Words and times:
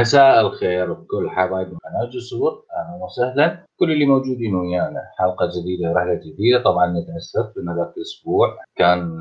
مساء 0.00 0.40
الخير 0.40 0.92
بكل 0.92 1.30
حبايب 1.30 1.66
قناة 1.68 2.10
جسور 2.12 2.64
أهلا 2.76 3.04
وسهلا. 3.04 3.66
كل 3.76 3.92
اللي 3.92 4.06
موجودين 4.06 4.54
ويانا. 4.54 5.02
حلقة 5.18 5.48
جديدة 5.60 5.90
ورحلة 5.90 6.14
جديدة. 6.14 6.62
طبعا 6.62 6.86
نتأسف 6.86 7.58
إن 7.58 7.76
ذاك 7.76 7.92
الأسبوع 7.96 8.56
كانت 8.76 9.16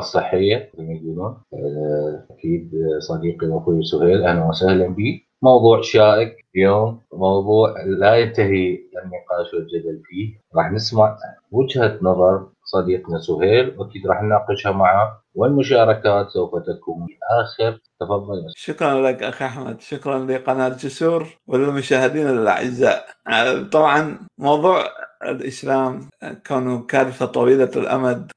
صحية 0.00 0.70
زي 0.78 0.84
ما 0.84 0.92
يقولون. 0.94 1.36
آه، 1.54 2.24
أكيد 2.30 2.70
صديقي 2.98 3.46
وأخوي 3.46 3.82
سهيل 3.82 4.24
أهلا 4.24 4.44
وسهلا 4.48 4.88
به. 4.88 5.20
موضوع 5.42 5.80
شائك 5.80 6.36
اليوم 6.56 7.00
موضوع 7.12 7.74
لا 7.86 8.14
ينتهي 8.14 8.78
النقاش 9.04 9.54
والجدل 9.54 10.02
فيه. 10.04 10.40
راح 10.56 10.72
نسمع 10.72 11.16
وجهة 11.52 11.98
نظر 12.02 12.46
صديقنا 12.66 13.18
سهيل 13.20 13.74
واكيد 13.78 14.06
راح 14.06 14.22
نناقشها 14.22 14.72
معه. 14.72 15.22
والمشاركات 15.34 16.30
سوف 16.30 16.50
تكون 16.66 17.06
في 17.06 17.18
اخر 17.40 17.78
تفضل. 18.00 18.42
شكرا 18.56 19.10
لك 19.10 19.22
أخي 19.22 19.44
أحمد. 19.44 19.80
شكرا 19.80 20.18
لقناة 20.18 20.68
جسور 20.68 21.26
وللمشاهدين 21.46 22.28
الأعزاء. 22.28 23.06
طبعا 23.72 24.18
موضوع 24.38 24.84
الإسلام 25.24 26.08
كونه 26.46 26.82
كارثة 26.86 27.26
طويلة 27.26 27.70
الأمد 27.76 28.32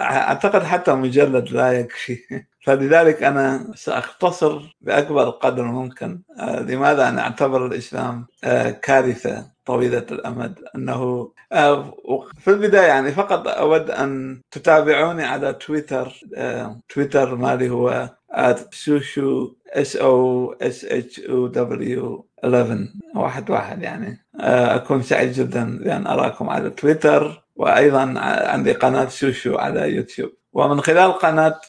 أعتقد 0.00 0.62
حتى 0.62 0.92
مجلد 0.94 1.48
لا 1.52 1.72
يكفي. 1.72 2.18
فلذلك 2.64 3.22
أنا 3.22 3.72
سأختصر 3.74 4.76
بأكبر 4.80 5.30
قدر 5.30 5.64
ممكن. 5.64 6.22
لماذا 6.40 7.08
أنا 7.08 7.22
أعتبر 7.22 7.66
الإسلام 7.66 8.26
كارثة 8.82 9.46
طويلة 9.70 10.06
الأمد 10.12 10.58
أنه 10.76 11.30
في 12.38 12.48
البداية 12.48 12.86
يعني 12.86 13.12
فقط 13.12 13.48
أود 13.48 13.90
أن 13.90 14.40
تتابعوني 14.50 15.24
على 15.24 15.52
تويتر 15.52 16.20
تويتر 16.88 17.36
مالي 17.36 17.70
هو 17.70 18.10
سوشو 18.70 19.54
اس 19.68 19.96
أو 19.96 20.52
اس 20.52 20.84
اتش 20.84 21.20
أو 21.20 21.46
دبليو 21.46 22.26
11 22.44 22.88
واحد 23.16 23.50
واحد 23.50 23.82
يعني 23.82 24.26
أكون 24.40 25.02
سعيد 25.02 25.32
جدا 25.32 25.78
بأن 25.78 26.06
أراكم 26.06 26.50
على 26.50 26.70
تويتر 26.70 27.44
وأيضا 27.56 28.14
عندي 28.52 28.72
قناة 28.72 29.08
شوشو 29.08 29.56
على 29.56 29.94
يوتيوب 29.96 30.30
ومن 30.52 30.80
خلال 30.80 31.12
قناة 31.12 31.60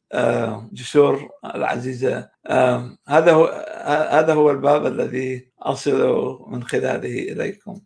جسور 0.74 1.30
العزيزة 1.56 2.30
هذا 3.08 3.32
هو 3.32 3.46
هذا 4.12 4.34
هو 4.34 4.52
الباب 4.52 4.86
الذي 4.86 5.52
أصل 5.62 6.40
من 6.48 6.64
خلاله 6.64 7.32
إليكم. 7.32 7.80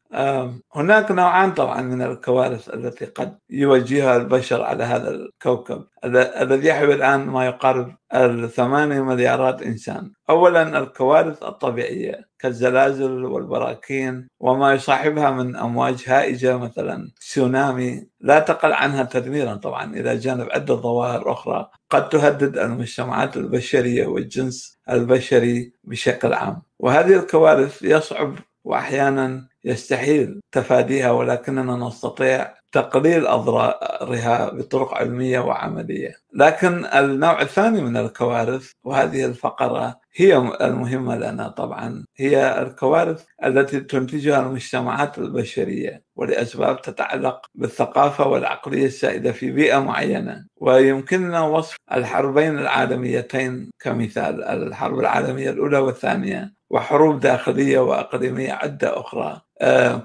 هناك 0.76 1.12
نوعان 1.12 1.54
طبعا 1.54 1.82
من 1.82 2.02
الكوارث 2.02 2.70
التي 2.70 3.06
قد 3.06 3.38
يواجهها 3.50 4.18
البشر 4.18 4.62
على 4.62 4.84
هذا 4.84 5.10
الكوكب. 5.10 5.84
الذي 6.06 6.68
يحوي 6.68 6.94
الآن 6.94 7.26
ما 7.26 7.46
يقارب 7.46 7.96
الثمانية 8.14 9.02
مليارات 9.02 9.62
إنسان. 9.62 10.12
اولا 10.30 10.80
الكوارث 10.80 11.44
الطبيعية 11.44 12.26
كالزلازل 12.40 13.26
والبراكين 13.26 14.28
وما 14.40 14.74
يصاحبها 14.74 15.32
من 15.32 15.56
أمواج 15.56 16.04
هائجة 16.08 16.58
مثلا 16.58 17.12
تسونامي. 17.20 18.08
لا 18.20 18.40
تقل 18.40 18.74
عنها 18.74 19.04
تدميرا 19.04 19.56
طبعا 19.56 19.94
إلى 19.96 20.18
جانب 20.18 20.48
عدة 20.52 20.76
ظواهر 20.76 21.32
أخرى 21.32 21.70
قد 21.90 22.10
تهدد 22.10 22.58
المجتمعات 22.58 23.38
البشرية 23.38 24.08
والجنس 24.08 24.80
البشري 24.90 25.74
بشكل 25.84 26.34
عام. 26.34 26.62
وهذه 26.80 27.20
الكوارث 27.20 27.84
يصعب 27.84 28.36
واحيانا 28.64 29.48
يستحيل 29.66 30.42
تفاديها 30.52 31.12
ولكننا 31.12 31.76
نستطيع 31.88 32.56
تقليل 32.72 33.28
أضرارها 33.28 34.50
بطرق 34.54 34.94
علمية 34.94 35.40
وعملية. 35.40 36.16
لكن 36.34 36.86
النوع 36.86 37.42
الثاني 37.42 37.82
من 37.82 37.98
الكوارث 37.98 38.72
وهذه 38.84 39.26
الفقرة 39.26 40.00
هي 40.16 40.38
المهمة 40.62 41.16
لنا 41.16 41.48
طبعا 41.48 42.06
هي 42.18 42.62
الكوارث 42.62 43.26
التي 43.46 43.80
تنتجها 43.80 44.40
المجتمعات 44.40 45.18
البشرية 45.18 46.04
ولأسباب 46.16 46.82
تتعلق 46.82 47.46
بالثقافة 47.56 48.28
والعقلية 48.28 48.86
السائدة 48.86 49.32
في 49.32 49.52
بيئة 49.52 49.80
معينة. 49.80 50.46
ويمكننا 50.58 51.42
وصف 51.42 51.76
الحربين 51.94 52.60
العالميتين 52.60 53.72
كمثال 53.80 54.44
الحرب 54.44 55.00
العالمية 55.00 55.50
الأولى 55.50 55.78
والثانية. 55.78 56.55
وحروب 56.70 57.20
داخلية 57.20 57.80
واقليميه 57.80 58.54
عدة 58.54 59.00
أخرى. 59.00 59.42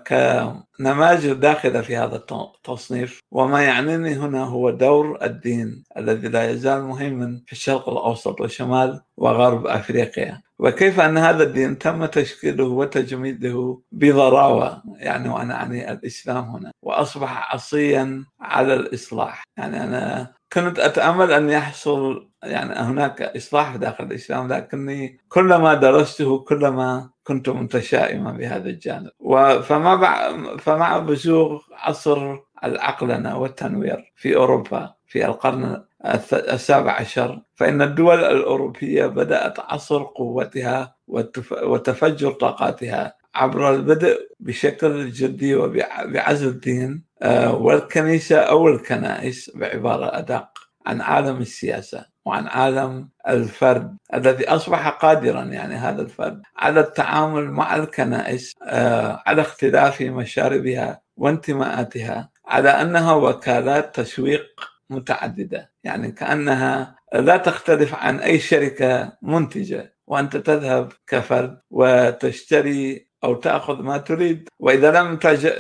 كنماذج 0.09 1.33
داخلة 1.33 1.81
في 1.81 1.97
هذا 1.97 2.17
التصنيف 2.17 3.21
وما 3.33 3.63
يعنيني 3.63 4.15
هنا 4.15 4.45
هو 4.45 4.71
دور 4.71 5.19
الدين 5.23 5.85
الذي 5.97 6.29
لا 6.29 6.51
يزال 6.51 6.83
مهما 6.83 7.41
في 7.47 7.53
الشرق 7.53 7.89
الأوسط 7.89 8.41
وشمال 8.41 9.01
وغرب 9.17 9.67
أفريقيا. 9.67 10.43
وكيف 10.59 11.01
أن 11.01 11.19
هذا 11.19 11.43
الدين 11.43 11.79
تم 11.79 12.07
تشكيله 12.07 12.65
وتجميده 12.65 13.81
بضراوة؟ 13.93 14.83
يعني 14.97 15.29
وأنا 15.29 15.55
أعني 15.55 15.93
الإسلام 15.93 16.45
هنا. 16.45 16.71
وأصبح 16.83 17.55
عصيا 17.55 18.25
على 18.41 18.75
الإصلاح. 18.75 19.43
يعني 19.59 19.85
أنا 19.85 20.33
كنت 20.53 20.79
أتأمل 20.79 21.33
أن 21.33 21.51
يحصل 21.51 22.29
يعني 22.43 22.75
هناك 22.75 23.23
إصلاح 23.23 23.77
داخل 23.77 24.05
الإسلام 24.05 24.53
لكني 24.53 25.19
كلما 25.29 25.75
درسته 25.75 26.39
كلما 26.41 27.11
كنت 27.25 27.49
متشائما 27.49 28.33
بهذا 28.33 28.69
الجانب. 28.71 29.11
فما 29.63 30.57
فمع 30.59 30.99
بزوغ 30.99 31.63
عصر 31.73 32.37
العقلنة 32.65 33.39
والتنوير 33.39 34.13
في 34.17 34.37
أوروبا 34.37 34.95
في 35.07 35.27
القرن 35.27 35.85
السابع 36.33 36.93
عشر 36.93 37.43
فإن 37.55 37.83
الدول 37.83 38.25
الأوروبية 38.25 39.07
بدأت 39.07 39.61
عصر 39.61 40.03
قوتها 40.03 40.95
وتفجر 41.63 42.33
طاقاتها 42.33 43.15
عبر 43.35 43.75
البدء 43.75 44.29
بشكل 44.41 45.11
جدي 45.11 45.55
وبعزل 45.55 46.49
الدين. 46.49 47.10
والكنيسة 47.51 48.39
أو 48.39 48.69
الكنائس 48.69 49.51
بعبارة 49.55 50.19
أدق 50.19 50.49
عن 50.87 51.01
عالم 51.01 51.37
السياسة 51.37 52.07
وعن 52.25 52.47
عالم 52.47 53.09
الفرد 53.29 53.97
الذي 54.15 54.49
أصبح 54.49 54.89
قادرا 54.89 55.43
يعني 55.43 55.75
هذا 55.75 56.03
الفرد 56.03 56.43
على 56.57 56.81
التعامل 56.81 57.51
مع 57.51 57.77
الكنائس 57.77 58.55
آه، 58.63 59.23
على 59.27 59.41
اختلاف 59.43 60.03
مشاربها 60.03 61.01
وانتماءاتها 61.17 62.31
على 62.47 62.69
أنها 62.69 63.15
وكالات 63.15 64.01
تسويق 64.01 64.47
متعددة 64.91 65.73
يعني 65.85 66.13
كأنها 66.13 66.97
لا 67.15 67.37
تختلف 67.37 67.95
عن 67.95 68.19
أي 68.21 68.39
شركة 68.39 69.13
منتجة 69.23 69.97
وأنت 70.07 70.37
تذهب 70.37 70.93
كفرد 71.07 71.59
وتشتري 71.71 73.10
أو 73.25 73.35
تأخذ 73.35 73.83
ما 73.83 73.99
تريد. 73.99 74.49
وإذا 74.59 75.01
لم 75.01 75.17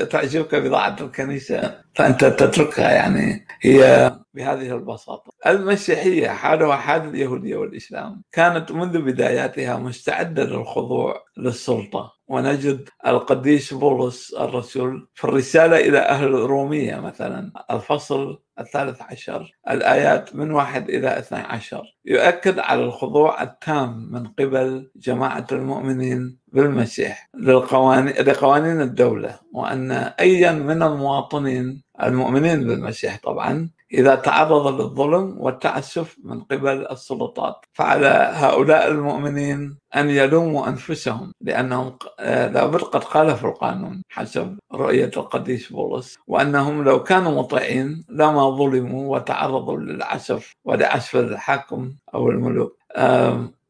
تعجبك 0.06 0.54
بضاعة 0.54 0.96
الكنيسة 1.00 1.80
فأنت 1.94 2.24
تتركها 2.24 2.90
يعني. 2.90 3.46
هي 3.60 4.10
بهذه 4.34 4.74
البساطة. 4.74 5.32
المسيحية 5.46 6.28
حالها 6.28 6.76
حال 6.76 7.08
اليهودية 7.08 7.56
والإسلام 7.56 8.22
كانت 8.32 8.72
منذ 8.72 8.98
بداياتها 8.98 9.76
مستعدة 9.76 10.44
للخضوع 10.44 11.24
للسلطة. 11.36 12.19
ونجد 12.30 12.88
القديس 13.06 13.74
بولس 13.74 14.34
الرسول 14.34 15.08
في 15.14 15.24
الرسالة 15.24 15.76
إلى 15.78 15.98
أهل 15.98 16.26
الرومية 16.26 16.96
مثلا 16.96 17.52
الفصل 17.70 18.38
الثالث 18.60 19.02
عشر 19.02 19.52
الآيات 19.70 20.36
من 20.36 20.50
واحد 20.50 20.90
إلى 20.90 21.18
اثني 21.18 21.38
عشر. 21.38 21.96
يؤكد 22.04 22.58
على 22.58 22.84
الخضوع 22.84 23.42
التام 23.42 24.08
من 24.12 24.26
قبل 24.26 24.90
جماعة 24.96 25.46
المؤمنين 25.52 26.38
بالمسيح 26.48 27.30
للقوانين 27.34 28.14
لقوانين 28.14 28.80
الدولة 28.80 29.38
وأن 29.52 29.90
أيا 30.20 30.52
من 30.52 30.82
المواطنين 30.82 31.82
المؤمنين 32.02 32.66
بالمسيح 32.66 33.18
طبعا 33.22 33.70
إذا 33.92 34.14
تعرض 34.14 34.80
للظلم 34.80 35.36
والتعسف 35.38 36.16
من 36.24 36.40
قبل 36.40 36.86
السلطات. 36.90 37.56
فعلى 37.72 38.30
هؤلاء 38.34 38.88
المؤمنين 38.90 39.78
أن 39.96 40.10
يلوموا 40.10 40.68
أنفسهم 40.68 41.32
لأنهم 41.40 41.96
لابد 42.20 42.80
قد 42.80 43.04
خالفوا 43.04 43.50
القانون 43.50 44.02
حسب 44.08 44.58
رؤية 44.72 45.10
القديس 45.16 45.72
بولس 45.72 46.18
وأنهم 46.26 46.84
لو 46.84 47.02
كانوا 47.02 47.32
مطيعين 47.42 48.04
لما 48.08 48.50
ظلموا 48.50 49.16
وتعرضوا 49.16 49.76
للعسف 49.76 50.52
ولعسف 50.64 51.16
الحاكم 51.16 51.92
أو 52.14 52.28
الملوك. 52.30 52.76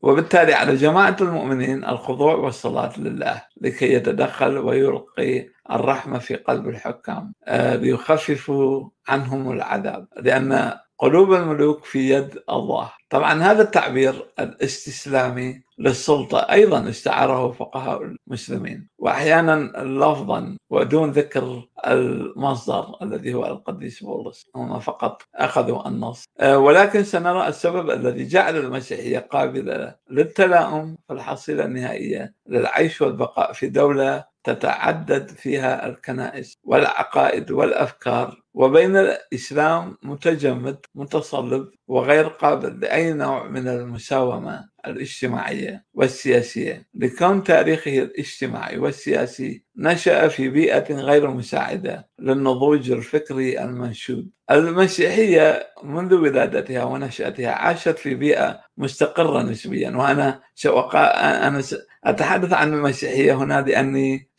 وبالتالي 0.03 0.55
على 0.55 0.75
جماعة 0.77 1.17
المؤمنين 1.21 1.85
الخضوع 1.85 2.35
والصلاة 2.35 3.01
لله 3.01 3.43
لكي 3.61 3.93
يتدخل 3.93 4.59
ويلقي 4.59 5.49
الرحمة 5.71 6.19
في 6.19 6.35
قلب 6.37 6.69
الحكام 6.69 7.33
ليخففوا 7.51 8.89
عنهم 9.09 9.53
العذاب. 9.53 10.07
لأن 10.17 10.73
قلوب 11.01 11.33
الملوك 11.33 11.85
في 11.85 12.11
يد 12.11 12.39
الله. 12.51 12.93
طبعا 13.11 13.43
هذا 13.43 13.63
التعبير 13.63 14.27
الاستسلامي 14.41 15.63
للسلطة 15.79 16.39
أيضا 16.39 16.89
استعاره 16.89 17.53
فقهاء 17.53 18.03
المسلمين. 18.03 18.89
وأحيانا 18.99 19.73
لفظا 19.83 20.57
ودون 20.71 21.11
ذكر 21.11 21.65
المصدر 21.87 22.97
الذي 23.03 23.35
هو 23.35 23.47
القديس 23.47 24.03
بولس 24.03 24.51
هم 24.57 24.81
فقط 24.81 25.23
أخذوا 25.35 25.89
النص. 25.89 26.25
آه، 26.41 26.59
ولكن 26.59 27.05
سنرى 27.05 27.49
السبب 27.49 27.91
الذي 27.91 28.27
جعل 28.27 28.57
المسيحية 28.57 29.19
قابلة 29.19 29.95
للتلاؤم 30.11 30.97
في 31.09 31.15
الحصيلة 31.15 31.65
النهائية 31.65 32.35
للعيش 32.49 33.03
والبقاء 33.03 33.53
في 33.53 33.69
دولة 33.69 34.25
تتعدد 34.45 35.29
فيها 35.29 35.87
الكنائس 35.87 36.55
والعقائد 36.65 37.51
والأفكار 37.51 38.40
وبين 38.55 38.97
الإسلام 38.97 39.97
متجمد 40.03 40.79
متصلب 40.95 41.69
وغير 41.89 42.29
قابل 42.29 42.81
لأي 42.81 43.13
نوع 43.13 43.49
من 43.49 43.69
المساومة 43.69 44.69
الاجتماعية 44.87 45.85
والسياسية. 45.95 46.87
لكون 46.95 47.43
تاريخه 47.43 47.99
الاجتماعي 47.99 48.79
والسياسي 48.79 49.65
نشأ 49.77 50.29
في 50.29 50.49
بيئة 50.49 50.95
غير 50.95 51.31
مساعدة 51.31 52.09
للنضوج 52.19 52.91
الفكري 52.91 53.63
المنشود. 53.65 54.31
المسيحية 54.51 55.67
منذ 55.83 56.15
ولادتها 56.15 56.85
ونشأتها 56.85 57.51
عاشت 57.51 57.99
في 57.99 58.15
بيئة 58.15 58.61
مستقرة 58.77 59.43
نسبيا. 59.43 59.91
وأنا 59.91 60.43
أنا 61.47 61.63
أتحدث 62.05 62.53
عن 62.53 62.73
المسيحية 62.75 63.35
هنا 63.35 63.61
لأني 63.61 64.31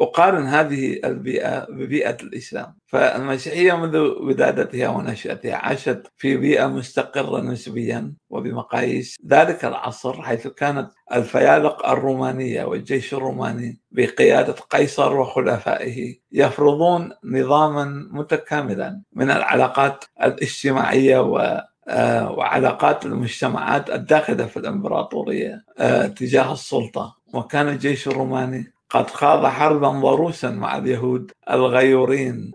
ساقارن 0.00 0.46
هذه 0.46 1.00
البيئة 1.04 1.66
ببيئة 1.70 2.16
الإسلام. 2.22 2.78
فالمسيحية 2.86 3.72
منذ 3.76 3.96
ولادتها 3.96 4.88
ونشأتها 4.88 5.54
عاشت 5.54 6.02
في 6.16 6.36
بيئة 6.36 6.66
مستقرة 6.66 7.40
نسبيا 7.40 8.12
وبمقاييس. 8.30 9.16
ذلك 9.26 9.64
العصر 9.64 10.22
حيث 10.22 10.46
كانت 10.46 10.90
الفيالق 11.14 11.86
الرومانية 11.88 12.64
والجيش 12.64 13.14
الروماني 13.14 13.80
بقيادة 13.90 14.52
قيصر 14.52 15.16
وخلفائه 15.16 16.14
يفرضون 16.32 17.12
نظاما 17.24 18.08
متكاملا 18.10 19.00
من 19.12 19.30
العلاقات 19.30 20.04
الاجتماعية 20.22 21.20
و 21.20 21.62
آه، 21.90 22.30
وعلاقات 22.32 23.06
المجتمعات 23.06 23.90
الداخلة 23.90 24.46
في 24.46 24.56
الإمبراطورية 24.56 25.64
آه، 25.78 26.06
تجاه 26.06 26.52
السلطة. 26.52 27.16
وكان 27.34 27.68
الجيش 27.68 28.08
الروماني 28.08 28.72
قد 28.90 29.10
خاض 29.10 29.46
حربا 29.46 29.88
ضروسا 29.88 30.50
مع 30.50 30.78
اليهود 30.78 31.32
الغيورين 31.50 32.52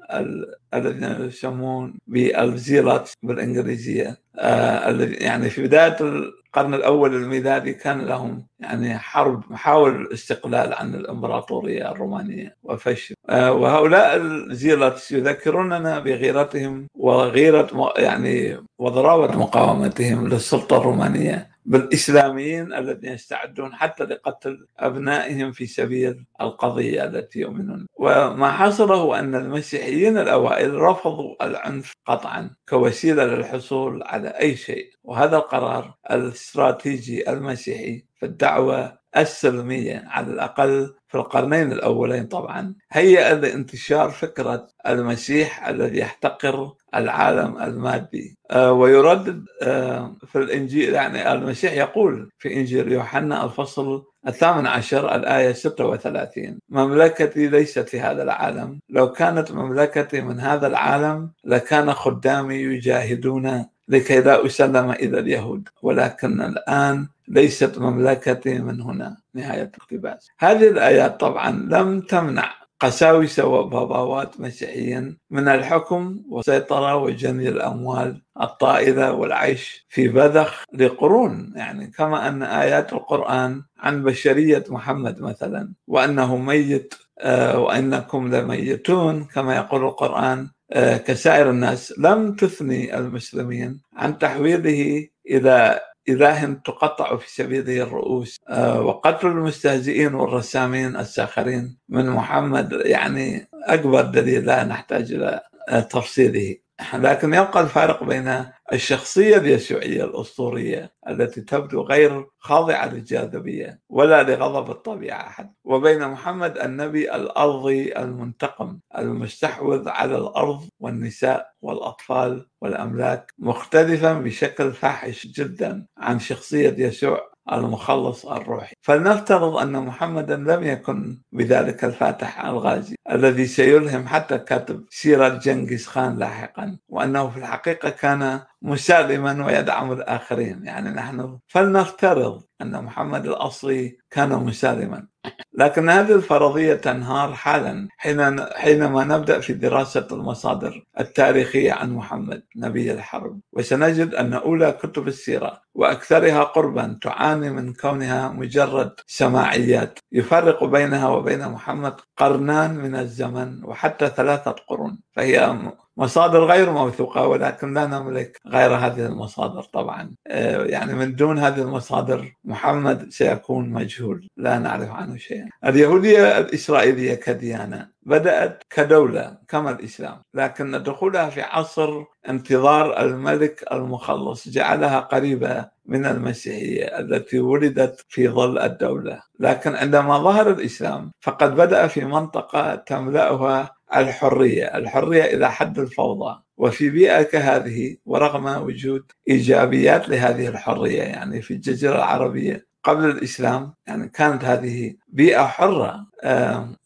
الذين 0.74 1.28
يسمون 1.28 2.00
بالزيلات 2.08 3.10
بالإنجليزية. 3.24 4.18
آه، 4.40 4.92
يعني 5.02 5.50
في 5.50 5.64
بداية 5.64 5.98
القرن 6.02 6.74
الأول 6.74 7.16
الميلادي 7.16 7.74
كان 7.74 8.02
لهم 8.02 8.48
يعني 8.60 8.98
حرب 8.98 9.52
محاول 9.52 10.02
الاستقلال 10.02 10.74
عن 10.74 10.96
الإمبراطورية 10.96 11.92
الرومانية 11.92 12.56
وفشل. 12.64 13.16
آه، 13.30 13.52
وهؤلاء 13.54 14.16
الزيلات 14.18 15.12
يذكروننا 15.12 16.00
بغيرتهم 16.00 16.88
وغيرة 16.96 17.94
يعني 17.98 18.58
وضراوة 18.80 19.38
مقاومتهم 19.38 20.28
للسلطة 20.28 20.78
الرومانية. 20.78 21.53
بالإسلاميين 21.65 22.74
الذين 22.74 23.12
يستعدون 23.12 23.74
حتى 23.75 24.04
لقتل 24.04 24.68
أبنائهم 24.80 25.51
في 25.51 25.65
سبيل 25.65 26.25
القضية 26.42 27.04
التي 27.06 27.39
يؤمنون. 27.39 27.88
وما 27.95 28.51
حصل 28.51 28.92
هو 28.92 29.15
أن 29.15 29.36
المسيحيين 29.36 30.18
الأوائل 30.18 30.74
رفضوا 30.74 31.45
العنف 31.45 31.94
قطعا 32.06 32.50
كوسيلة 32.69 33.25
للحصول 33.25 34.04
على 34.04 34.27
أي 34.30 34.56
شيء. 34.56 34.89
وهذا 35.04 35.38
القرار 35.38 35.94
الاستراتيجي 36.12 37.30
المسيحي 37.30 38.06
في 38.19 38.25
الدعوة 38.25 39.03
السلمية 39.18 40.04
على 40.07 40.27
الأقل 40.27 40.94
في 41.07 41.15
القرنين 41.15 41.71
الأولين 41.71 42.25
طبعا. 42.25 42.75
هيأ 42.92 43.33
لانتشار 43.36 44.10
فكرة 44.10 44.68
المسيح 44.88 45.68
الذي 45.68 46.00
يحتقر 46.00 46.74
العالم 46.95 47.57
المادي. 47.57 48.38
آه، 48.51 48.71
ويردد 48.71 49.45
آه، 49.62 50.15
في 50.27 50.38
الإنجيل 50.39 50.94
يعني 50.94 51.33
المسيح 51.33 51.74
يقول 51.74 52.30
في 52.38 52.54
إنجيل 52.54 52.92
يوحنا 52.92 53.45
الفصل 53.45 54.04
الثامن 54.27 54.68
عشر 54.68 55.15
الآية 55.15 55.54
36 55.54 56.60
مملكتي 56.69 57.48
ليست 57.48 57.89
في 57.89 58.00
هذا 58.00 58.24
العالم 58.24 58.80
لو 58.89 59.12
كانت 59.12 59.51
مملكتي 59.51 60.21
من 60.21 60.39
هذا 60.39 60.68
العالم 60.68 61.31
لكان 61.45 61.94
خدامي 61.94 62.56
يجاهدون 62.56 63.65
لكي 63.88 64.22
لا 64.22 64.46
أسلم 64.46 64.92
إلى 64.92 65.20
اليهود 65.20 65.70
ولكن 65.82 66.42
الآن 66.42 67.08
ليست 67.28 67.78
مملكتي 67.78 68.60
من 68.60 68.82
هنا. 68.82 69.18
نهاية 69.34 69.64
الاقتباس. 69.64 70.30
هذه 70.40 70.70
الآيات 70.70 71.20
طبعا 71.20 71.52
لم 71.52 72.02
تمنع 72.02 72.54
قساوسة 72.80 73.46
وباباوات 73.46 74.42
مسيحيين 74.42 75.18
من 75.32 75.48
الحكم 75.48 76.22
والسيطرة 76.30 76.96
وجني 76.96 77.50
الأموال 77.50 78.22
الطائلة 78.42 79.12
والعيش 79.14 79.86
في 79.90 80.08
بذخ 80.08 80.64
لقرون. 80.74 81.54
يعني 81.56 81.88
كما 81.88 82.28
أن 82.28 82.44
آيات 82.44 82.94
القرآن 82.94 83.64
عن 83.80 84.04
بشرية 84.04 84.64
محمد 84.70 85.22
مثلا 85.22 85.74
وأنه 85.88 86.38
ميت 86.38 86.94
آه، 87.20 87.60
وأنكم 87.60 88.36
لميتون 88.36 89.24
كما 89.24 89.56
يقول 89.56 89.84
القرآن 89.84 90.50
كسائر 90.98 91.50
الناس 91.50 91.94
لم 91.98 92.36
تثني 92.36 92.98
المسلمين 92.98 93.80
عن 93.96 94.18
تحويله 94.18 95.08
إلى 95.30 95.80
إله 96.10 96.54
تقطع 96.54 97.18
في 97.18 97.31
سبيله 97.31 97.84
الرؤوس. 97.84 98.38
آه، 98.50 98.81
وقتل 98.81 99.28
المستهزئين 99.28 100.14
والرسامين 100.14 100.96
الساخرين 100.96 101.78
من 101.90 102.10
محمد 102.10 102.72
يعني 102.86 103.48
أكبر 103.54 104.02
دليل 104.02 104.46
لا 104.46 104.63
نحتاج 104.63 105.12
إلى 105.13 105.42
تفصيله. 105.89 106.56
لكن 106.94 107.34
يبقى 107.34 107.62
الفارق 107.62 108.04
بين 108.04 108.46
الشخصية 108.74 109.38
اليسوعية 109.38 110.04
الأسطورية 110.04 110.94
التي 111.10 111.42
تبدو 111.42 111.82
غير 111.82 112.25
خاضعة 112.40 112.86
للجاذبية 112.94 113.80
ولا 113.90 114.24
لغضب 114.24 114.72
الطبيعة 114.72 115.28
أحد 115.28 115.54
وبين 115.63 116.08
محمد 116.08 116.58
النبي 116.58 117.16
الأرضي 117.16 117.98
المنتقم 117.98 118.80
المستحوذ 118.98 119.90
على 119.90 120.18
الأرض 120.18 120.63
والنساء 120.80 121.50
والأطفال 121.62 122.48
والأملاك 122.62 123.34
مختلفا 123.40 124.13
بشكل 124.13 124.72
فاحش 124.72 125.28
جدا 125.28 125.86
عن 125.98 126.20
شخصية 126.20 126.75
يسوع 126.78 127.33
المخلص 127.52 128.26
الروحي. 128.26 128.74
فلنفترض 128.82 129.58
أن 129.58 129.72
محمدا 129.72 130.36
لم 130.36 130.64
يكن 130.64 131.22
بذلك 131.32 131.84
الفاتح 131.84 132.46
الغازي 132.46 132.96
الذي 133.12 133.46
سيلهم 133.46 134.08
حتى 134.08 134.38
كاتب 134.38 134.86
سيرة 134.90 135.30
جنكيز 135.30 135.88
خان 135.88 136.18
لاحقا 136.18 136.78
وأنه 136.90 137.30
في 137.30 137.38
الحقيقة 137.38 137.90
كان 137.90 138.42
مسالما 138.62 139.46
ويدعم 139.46 139.92
الآخرين. 139.92 140.66
يعني 140.66 140.90
نحن 140.90 141.40
فلنفترض 141.48 142.44
أن 142.63 142.84
محمد 142.84 143.25
الأصلي 143.25 143.98
كان 144.12 144.29
مسالما. 144.29 145.08
لكن 145.53 145.89
هذه 145.89 146.15
الفرضية 146.15 146.74
تنهار 146.74 147.34
حالا 147.34 147.88
حين 147.98 148.46
حينما 148.46 149.03
نبدأ 149.03 149.39
في 149.39 149.53
دراسة 149.53 150.08
المصادر 150.12 150.86
التاريخية 151.00 151.74
عن 151.74 151.93
محمد 151.93 152.43
نبي 152.55 152.91
الحرب. 152.91 153.39
وسنجد 153.53 154.13
أن 154.13 154.34
أولى 154.34 154.72
كتب 154.72 155.08
السيرة 155.08 155.62
وأكثرها 155.75 156.43
قربا 156.43 157.00
تعاني 157.01 157.50
من 157.50 157.74
كونها 157.74 158.29
مجرد 158.29 158.93
سماعيات 159.08 160.00
يفرق 160.12 160.63
بينها 160.63 161.08
وبين 161.10 161.50
محمد 161.50 161.96
قرنان 162.17 162.75
من 162.75 162.96
الزمن 162.96 163.65
وحتى 163.65 164.10
ثلاثة 164.10 164.55
قرون 164.67 165.00
فهي 165.15 165.58
مصادر 165.98 166.44
غير 166.46 166.72
موثوقة 166.72 167.28
ولكن 167.28 167.74
لا 167.74 167.88
نملك 167.88 168.42
غير 168.48 168.76
هذه 168.76 169.06
المصادر 169.06 169.64
طبعا. 169.64 170.12
آه، 170.28 170.64
يعني 170.64 170.94
من 170.94 171.16
دون 171.16 171.40
هذه 171.40 171.62
المصادر 171.62 172.34
محمد 172.46 173.10
سيكون 173.10 173.70
مجهول. 173.70 174.28
لا 174.38 174.60
نعرف 174.60 174.90
عنه 174.90 175.18
شيئا. 175.18 175.50
اليهودية 175.66 176.38
الإسرائيلية 176.38 177.14
كديانة 177.14 177.88
بدأت 178.06 178.64
كدولة 178.70 179.38
كما 179.48 179.72
الإسلام 179.72 180.22
لكن 180.34 180.84
دخولها 180.84 181.30
في 181.30 181.42
عصر 181.42 182.04
انتظار 182.30 183.02
الملك 183.02 183.64
المخلص 183.72 184.50
جعلها 184.50 185.00
قريبة 185.00 185.66
من 185.86 186.06
المسيحية 186.06 187.00
التي 187.00 187.40
ولدت 187.40 188.06
في 188.10 188.30
ظل 188.30 188.60
الدولة. 188.60 189.22
لكن 189.40 189.76
عندما 189.76 190.18
ظهر 190.18 190.52
الإسلام 190.52 191.12
فقد 191.22 191.56
بدأ 191.56 191.88
في 191.88 192.06
منطقة 192.06 192.76
تملأها 192.76 193.76
الحرية. 193.96 194.66
الحرية 194.78 195.24
إلى 195.24 195.52
حد 195.52 195.80
الفوضى. 195.80 196.42
وفي 196.58 196.90
بيئة 196.90 197.22
كهذه 197.24 197.98
ورغم 198.06 198.64
وجود 198.64 199.12
إيجابيات 199.30 200.10
لهذه 200.10 200.48
الحرية 200.48 201.02
يعني 201.04 201.42
في 201.42 201.54
الجزيرة 201.54 201.96
العربية 201.96 202.68
قبل 202.84 203.06
الإسلام 203.10 203.74
يعني 203.88 204.10
كانت 204.10 204.44
هذه 204.46 204.96
بيئة 205.08 205.44
حرة 205.46 206.06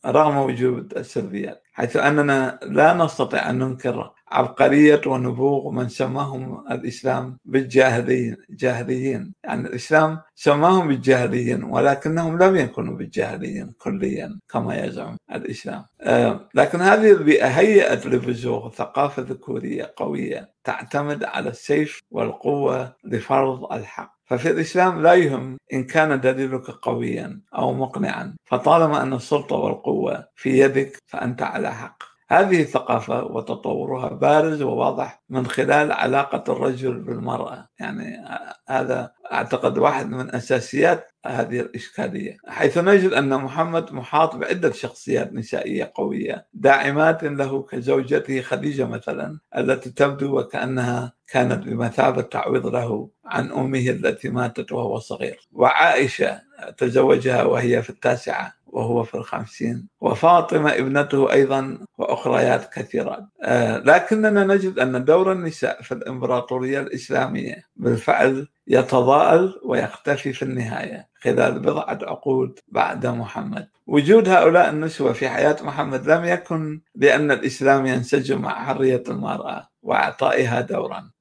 رغم 0.06 0.38
وجود 0.38 0.98
السلبيات. 0.98 1.64
حيث 1.78 1.98
أننا 1.98 2.60
لا 2.64 2.94
نستطيع 2.94 3.50
أن 3.50 3.60
ننكر 3.60 4.12
عبقرية 4.28 5.02
ونبوغ 5.08 5.72
من 5.72 5.90
سماهم 5.90 6.64
الإسلام 6.72 7.38
بالجاهليين 7.46 8.38
جاهليين. 8.50 9.34
يعني 9.44 9.68
الإسلام 9.68 10.22
سماهم 10.36 10.88
بالجاهليين 10.88 11.64
ولكنهم 11.64 12.44
لم 12.44 12.56
يكونوا 12.56 12.98
بالجاهليين 12.98 13.74
كليا 13.78 14.40
كما 14.50 14.86
يزعم 14.86 15.18
الإسلام. 15.32 15.86
آه، 16.02 16.50
لكن 16.54 16.82
هذه 16.82 17.12
البيئة 17.12 17.48
هيئت 17.48 18.06
لبزوغ 18.06 18.72
ثقافة 18.72 19.22
ذكورية 19.22 19.94
قوية 19.96 20.54
تعتمد 20.64 21.24
على 21.24 21.50
السيف 21.50 22.00
والقوة 22.12 22.96
لفرض 23.04 23.74
الحق. 23.74 24.17
ففي 24.28 24.50
الإسلام 24.52 25.02
لا 25.02 25.14
يهم 25.14 25.58
إن 25.74 25.84
كان 25.84 26.22
دليلك 26.22 26.70
قويا 26.70 27.42
أو 27.56 27.74
مقنعا 27.74 28.36
فطالما 28.46 29.04
أن 29.04 29.14
السلطة 29.14 29.56
والقوة 29.56 30.28
في 30.36 30.60
يدك 30.60 30.98
فأنت 31.08 31.42
على 31.42 31.74
حق. 31.74 32.17
هذه 32.30 32.62
الثقافة 32.62 33.24
وتطورها 33.24 34.10
بارز 34.10 34.62
وواضح 34.62 35.24
من 35.30 35.46
خلال 35.46 35.92
علاقة 35.92 36.54
الرجل 36.54 37.00
بالمرأة. 37.00 37.70
يعني 37.80 38.24
هذا 38.70 39.12
أعتقد 39.32 39.78
واحد 39.78 40.10
من 40.10 40.36
أساسيات 40.36 41.12
هذه 41.26 41.60
الإشكالية 41.60 42.38
حيث 42.48 42.78
نجد 42.78 43.14
أن 43.14 43.30
محمد 43.30 43.94
محاط 43.94 44.36
بعدة 44.36 44.72
شخصيات 44.72 45.34
نسائية 45.34 45.92
قوية 45.96 46.48
داعمات 46.54 47.24
له 47.24 47.64
كزوجته 47.64 48.42
خديجة 48.42 48.86
مثلا 48.86 49.40
التي 49.58 49.90
تبدو 49.90 50.40
وكأنها 50.40 51.14
كانت 51.28 51.68
بمثابة 51.68 52.22
تعويض 52.22 52.68
له 52.68 53.10
عن 53.26 53.52
أمه 53.52 53.90
التي 53.90 54.30
ماتت 54.30 54.72
وهو 54.72 55.00
صغير 55.00 55.48
وعائشة 55.52 56.42
تزوجها 56.78 57.44
وهي 57.44 57.82
في 57.82 57.90
التاسعة. 57.90 58.57
وهو 58.70 59.04
في 59.04 59.16
الخمسين. 59.16 59.88
وفاطمة 60.02 60.70
ابنته 60.72 61.32
أيضا 61.32 61.80
وأخريات 61.98 62.74
كثيرات 62.74 63.24
آه، 63.44 63.78
لكننا 63.78 64.44
نجد 64.44 64.80
أن 64.80 65.06
دور 65.06 65.32
النساء 65.32 65.82
في 65.82 65.92
الإمبراطورية 65.92 66.80
الإسلامية 66.80 67.64
بالفعل 67.76 68.48
يتضاءل 68.68 69.60
ويختفي 69.66 70.34
في 70.34 70.44
النهاية 70.44 71.08
خلال 71.22 71.60
بضعة 71.60 72.00
عقود 72.02 72.60
بعد 72.68 73.06
محمد. 73.08 73.68
وجود 73.88 74.30
هؤلاء 74.30 74.70
النسوة 74.70 75.14
في 75.14 75.30
حياة 75.30 75.58
محمد 75.62 76.08
لم 76.10 76.26
يكن 76.26 76.82
لأن 76.96 77.32
الإسلام 77.32 77.86
ينسجم 77.86 78.42
مع 78.42 78.66
حرية 78.66 79.04
المرأة 79.10 79.68
وإعطائها 79.84 80.62
دورا. 80.62 81.12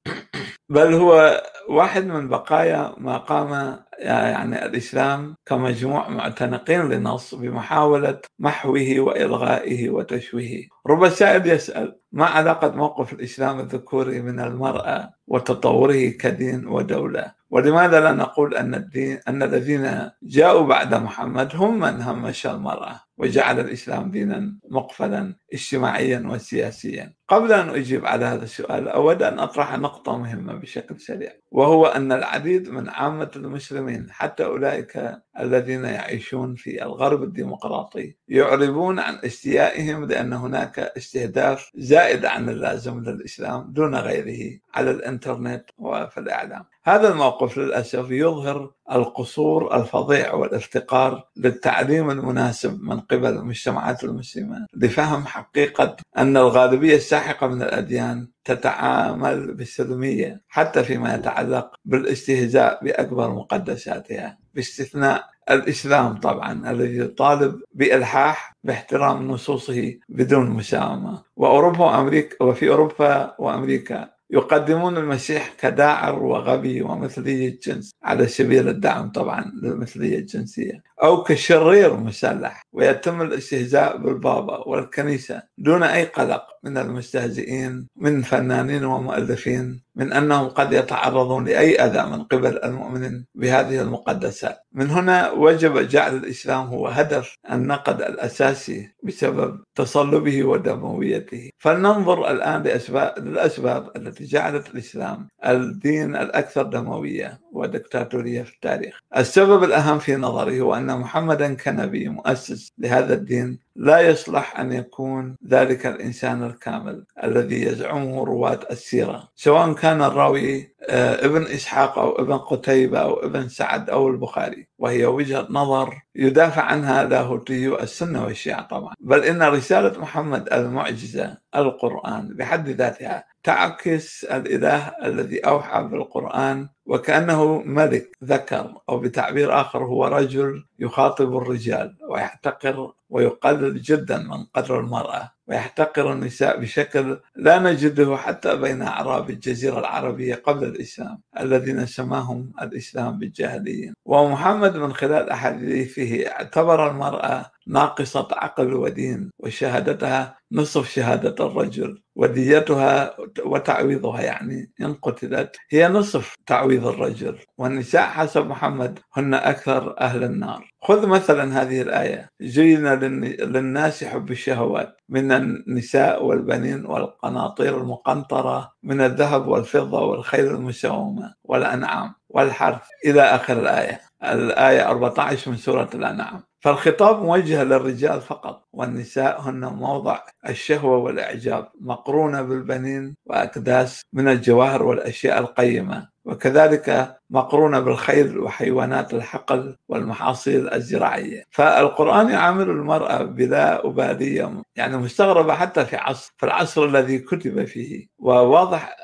بل 0.69 0.95
هو 0.95 1.43
واحد 1.69 2.07
من 2.07 2.29
بقايا 2.29 2.95
ما 2.99 3.17
قام 3.19 3.79
يعني 3.99 4.65
الإسلام 4.67 5.35
كمجموع 5.47 6.09
معتنقين 6.09 6.89
لنص 6.89 7.35
بمحاولة 7.35 8.21
محوه 8.39 8.95
وإلغائه 8.99 9.91
وتشويهه. 9.91 10.69
رب 10.87 11.09
سائل 11.09 11.47
يسأل 11.47 11.99
ما 12.13 12.27
علاقة 12.27 12.71
موقف 12.71 13.13
الإسلام 13.13 13.61
الذكوري 13.61 14.23
من 14.23 14.41
المرأة 14.41 15.13
وتطوره 15.27 16.09
كدين 16.09 16.67
ودولة؟ 16.67 17.33
ولماذا 17.51 18.01
لا 18.01 18.13
نقول 18.13 18.55
أن 18.55 18.75
الدين 18.75 19.19
أن 19.29 19.43
الذين 19.43 20.11
جاءوا 20.23 20.67
بعد 20.67 20.95
محمد 20.95 21.57
هم 21.57 21.79
من 21.79 22.03
همش 22.03 22.47
المرأة؟ 22.47 23.06
وجعل 23.19 23.61
الإسلام 23.61 24.11
دينا 24.11 24.59
مقفلا 24.71 25.37
اجتماعيا 25.53 26.23
وسياسيا. 26.27 27.15
قبل 27.29 27.53
أن 27.53 27.69
أجيب 27.69 28.07
على 28.07 28.25
هذا 28.25 28.45
السؤال 28.45 28.89
أود 28.89 29.23
أن 29.23 29.39
أطرح 29.39 29.79
نقطة 29.79 30.19
مهمة 30.19 30.55
بشكل 30.55 31.01
سريع 31.01 31.33
وهو 31.51 31.87
أن 31.87 32.13
العديد 32.13 32.69
من 32.69 32.89
عامة 32.89 33.31
المسلمين 33.37 34.07
حتى 34.11 34.45
أولئك 34.45 35.13
الذين 35.41 35.85
يعيشون 35.85 36.55
في 36.55 36.83
الغرب 36.83 37.23
الديمقراطي 37.23 38.17
يعربون 38.29 38.99
عن 38.99 39.19
استيائهم 39.25 40.05
لأن 40.05 40.33
هناك 40.33 40.79
استهداف 40.79 41.71
زائد 41.75 42.25
عن 42.25 42.49
اللازم 42.49 43.01
للإسلام 43.01 43.73
دون 43.73 43.95
غيره 43.95 44.59
على 44.75 44.91
الإنترنت 44.91 45.65
وفي 45.79 46.21
الإعلام. 46.21 46.65
هذا 46.85 47.09
الموقف 47.13 47.59
للأسف 47.59 48.11
يظهر 48.11 48.73
القصور 48.93 49.77
الفظيع 49.77 50.35
والافتقار 50.35 51.29
للتعليم 51.37 52.11
المناسب 52.11 52.83
من 52.83 53.01
قبل 53.01 53.27
المجتمعات 53.27 54.05
المسلمة. 54.05 54.67
لفهم 54.77 55.27
حقيقة 55.27 55.97
أن 56.19 56.37
الغالبية 56.37 56.97
الساحقة 56.97 57.47
من 57.47 57.63
الأديان 57.63 58.29
تتعامل 58.45 59.55
بالسلمية 59.55 60.43
حتى 60.49 60.85
فيما 60.85 61.15
يتعلق 61.15 61.75
بالاستهزاء 61.85 62.85
بأكبر 62.85 63.31
مقدساتها. 63.35 64.39
باستثناء 64.55 65.25
الإسلام 65.51 66.17
طبعا 66.17 66.71
الذي 66.71 66.99
يطالب 66.99 67.61
بإلحاح 67.75 68.57
باحترام 68.65 69.29
نصوصه 69.29 69.95
بدون 70.09 70.51
مساومة. 70.51 71.23
وأوروبا 71.37 71.85
وأمريكا 71.85 72.45
وفي 72.45 72.69
أوروبا 72.69 73.35
وأمريكا 73.39 74.16
يقدمون 74.31 74.97
المسيح 74.97 75.55
كداعر 75.61 76.23
وغبي 76.23 76.83
ومثلية 76.83 77.59
جنس. 77.67 77.91
على 78.03 78.27
سبيل 78.27 78.69
الدعم 78.69 79.11
طبعا 79.11 79.53
للمثلية 79.63 80.19
الجنسية. 80.19 80.83
أو 81.03 81.23
كشرير 81.23 81.97
مسلح. 81.97 82.63
ويتم 82.73 83.23
الاستهزاء 83.23 83.97
بالبابا 83.97 84.69
والكنيسة 84.69 85.43
دون 85.59 85.83
أي 85.83 86.05
قلق. 86.05 86.43
من 86.67 86.79
المستهزئين 86.79 87.89
من 87.97 88.23
فنانين 88.23 88.85
ومؤلفين 88.85 89.81
من 89.97 90.13
أنهم 90.13 90.49
قد 90.49 90.73
يتعرضون 90.73 91.45
لأي 91.45 91.77
أذى 91.77 92.11
من 92.11 92.23
قبل 92.23 92.65
المؤمنين 92.65 93.27
بهذه 93.35 93.81
المقدسات 93.83 94.59
من 94.73 94.91
هنا 94.91 95.31
وجب 95.31 95.79
جعل 95.89 96.17
الإسلام 96.17 96.67
هو 96.67 96.89
هدف 96.89 97.35
النقد 97.53 98.03
الأساسي 98.03 98.91
بسبب 99.03 99.61
تصلبه 99.75 100.45
ودمويته. 100.45 101.51
فلننظر 101.59 102.31
الآن 102.31 102.63
لأسباب 102.63 103.19
للأسباب 103.19 103.91
التي 103.97 104.25
جعلت 104.25 104.75
الإسلام 104.75 105.29
الدين 105.47 106.17
الأكثر 106.17 106.63
دموية. 106.63 107.41
ودكتاتورية 107.57 108.43
في 108.43 108.55
التاريخ. 108.55 109.01
السبب 109.17 109.65
الأهم 109.65 109.99
في 109.99 110.17
نظري 110.17 110.61
هو 110.61 110.75
أن 110.75 110.99
محمدا 110.99 111.55
كنبي 111.55 112.09
مؤسس 112.09 112.73
لهذا 112.79 113.15
الدين 113.15 113.59
لا 113.77 114.01
يصلح 114.01 114.61
أن 114.61 114.73
يكون 114.73 115.37
ذلك 115.49 115.87
الإنسان 115.87 116.45
الكامل 116.45 117.05
الذي 117.25 117.63
يزعمه 117.63 118.25
رواة 118.25 118.61
السيرة. 118.71 119.29
سواء 119.35 119.73
كان 119.73 120.03
الراوي 120.03 120.77
آه، 120.89 121.27
ابن 121.27 121.43
إسحاق 121.43 121.99
أو 121.99 122.13
ابن 122.13 122.39
قتيبة 122.39 122.99
أو 122.99 123.15
ابن 123.15 123.49
سعد 123.49 123.91
أو 123.91 124.09
البخاري. 124.09 124.67
وهي 124.79 125.07
وجهة 125.07 125.47
نظر 125.51 125.95
يدافع 126.15 126.63
عنها 126.63 127.05
لاهوتي 127.05 127.83
السنة 127.83 128.25
والشيعة 128.25 128.69
طبعا. 128.69 128.95
بل 129.01 129.25
إن 129.25 129.43
رسالة 129.43 130.01
محمد 130.01 130.53
المعجزة 130.53 131.37
القرآن 131.57 132.29
بحد 132.37 132.69
ذاتها 132.69 133.25
تعكس 133.43 134.25
الإله 134.25 134.93
الذي 135.05 135.39
أوحى 135.41 135.83
بالقرآن 135.83 136.69
وكأنه 136.87 137.59
ملك 137.63 138.17
ذكر 138.25 138.75
أو 138.89 138.99
بتعبير 138.99 139.61
آخر 139.61 139.85
هو 139.85 140.07
رجل 140.07 140.65
يخاطب 140.79 141.37
الرجال 141.37 141.97
ويحتقر 142.11 142.93
ويقلل 143.11 143.83
جدا 143.83 144.19
من 144.19 144.45
قدر 144.55 144.81
المرأة. 144.81 145.36
ويحتقر 145.49 146.13
النساء 146.13 146.61
بشكل 146.61 147.19
لا 147.37 147.59
نجده 147.59 148.17
حتى 148.17 148.57
بين 148.57 148.83
أعراب 148.83 149.31
الجزيرة 149.31 149.79
العربية 149.79 150.35
قبل 150.35 150.65
الإسلام 150.65 151.21
الذين 151.41 151.87
سماهم 151.87 152.53
الإسلام 152.63 153.19
بالجاهليين 153.19 153.95
ومحمد 154.05 154.77
من 154.77 154.93
خلال 154.93 155.31
أحاديثه 155.31 156.29
اعتبر 156.29 156.91
المرأة 156.91 157.56
ناقصة 157.67 158.29
عقل 158.33 158.75
ودين 158.75 159.31
وشهادتها 159.39 160.39
نصف 160.53 160.89
شهادة 160.91 161.47
الرجل 161.47 162.03
وديتها 162.17 163.17
وتعويضها 163.45 164.21
يعني 164.23 164.73
إن 164.81 164.95
قتلت 164.95 165.57
هي 165.71 165.89
نصف 165.89 166.35
تعويض 166.47 166.87
الرجل. 166.87 167.39
والنساء 167.59 168.03
حسب 168.07 168.47
محمد 168.47 168.99
هن 169.15 169.35
أكثر 169.35 170.01
أهل 170.01 170.25
النار. 170.25 170.71
خذ 170.83 171.07
مثلا 171.07 171.63
هذه 171.63 171.83
الآية. 171.83 172.29
زين 172.41 172.87
للناس 172.89 174.05
حب 174.05 174.31
الشهوات 174.31 174.97
من 175.09 175.33
النساء 175.33 176.25
والبنين 176.25 176.87
والقناطير 176.87 177.81
المقنطرة 177.81 178.73
من 178.83 179.01
الذهب 179.01 179.49
والفضة 179.49 180.05
والخيل 180.05 180.47
المسومة 180.47 181.35
والأنعام. 181.45 182.15
والحرث 182.29 182.83
إلى 183.07 183.23
آخر 183.23 183.59
الآية. 183.59 184.01
الآية 184.25 184.89
14 184.89 185.51
من 185.51 185.57
سورة 185.57 185.91
الأنعام. 185.95 186.43
فالخطاب 186.67 187.23
موجه 187.23 187.65
للرجال 187.65 188.21
فقط 188.21 188.69
والنساء 188.73 189.41
هن 189.41 189.65
موضع 189.65 190.19
الشهوة 190.49 190.99
والإعجاب 190.99 191.69
مقرونة 191.81 192.43
بالبنين 192.43 193.17
وأكداس 193.27 194.03
من 194.13 194.29
الجواهر 194.29 194.83
والأشياء 194.83 195.39
القيمة. 195.39 196.09
وكذلك 196.25 197.17
مقرونة 197.31 197.81
بالخيل 197.81 198.39
وحيوانات 198.39 199.15
الحقل 199.15 199.77
والمحاصيل 199.89 200.73
الزراعية. 200.75 201.45
فالقرآن 201.51 202.29
يعامل 202.31 202.71
المرأة 202.71 203.23
بلا 203.23 203.87
أبالية 203.87 204.63
يعني 204.77 204.97
مستغربة 204.97 205.55
حتى 205.55 205.85
في 205.85 205.97
عصر 205.97 206.33
في 206.37 206.47
العصر 206.47 206.85
الذي 206.85 207.19
كتب 207.19 207.65
فيه 207.65 208.07
وواضح 208.19 208.97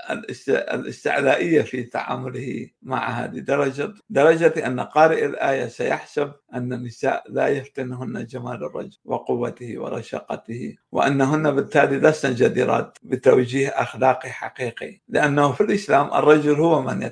الاستعلائية 0.72 1.62
في 1.62 1.82
تعامله 1.82 2.68
معها 2.82 3.26
لدرجة 3.26 3.94
درجة 4.10 4.66
أن 4.66 4.80
قارئ 4.80 5.26
الآية 5.26 5.66
سيحسب 5.66 6.32
أن 6.54 6.72
النساء 6.72 7.22
لا 7.28 7.48
يفتنهن 7.48 8.26
جمال 8.26 8.64
الرجل 8.64 8.96
وقوته 9.04 9.78
ورشاقته 9.78 10.76
وأنهن 10.92 11.50
بالتالي 11.50 11.98
لسن 11.98 12.34
جديرات 12.34 12.98
بتوجيه 13.02 13.68
أخلاقي 13.68 14.30
حقيقي. 14.30 15.00
لأنه 15.08 15.52
في 15.52 15.60
الإسلام 15.60 16.06
الرجل 16.14 16.54
هو 16.60 16.82
من 16.82 17.02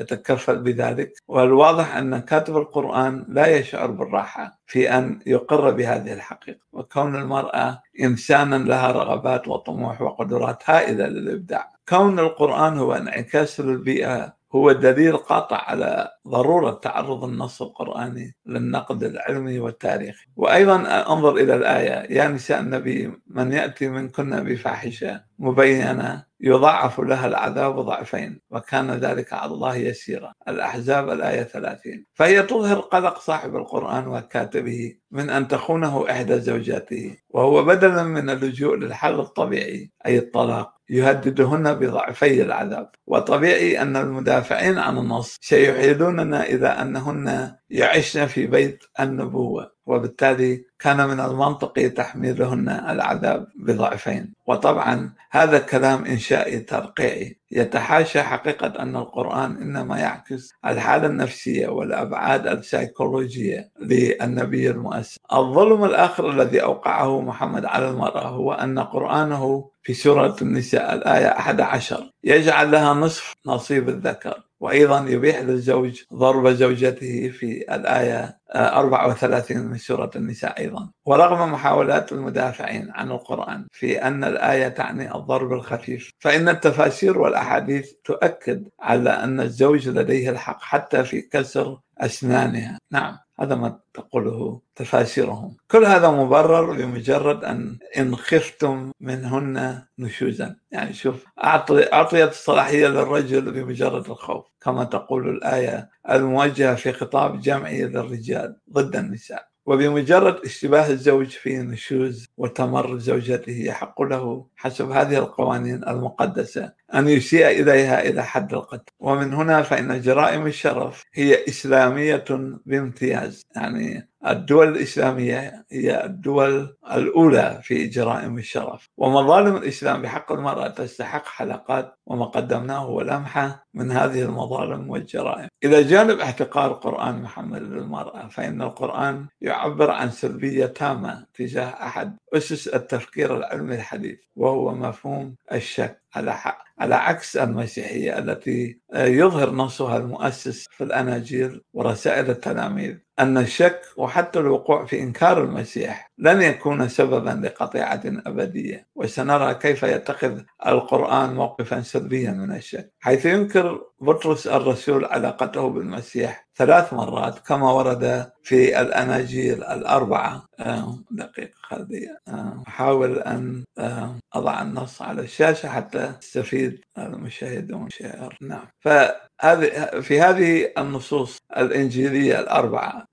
يتكفل 0.00 0.58
بذلك. 0.58 1.12
والواضح 1.28 1.96
أن 1.96 2.18
كاتب 2.18 2.56
القرآن 2.56 3.24
لا 3.28 3.46
يشعر 3.46 3.90
بالراحة 3.90 4.60
في 4.66 4.90
أن 4.98 5.20
يقر 5.26 5.70
بهذه 5.70 6.12
الحقيقة. 6.12 6.60
وكون 6.72 7.16
المرأة 7.16 7.82
إنسانا 8.00 8.56
لها 8.56 8.92
رغبات 8.92 9.48
وطموح 9.48 10.02
وقدرات 10.02 10.70
هائلة 10.70 11.06
للإبداع. 11.06 11.70
كون 11.88 12.18
القرآن 12.18 12.78
هو 12.78 12.92
انعكاس 12.92 13.60
للبيئة 13.60 14.39
هو 14.54 14.72
دليل 14.72 15.16
قاطع 15.16 15.56
على 15.56 16.10
ضرورة 16.28 16.70
تعرض 16.70 17.24
النص 17.24 17.62
القرآني 17.62 18.34
للنقد 18.46 19.02
العلمي 19.04 19.58
والتاريخي. 19.58 20.26
وأيضا 20.36 20.76
أنظر 21.12 21.36
إلى 21.36 21.56
الآية 21.56 22.16
يا 22.16 22.28
نساء 22.28 22.60
النبي 22.60 23.12
من 23.26 23.52
يأتي 23.52 23.88
منكن 23.88 24.44
بفاحشة 24.44 25.20
مبينة 25.38 26.24
يضاعف 26.40 27.00
لها 27.00 27.26
العذاب 27.26 27.80
ضعفين 27.80 28.40
وكان 28.50 28.90
ذلك 28.90 29.32
على 29.32 29.52
الله 29.52 29.76
يسيرا. 29.76 30.32
الأحزاب 30.48 31.10
الآية 31.10 31.42
30 31.42 32.04
فهي 32.14 32.42
تظهر 32.42 32.80
قلق 32.80 33.18
صاحب 33.18 33.56
القرآن 33.56 34.06
وكاتبه 34.08 34.96
من 35.10 35.30
أن 35.30 35.48
تخونه 35.48 36.10
إحدى 36.10 36.40
زوجاته 36.40 37.16
وهو 37.30 37.64
بدلا 37.64 38.02
من 38.02 38.30
اللجوء 38.30 38.76
للحل 38.76 39.20
الطبيعي 39.20 39.90
أي 40.06 40.18
الطلاق. 40.18 40.79
يهددهن 40.90 41.74
بضعفي 41.74 42.42
العذاب. 42.42 42.90
وطبيعي 43.06 43.82
أن 43.82 43.96
المدافعين 43.96 44.78
عن 44.78 44.98
النص 44.98 45.36
سيحيلوننا 45.42 46.44
إلى 46.44 46.68
أنهن 46.68 47.56
يعشن 47.70 48.26
في 48.26 48.46
بيت 48.46 48.84
النبوة 49.00 49.72
وبالتالي 49.86 50.64
كان 50.78 51.08
من 51.08 51.20
المنطقي 51.20 51.88
تحميلهن 51.88 52.68
العذاب 52.68 53.46
بضعفين. 53.56 54.34
وطبعا 54.46 55.12
هذا 55.30 55.58
كلام 55.58 56.04
إنشائي 56.04 56.58
ترقيعي. 56.58 57.36
يتحاشى 57.50 58.22
حقيقة 58.22 58.82
أن 58.82 58.96
القرآن 58.96 59.56
إنما 59.56 59.98
يعكس 59.98 60.52
الحالة 60.66 61.06
النفسية 61.06 61.68
والأبعاد 61.68 62.46
السيكولوجية 62.46 63.70
للنبي 63.80 64.70
المؤسس. 64.70 65.18
الظلم 65.32 65.84
الآخر 65.84 66.30
الذي 66.30 66.62
أوقعه 66.62 67.20
محمد 67.20 67.64
على 67.64 67.88
المرأة 67.88 68.28
هو 68.28 68.52
أن 68.52 68.78
قرآنه 68.78 69.70
في 69.82 69.94
سورة 69.94 70.36
النساء 70.42 70.94
الآية 70.94 71.28
11 71.28 72.10
يجعل 72.24 72.70
لها 72.70 72.94
نصف 72.94 73.34
نصيب 73.46 73.88
الذكر. 73.88 74.49
وأيضا 74.60 75.08
يبيح 75.08 75.40
للزوج 75.40 76.02
ضرب 76.14 76.48
زوجته 76.48 77.28
في 77.28 77.74
الآية 77.74 78.40
34 78.54 79.58
من 79.58 79.78
سورة 79.78 80.10
النساء 80.16 80.58
أيضا. 80.58 80.90
ورغم 81.06 81.52
محاولات 81.52 82.12
المدافعين 82.12 82.90
عن 82.90 83.10
القرآن 83.10 83.66
في 83.72 84.02
أن 84.02 84.24
الآية 84.24 84.68
تعني 84.68 85.14
الضرب 85.14 85.52
الخفيف 85.52 86.10
فإن 86.18 86.48
التفاسير 86.48 87.18
والأحاديث 87.18 87.92
تؤكد 88.04 88.68
على 88.80 89.10
أن 89.10 89.40
الزوج 89.40 89.88
لديه 89.88 90.30
الحق 90.30 90.62
حتى 90.62 91.04
في 91.04 91.20
كسر 91.20 91.78
أسنانها. 91.98 92.78
نعم. 92.92 93.18
هذا 93.40 93.54
ما 93.54 93.80
تقوله 93.94 94.60
تفاسيرهم. 94.76 95.56
كل 95.70 95.84
هذا 95.84 96.10
مبرر 96.10 96.72
بمجرد 96.72 97.44
أن 97.44 97.78
إن 97.98 98.16
خفتم 98.16 98.92
منهن 99.00 99.82
نشوزا. 99.98 100.56
يعني 100.70 100.92
شوف 100.92 101.24
أعطيت 101.44 102.30
الصلاحية 102.30 102.86
للرجل 102.88 103.52
بمجرد 103.52 104.10
الخوف. 104.10 104.44
كما 104.60 104.84
تقول 104.84 105.28
الآية 105.28 105.90
الموجهة 106.10 106.74
في 106.74 106.92
خطاب 106.92 107.40
جمعي 107.40 107.82
للرجال 107.84 108.56
ضد 108.72 108.96
النساء. 108.96 109.50
وبمجرد 109.66 110.36
اشتباه 110.44 110.90
الزوج 110.90 111.26
في 111.26 111.56
نشوز 111.58 112.26
وتمر 112.36 112.98
زوجته 112.98 113.52
يحق 113.52 114.02
له 114.02 114.46
حسب 114.60 114.90
هذه 114.90 115.18
القوانين 115.18 115.88
المقدسة. 115.88 116.72
أن 116.94 117.08
يسيء 117.08 117.46
إليها 117.46 118.02
إلى 118.02 118.24
حد 118.24 118.52
القتل. 118.54 118.92
ومن 119.00 119.34
هنا 119.34 119.62
فإن 119.62 120.00
جرائم 120.00 120.46
الشرف 120.46 121.04
هي 121.14 121.44
إسلامية 121.48 122.24
بامتياز. 122.66 123.42
يعني 123.56 124.10
الدول 124.26 124.68
الإسلامية 124.68 125.66
هي 125.70 126.04
الدول 126.04 126.76
الأولى 126.92 127.60
في 127.62 127.86
جرائم 127.86 128.38
الشرف. 128.38 128.88
ومظالم 128.98 129.56
الإسلام 129.56 130.02
بحق 130.02 130.32
المرأة 130.32 130.68
تستحق 130.68 131.26
حلقات 131.26 131.94
وما 132.06 132.24
قدمناه 132.24 132.78
هو 132.78 133.00
لمحة 133.00 133.66
من 133.74 133.90
هذه 133.90 134.22
المظالم 134.22 134.90
والجرائم. 134.90 135.48
إلى 135.64 135.84
جانب 135.84 136.20
احتقار 136.20 136.72
قرآن 136.72 137.22
محمد 137.22 137.62
للمرأة 137.62 138.28
فإن 138.28 138.62
القرآن 138.62 139.26
يعبر 139.40 139.90
عن 139.90 140.10
سلبية 140.10 140.66
تامة 140.66 141.26
تجاه 141.34 141.68
أحد. 141.68 142.16
أسس 142.34 142.68
التفكير 142.68 143.36
العلمي 143.36 143.74
الحديث. 143.74 144.18
وهو 144.50 144.74
مفهوم 144.74 145.34
الشك. 145.52 146.00
على 146.14 146.36
حق 146.36 146.64
على 146.78 146.94
عكس 146.94 147.36
المسيحية 147.36 148.18
التي 148.18 148.80
يظهر 148.94 149.50
نصها 149.50 149.96
المؤسس 149.96 150.66
في 150.70 150.84
الأناجيل 150.84 151.60
ورسائل 151.74 152.30
التلاميذ 152.30 152.96
أن 153.18 153.38
الشك 153.38 153.80
وحتى 153.96 154.38
الوقوع 154.38 154.86
في 154.86 155.00
إنكار 155.00 155.44
المسيح 155.44 156.09
لن 156.20 156.42
يكون 156.42 156.88
سببا 156.88 157.40
لقطيعة 157.46 158.02
أبدية 158.04 158.86
وسنرى 158.94 159.54
كيف 159.54 159.82
يتخذ 159.82 160.40
القرآن 160.66 161.34
موقفا 161.34 161.80
سلبيا 161.80 162.30
من 162.30 162.52
الشك. 162.52 162.92
حيث 163.00 163.26
ينكر 163.26 163.80
بطرس 164.00 164.46
الرسول 164.46 165.04
علاقته 165.04 165.68
بالمسيح 165.68 166.48
ثلاث 166.56 166.92
مرات 166.92 167.38
كما 167.38 167.72
ورد 167.72 168.32
في 168.42 168.80
الأناجيل 168.80 169.64
الأربعة. 169.64 170.44
آه، 170.60 170.98
دقيقة 171.10 171.86
آه، 172.28 172.62
أحاول 172.68 173.18
أن 173.18 173.64
آه، 173.78 174.16
أضع 174.34 174.62
النص 174.62 175.02
على 175.02 175.22
الشاشة 175.22 175.68
حتى 175.68 176.12
يستفيد 176.22 176.80
المشاهدون 176.98 177.88
شعر 177.90 178.36
نعم. 178.40 178.66
فهذه 178.80 180.00
في 180.00 180.20
هذه 180.20 180.72
النصوص 180.78 181.38
الإنجيلية 181.56 182.40
الأربعة 182.40 183.04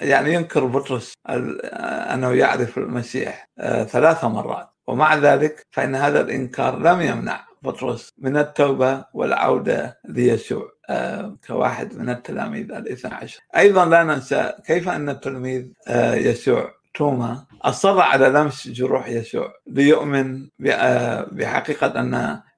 يعني 0.00 0.34
ينكر 0.34 0.64
بطرس 0.64 1.12
أنه 2.12 2.32
يعرف 2.32 2.78
المسيح 2.78 3.48
ثلاث 3.88 4.24
مرات. 4.24 4.68
ومع 4.88 5.14
ذلك 5.14 5.66
فإن 5.70 5.94
هذا 5.94 6.20
الإنكار 6.20 6.78
لم 6.78 7.00
يمنع 7.00 7.46
بطرس 7.62 8.12
من 8.18 8.36
التوبة 8.36 9.04
والعودة 9.14 9.98
ليسوع 10.08 10.70
آه، 10.90 11.36
كواحد 11.46 11.94
من 11.94 12.10
التلاميذ 12.10 12.72
الاثنى 12.72 13.14
عشر. 13.14 13.40
أيضا 13.56 13.84
لا 13.84 14.04
ننسى 14.04 14.52
كيف 14.66 14.88
أن 14.88 15.08
التلميذ 15.08 15.66
آه، 15.88 16.14
يسوع 16.14 16.70
توما 16.94 17.44
أصر 17.62 18.00
على 18.00 18.28
لمس 18.28 18.68
جروح 18.68 19.08
يسوع 19.08 19.52
ليؤمن 19.66 20.48
آه، 20.66 21.28
بحقيقة 21.32 22.00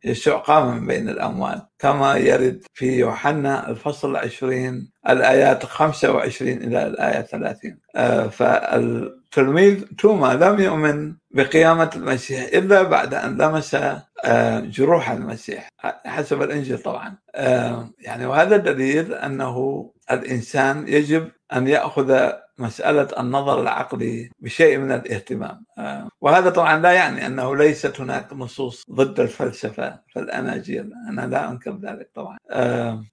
يسوع 0.05 0.37
قام 0.37 0.77
من 0.77 0.87
بين 0.87 1.09
الأموات 1.09 1.63
كما 1.79 2.17
يرد 2.17 2.65
في 2.75 2.99
يوحنا 2.99 3.71
الفصل 3.71 4.11
العشرين 4.11 4.91
الآيات 5.09 5.67
25 5.67 6.53
إلى 6.53 6.87
الآية 6.87 7.21
30 7.21 8.31
فالتلميذ 8.31 9.85
توما 9.99 10.35
لم 10.35 10.61
يؤمن 10.61 11.15
بقيامة 11.31 11.91
المسيح 11.97 12.43
إلا 12.55 12.83
بعد 12.83 13.15
أن 13.15 13.43
لمس 13.43 13.77
آه، 14.25 14.61
جروح 14.61 15.11
المسيح 15.11 15.69
حسب 16.07 16.43
الإنجيل 16.43 16.79
طبعا. 16.79 17.17
آه، 17.35 17.91
يعني 17.99 18.27
وهذا 18.27 18.57
دليل 18.57 19.15
أنه 19.15 19.91
الإنسان 20.11 20.89
يجب 20.89 21.29
أن 21.53 21.69
يأخذ 21.69 22.31
مسألة 22.61 23.09
النظر 23.20 23.61
العقلي 23.61 24.31
بشيء 24.40 24.79
من 24.79 24.92
الاهتمام. 24.92 25.64
آه، 25.79 26.09
وهذا 26.20 26.51
طبعا 26.51 26.79
لا 26.79 26.92
يعني 26.92 27.27
أنه 27.27 27.57
ليست 27.57 28.01
هناك 28.01 28.33
نصوص 28.33 28.85
ضد 28.90 29.20
الفلسفة 29.20 30.01
في 30.09 30.18
الأناجيل 30.18 30.92
أنا 31.09 31.27
لا 31.27 31.51
أنكر 31.51 31.79
ذلك 31.83 32.11
طبعا. 32.14 32.38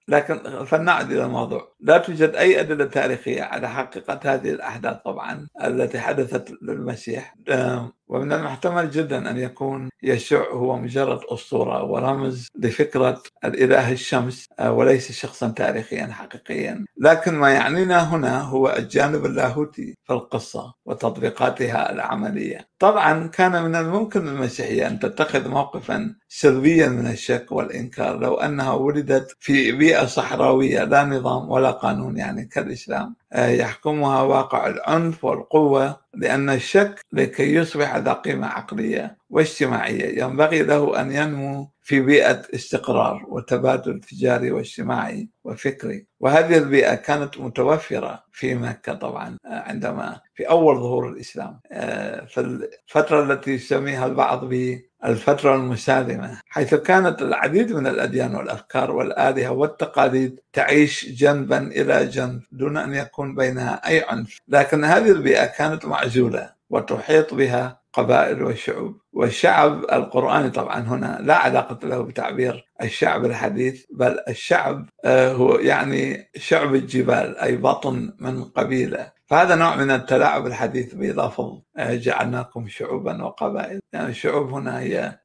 لكن 0.07 0.65
فلنعد 0.65 1.12
إلى 1.12 1.25
الموضوع. 1.25 1.75
لا 1.79 1.97
توجد 1.97 2.36
أي 2.36 2.60
أدلة 2.60 2.86
تاريخية 2.86 3.43
على 3.43 3.69
حقيقة 3.69 4.19
هذه 4.23 4.49
الأحداث 4.49 4.97
طبعا 5.05 5.47
التي 5.63 5.99
حدثت 5.99 6.53
للمسيح. 6.62 7.36
ومن 8.07 8.33
المحتمل 8.33 8.89
جدا 8.91 9.29
أن 9.29 9.38
يكون 9.38 9.89
يشوع 10.03 10.49
هو 10.51 10.77
مجرد 10.77 11.19
أسطورة 11.29 11.83
ورمز 11.83 12.47
لفكرة 12.55 13.21
الإله 13.45 13.91
الشمس 13.91 14.45
آه، 14.60 14.71
وليس 14.71 15.12
شخصا 15.12 15.47
تاريخيا 15.49 16.05
حقيقيا. 16.05 16.86
لكن 16.97 17.33
ما 17.33 17.49
يعنينا 17.51 18.15
هنا 18.15 18.41
هو 18.41 18.75
الجانب 18.77 19.25
اللاهوتي 19.38 19.95
في 20.04 20.13
القصة 20.13 20.73
وتطبيقاتها 20.86 21.91
العملية. 21.91 22.67
طبعا 22.80 23.28
كان 23.28 23.63
من 23.63 23.76
الممكن 23.76 24.26
للمسيحية 24.26 24.88
أن 24.88 25.00
تتخذ 25.00 25.50
موقفا 25.50 26.15
سلبيا 26.28 26.88
من 26.89 27.08
الشك 27.08 27.52
والإنكار 27.52 28.19
لو 28.19 28.36
أنها 28.36 28.73
ولدت 28.73 29.36
في 29.39 29.71
بيئة 29.71 30.06
صحراوية 30.06 30.84
لا 30.84 31.04
نظام 31.04 31.50
ولا 31.50 31.71
قانون. 31.71 32.17
يعني 32.17 32.45
كالإسلام 32.45 33.15
آه، 33.34 33.47
يحكمها 33.47 34.21
واقع 34.21 34.67
العنف 34.67 35.23
والقوة 35.26 36.00
لأن 36.13 36.50
الشك 36.50 37.02
لكي 37.13 37.56
يصبح 37.56 37.95
ذا 37.95 38.13
قيمة 38.13 38.47
عقلية. 38.47 39.16
واجتماعية. 39.29 40.23
ينبغي 40.23 40.63
له 40.63 41.01
أن 41.01 41.11
ينمو 41.11 41.71
في 41.81 41.99
بيئة 41.99 42.41
استقرار 42.55 43.25
وتبادل 43.27 43.99
تجاري 43.99 44.51
واجتماعي 44.51 45.29
وفكري. 45.43 46.07
وهذه 46.19 46.57
البيئة 46.57 46.95
كانت 46.95 47.37
متوفرة 47.39 48.23
في 48.31 48.55
مكة 48.55 48.93
طبعا 48.93 49.37
عندما 49.45 50.19
في 50.35 50.49
أول 50.49 50.75
ظهور 50.75 51.09
الإسلام. 51.09 51.59
آه، 51.71 52.25
في 52.25 52.39
الفترة 52.41 53.23
التي 53.33 53.51
يسميها 53.51 54.05
البعض 54.05 54.45
بالفترة 54.45 55.55
المسالمة 55.55 56.41
حيث 56.47 56.75
كانت 56.75 57.21
العديد 57.21 57.71
من 57.73 57.87
الأديان 57.87 58.35
والأفكار 58.35 58.91
والآلهة 58.91 59.51
والتقاليد 59.51 60.39
تعيش 60.53 61.05
جنبا 61.09 61.57
إلى 61.67 62.05
جنب 62.05 62.41
دون 62.51 62.77
أن 62.77 62.93
يكون 62.93 63.35
بينها 63.35 63.87
أي 63.87 64.03
عنف. 64.09 64.39
لكن 64.47 64.83
هذه 64.83 65.11
البيئة 65.11 65.45
كانت 65.45 65.85
معزولة. 65.85 66.56
وتحيط 66.69 67.34
بها 67.34 67.82
قبائل 67.93 68.43
وشعوب 68.43 69.01
والشعب 69.13 69.84
القرآني 69.84 70.49
طبعا 70.49 70.80
هنا 70.80 71.17
لا 71.21 71.36
علاقة 71.36 71.88
له 71.88 72.01
بتعبير 72.01 72.67
الشعب 72.82 73.25
الحديث 73.25 73.86
بل 73.91 74.19
الشعب 74.30 74.89
آه، 75.06 75.34
هو 75.34 75.56
يعني 75.56 76.30
شعب 76.36 76.75
الجبال 76.75 77.38
أي 77.38 77.56
بطن 77.58 78.13
من 78.19 78.43
قبيلة. 78.43 79.12
فهذا 79.25 79.56
نوع 79.56 79.75
من 79.75 79.91
التلاعب 79.91 80.47
الحديث 80.47 80.93
بلفظ 80.95 81.60
آه، 81.77 81.95
جعلناكم 81.95 82.67
شعوبا 82.67 83.23
وقبائل. 83.23 83.80
يعني 83.93 84.10
الشعوب 84.10 84.49
هنا 84.53 84.80
هي 84.80 85.19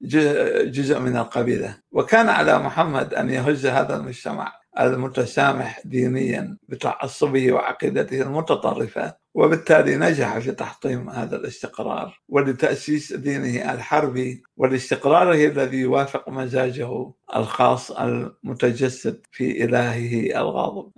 جزء 0.67 0.99
من 1.01 1.17
القبيلة. 1.17 1.77
وكان 1.93 2.29
على 2.29 2.59
محمد 2.59 3.15
أن 3.15 3.31
يهز 3.31 3.67
هذا 3.67 3.97
المجتمع 3.97 4.62
المتسامح 4.81 5.81
دينيا 5.85 6.57
بتعصبه 6.69 7.53
وعقيدته 7.53 8.23
المتطرفة 8.23 9.17
وبالتالي 9.35 9.97
نجح 9.97 10.39
في 10.39 10.53
تحطيم 10.53 11.11
هذا 11.11 11.37
الاستقرار. 11.37 12.21
ولتأسيس 12.29 13.13
دينه 13.13 13.73
الحربي 13.75 14.43
ولاستقراره 14.57 15.35
الذي 15.35 15.77
يوافق 15.77 16.29
مزاجه 16.29 17.13
الخاص 17.37 17.91
المتجسد 17.91 19.21
في 19.31 19.65
إلهه 19.65 20.41
الغاضب. 20.41 20.91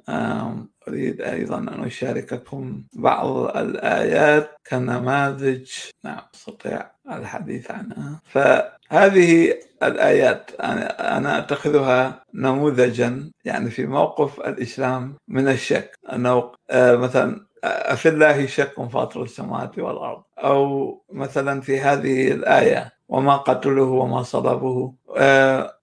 أريد 0.89 1.21
أيضا 1.21 1.59
أن 1.59 1.85
أشارككم 1.85 2.85
بعض 2.93 3.57
الآيات 3.57 4.51
كنماذج. 4.71 5.71
نعم 6.05 6.21
أستطيع 6.35 6.91
الحديث 7.11 7.71
عنها. 7.71 8.21
فهذه 8.25 9.55
الآيات 9.83 10.51
أنا 10.61 11.39
أتخذها 11.39 12.23
نموذجا 12.35 13.31
يعني 13.45 13.71
في 13.71 13.87
موقف 13.87 14.41
الإسلام 14.41 15.15
من 15.29 15.49
الشك. 15.49 15.95
أنه 16.13 16.53
آه، 16.71 16.97
مثلا 16.97 17.47
أفي 17.65 18.09
الله 18.09 18.47
شك 18.47 18.89
فاطر 18.93 19.23
السماوات 19.23 19.79
والأرض. 19.79 20.23
أو 20.39 21.05
مثلا 21.13 21.61
في 21.61 21.81
هذه 21.81 22.33
الآية 22.33 22.93
وما 23.09 23.37
قتله 23.37 23.83
وما 23.83 24.23
صلبه 24.23 24.95
آه، 25.17 25.75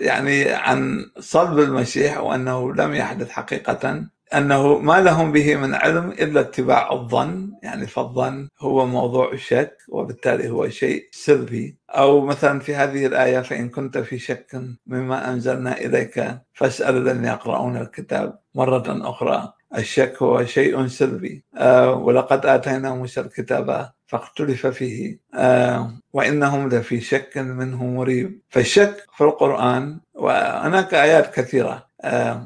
يعني 0.00 0.50
عن 0.50 1.10
صلب 1.18 1.58
المسيح 1.58 2.18
وأنه 2.20 2.74
لم 2.74 2.94
يحدث 2.94 3.30
حقيقة. 3.30 4.06
أنه 4.34 4.78
ما 4.78 5.00
لهم 5.00 5.32
به 5.32 5.56
من 5.56 5.74
علم 5.74 6.10
إلا 6.10 6.40
اتباع 6.40 6.92
الظن 6.92 7.52
يعني 7.62 7.86
فالظن 7.86 8.48
هو 8.60 8.86
موضوع 8.86 9.32
الشك 9.32 9.76
وبالتالي 9.88 10.50
هو 10.50 10.68
شيء 10.68 11.08
سلبي 11.12 11.78
أو 11.90 12.20
مثلا 12.20 12.60
في 12.60 12.74
هذه 12.74 13.06
الآية 13.06 13.40
فإن 13.40 13.68
كنت 13.68 13.98
في 13.98 14.18
شك 14.18 14.60
مما 14.86 15.30
أنزلنا 15.32 15.78
إليك 15.78 16.38
فاسأل 16.52 16.96
الذين 16.96 17.24
يقرؤون 17.24 17.76
الكتاب. 17.76 18.38
مرة 18.54 19.08
أخرى 19.10 19.52
الشك 19.76 20.22
هو 20.22 20.44
شيء 20.44 20.86
سلبي 20.86 21.44
آه 21.56 21.92
ولقد 21.94 22.46
آتينا 22.46 22.94
موسى 22.94 23.20
الكتاب 23.20 23.90
فاختلف 24.06 24.66
فيه. 24.66 25.18
آه 25.34 25.98
وإنهم 26.12 26.68
لفي 26.68 27.00
شك 27.00 27.38
منه 27.38 27.84
مريب. 27.84 28.40
فالشك 28.48 29.06
في 29.16 29.24
القرآن 29.24 30.00
وهناك 30.14 30.94
آيات 30.94 31.34
كثيرة. 31.34 31.86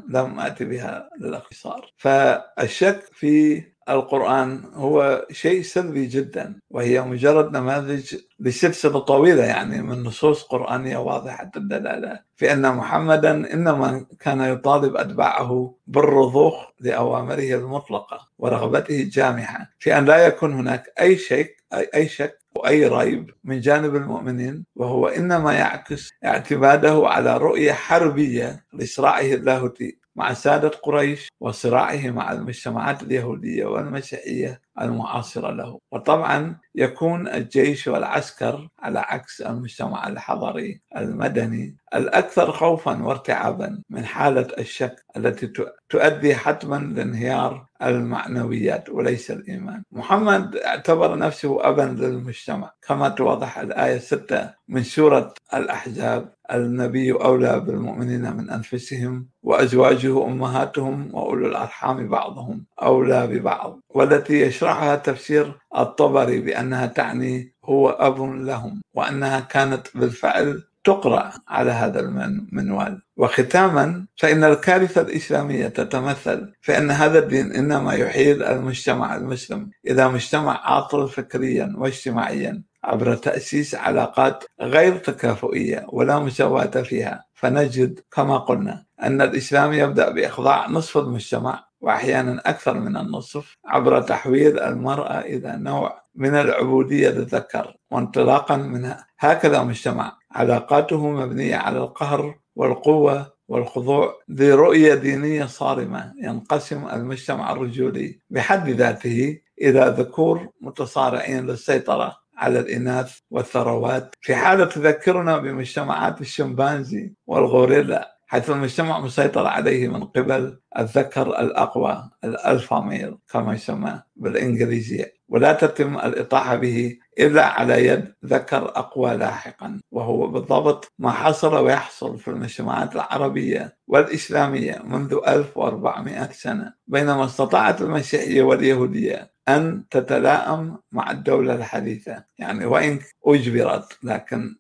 لم 0.08 0.40
آتي 0.40 0.64
بها 0.64 1.08
للاختصار 1.20 1.92
فالشك 1.96 3.00
في 3.12 3.62
القرآن 3.88 4.62
هو 4.74 5.26
شيء 5.30 5.62
سلبي 5.62 6.06
جدا 6.06 6.60
وهي 6.70 7.00
مجرد 7.02 7.56
نماذج 7.56 8.16
لسلسلة 8.40 8.98
طويلة 8.98 9.44
يعني 9.44 9.82
من 9.82 10.02
نصوص 10.02 10.42
قرآنية 10.42 10.96
واضحة 10.96 11.50
الدلالة 11.56 12.20
في 12.36 12.52
أن 12.52 12.74
محمدا 12.76 13.54
إنما 13.54 14.06
كان 14.20 14.40
يطالب 14.40 14.96
أتباعه 14.96 15.74
بالرضوخ 15.86 16.54
لأوامره 16.80 17.54
المطلقة 17.54 18.28
ورغبته 18.38 19.02
الجامحة 19.02 19.70
في 19.78 19.98
أن 19.98 20.04
لا 20.04 20.26
يكون 20.26 20.52
هناك 20.52 20.92
أي 21.00 21.16
شيء 21.16 21.54
أي 21.94 22.08
شك 22.08 22.39
وأي 22.56 22.86
ريب 22.86 23.30
من 23.44 23.60
جانب 23.60 23.96
المؤمنين 23.96 24.64
وهو 24.76 25.06
إنما 25.06 25.52
يعكس 25.52 26.10
اعتماده 26.24 27.02
على 27.04 27.36
رؤية 27.36 27.72
حربية 27.72 28.64
لصراعه 28.72 29.20
اللاهوتي 29.20 29.99
مع 30.16 30.32
سادة 30.32 30.68
قريش 30.68 31.28
وصراعه 31.40 32.10
مع 32.10 32.32
المجتمعات 32.32 33.02
اليهودية 33.02 33.64
والمسيحية 33.64 34.60
المعاصرة 34.80 35.50
له. 35.50 35.78
وطبعا 35.92 36.58
يكون 36.74 37.28
الجيش 37.28 37.88
والعسكر 37.88 38.68
على 38.78 38.98
عكس 38.98 39.40
المجتمع 39.40 40.08
الحضري 40.08 40.80
المدني 40.96 41.76
الأكثر 41.94 42.52
خوفا 42.52 43.02
وارتعابا 43.02 43.82
من 43.90 44.04
حالة 44.04 44.48
الشك 44.58 45.04
التي 45.16 45.52
تؤدي 45.88 46.34
حتما 46.34 46.76
لانهيار 46.76 47.66
المعنويات 47.82 48.88
وليس 48.88 49.30
الإيمان. 49.30 49.82
محمد 49.92 50.56
اعتبر 50.56 51.18
نفسه 51.18 51.68
أبا 51.68 51.82
للمجتمع 51.82 52.72
كما 52.88 53.08
توضح 53.08 53.58
الآية 53.58 53.98
6 53.98 54.50
من 54.68 54.82
سورة 54.82 55.34
الأحزاب. 55.54 56.34
النبي 56.54 57.12
أولى 57.12 57.60
بالمؤمنين 57.60 58.36
من 58.36 58.50
أنفسهم 58.50 59.28
وأزواجه 59.42 60.26
أمهاتهم 60.26 61.14
وأولو 61.14 61.46
الأرحام 61.46 62.08
بعضهم 62.08 62.64
أولى 62.82 63.26
ببعض 63.26 63.80
والتي 63.90 64.40
يشرحها 64.40 64.96
تفسير 64.96 65.58
الطبري 65.76 66.40
بأنها 66.40 66.86
تعني 66.86 67.54
هو 67.64 67.90
أب 67.90 68.20
لهم 68.20 68.82
وأنها 68.94 69.40
كانت 69.40 69.86
بالفعل 69.94 70.62
تقرأ 70.84 71.32
على 71.48 71.70
هذا 71.70 72.00
المنوال 72.00 73.02
وختاما 73.16 74.06
فإن 74.16 74.44
الكارثة 74.44 75.00
الإسلامية 75.00 75.68
تتمثل 75.68 76.52
في 76.60 76.78
أن 76.78 76.90
هذا 76.90 77.18
الدين 77.18 77.52
إنما 77.52 77.94
يحيل 77.94 78.42
المجتمع 78.42 79.16
المسلم. 79.16 79.70
إلى 79.86 80.08
مجتمع 80.08 80.60
عاطل 80.66 81.08
فكريا 81.08 81.74
واجتماعيا 81.76 82.62
عبر 82.84 83.14
تأسيس 83.14 83.74
علاقات 83.74 84.44
غير 84.60 84.96
تكافؤية 84.96 85.86
ولا 85.88 86.18
مساواة 86.18 86.66
فيها. 86.82 87.24
فنجد 87.34 88.00
كما 88.12 88.38
قلنا 88.38 88.84
أن 89.02 89.22
الإسلام 89.22 89.72
يبدأ 89.72 90.10
بإخضاع 90.10 90.68
نصف 90.68 90.98
المجتمع 90.98 91.64
وأحيانا 91.80 92.42
أكثر 92.46 92.74
من 92.74 92.96
النصف 92.96 93.56
عبر 93.66 94.00
تحويل 94.02 94.58
المرأة 94.60 95.20
إلى 95.20 95.56
نوع 95.56 96.02
من 96.14 96.34
العبودية 96.34 97.08
للذكر 97.08 97.76
وانطلاقا 97.90 98.56
من 98.56 98.94
هكذا 99.18 99.62
مجتمع. 99.62 100.18
علاقاته 100.32 101.10
مبنية 101.10 101.56
على 101.56 101.78
القهر 101.78 102.38
والقوة 102.56 103.32
والخضوع 103.48 104.14
لرؤية 104.28 104.94
دينية 104.94 105.44
صارمة 105.44 106.12
ينقسم 106.22 106.88
المجتمع 106.92 107.52
الرجولي 107.52 108.18
بحد 108.30 108.68
ذاته 108.70 109.40
إلى 109.62 109.94
ذكور 109.98 110.48
متصارعين 110.60 111.46
للسيطرة. 111.46 112.16
على 112.40 112.58
الإناث 112.60 113.18
والثروات. 113.30 114.14
في 114.20 114.34
حالة 114.34 114.64
تذكرنا 114.64 115.38
بمجتمعات 115.38 116.20
الشمبانزي 116.20 117.12
والغوريلا 117.26 118.20
حيث 118.30 118.50
المجتمع 118.50 119.00
مسيطر 119.00 119.46
عليه 119.46 119.88
من 119.88 120.04
قبل 120.04 120.58
الذكر 120.78 121.40
الأقوى 121.40 122.10
الألفا 122.24 122.80
ميل 122.80 123.18
كما 123.32 123.54
يسمى 123.54 124.02
بالإنجليزية 124.16 125.14
ولا 125.28 125.52
تتم 125.52 125.96
الإطاحة 125.96 126.56
به 126.56 126.98
إلا 127.18 127.46
على 127.46 127.86
يد 127.86 128.14
ذكر 128.24 128.68
أقوى 128.68 129.16
لاحقا 129.16 129.80
وهو 129.90 130.26
بالضبط 130.26 130.92
ما 130.98 131.10
حصل 131.10 131.64
ويحصل 131.64 132.18
في 132.18 132.28
المجتمعات 132.28 132.94
العربية 132.94 133.76
والإسلامية 133.86 134.82
منذ 134.84 135.18
1400 135.28 136.32
سنة 136.32 136.74
بينما 136.86 137.24
استطاعت 137.24 137.82
المسيحية 137.82 138.42
واليهودية 138.42 139.32
أن 139.56 139.84
تتلائم 139.90 140.78
مع 140.92 141.10
الدولة 141.10 141.54
الحديثة 141.54 142.24
يعني 142.38 142.64
وإن 142.64 142.98
أجبرت 143.26 143.98
لكن 144.02 144.56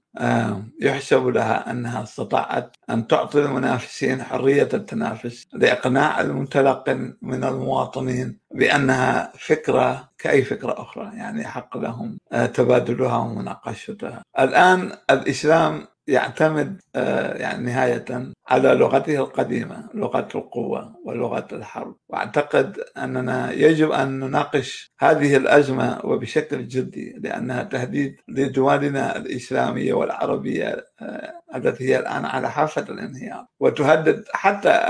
يحسب 0.80 1.26
لها 1.26 1.70
أنها 1.70 2.02
استطاعت 2.02 2.76
أن 2.90 3.06
تعطي 3.06 3.38
المنافسين 3.38 4.22
حرية 4.22 4.68
التنافس 4.74 5.46
لإقناع 5.52 6.20
المتلقن 6.20 7.16
من 7.22 7.44
المواطنين 7.44 8.38
بأنها 8.54 9.32
فكرة 9.38 10.08
كأي 10.18 10.42
فكرة 10.42 10.74
أخرى 10.82 11.10
يعني 11.16 11.46
حق 11.46 11.76
لهم 11.76 12.18
تبادلها 12.54 13.16
ومناقشتها. 13.16 14.22
الآن 14.38 14.92
الإسلام 15.10 15.86
يعتمد 16.06 16.80
آه، 16.96 17.34
يعني 17.34 17.64
نهاية 17.66 18.32
على 18.50 18.74
لغته 18.74 19.16
القديمة 19.16 19.88
لغة 19.94 20.28
القوة 20.34 20.94
ولغة 21.04 21.46
الحرب. 21.52 21.96
وأعتقد 22.08 22.76
أننا 22.98 23.52
يجب 23.52 23.90
أن 23.90 24.20
نناقش 24.20 24.92
هذه 25.00 25.36
الأزمة 25.36 26.00
وبشكل 26.04 26.68
جدي 26.68 27.16
لأنها 27.18 27.62
تهديد 27.62 28.16
لدولنا 28.28 29.16
الإسلامية 29.16 29.92
والعربية 29.92 30.84
آه، 31.02 31.32
التي 31.54 31.88
هي 31.88 31.98
الآن 31.98 32.24
على 32.24 32.50
حافة 32.50 32.82
الانهيار. 32.82 33.46
وتهدد 33.60 34.24
حتى 34.32 34.80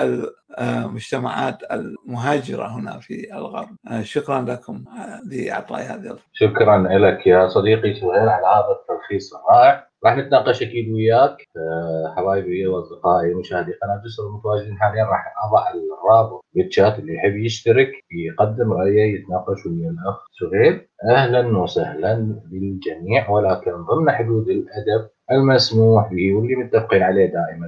المجتمعات 0.59 1.59
المهاجرة 1.73 2.67
هنا 2.67 3.01
في 3.01 3.35
الغرب. 3.35 3.77
آه، 3.89 4.03
شكرا 4.03 4.41
لكم 4.41 4.85
لإعطاء 5.27 5.81
هذه 5.81 6.17
شكرا 6.33 6.79
لك 6.99 7.27
يا 7.27 7.49
صديقي. 7.49 7.95
سهيل 7.95 8.29
على 8.29 8.47
هذا 8.47 8.77
التلخيص 8.81 9.35
الرائع. 9.35 9.90
راح 10.05 10.17
نتناقش 10.17 10.63
أكيد 10.63 10.93
وياك 10.93 11.37
آه، 11.57 12.15
حبايبي 12.17 12.67
وأصدقائي 12.67 13.35
مشاهدي 13.35 13.73
قناة 13.73 14.03
جسر 14.05 14.27
المتواجدين 14.27 14.79
حاليا 14.79 15.05
راح 15.05 15.35
أضع 15.45 15.65
الرابط 15.71 16.45
بالشات 16.55 16.99
اللي 16.99 17.15
يحب 17.15 17.37
يشترك 17.37 17.91
يقدم 18.13 18.73
رأيه 18.73 19.15
يتناقش 19.15 19.67
ويا 19.67 19.91
الأخ 19.91 20.27
سهيل 20.41 20.87
أهلا 21.11 21.59
وسهلا 21.59 22.41
بالجميع 22.51 23.31
ولكن 23.31 23.73
ضمن 23.85 24.11
حدود 24.11 24.49
الأدب 24.49 25.09
المسموح 25.31 26.13
به 26.13 26.35
واللي 26.35 26.55
متفقين 26.55 27.03
عليه 27.03 27.27
دائما 27.27 27.67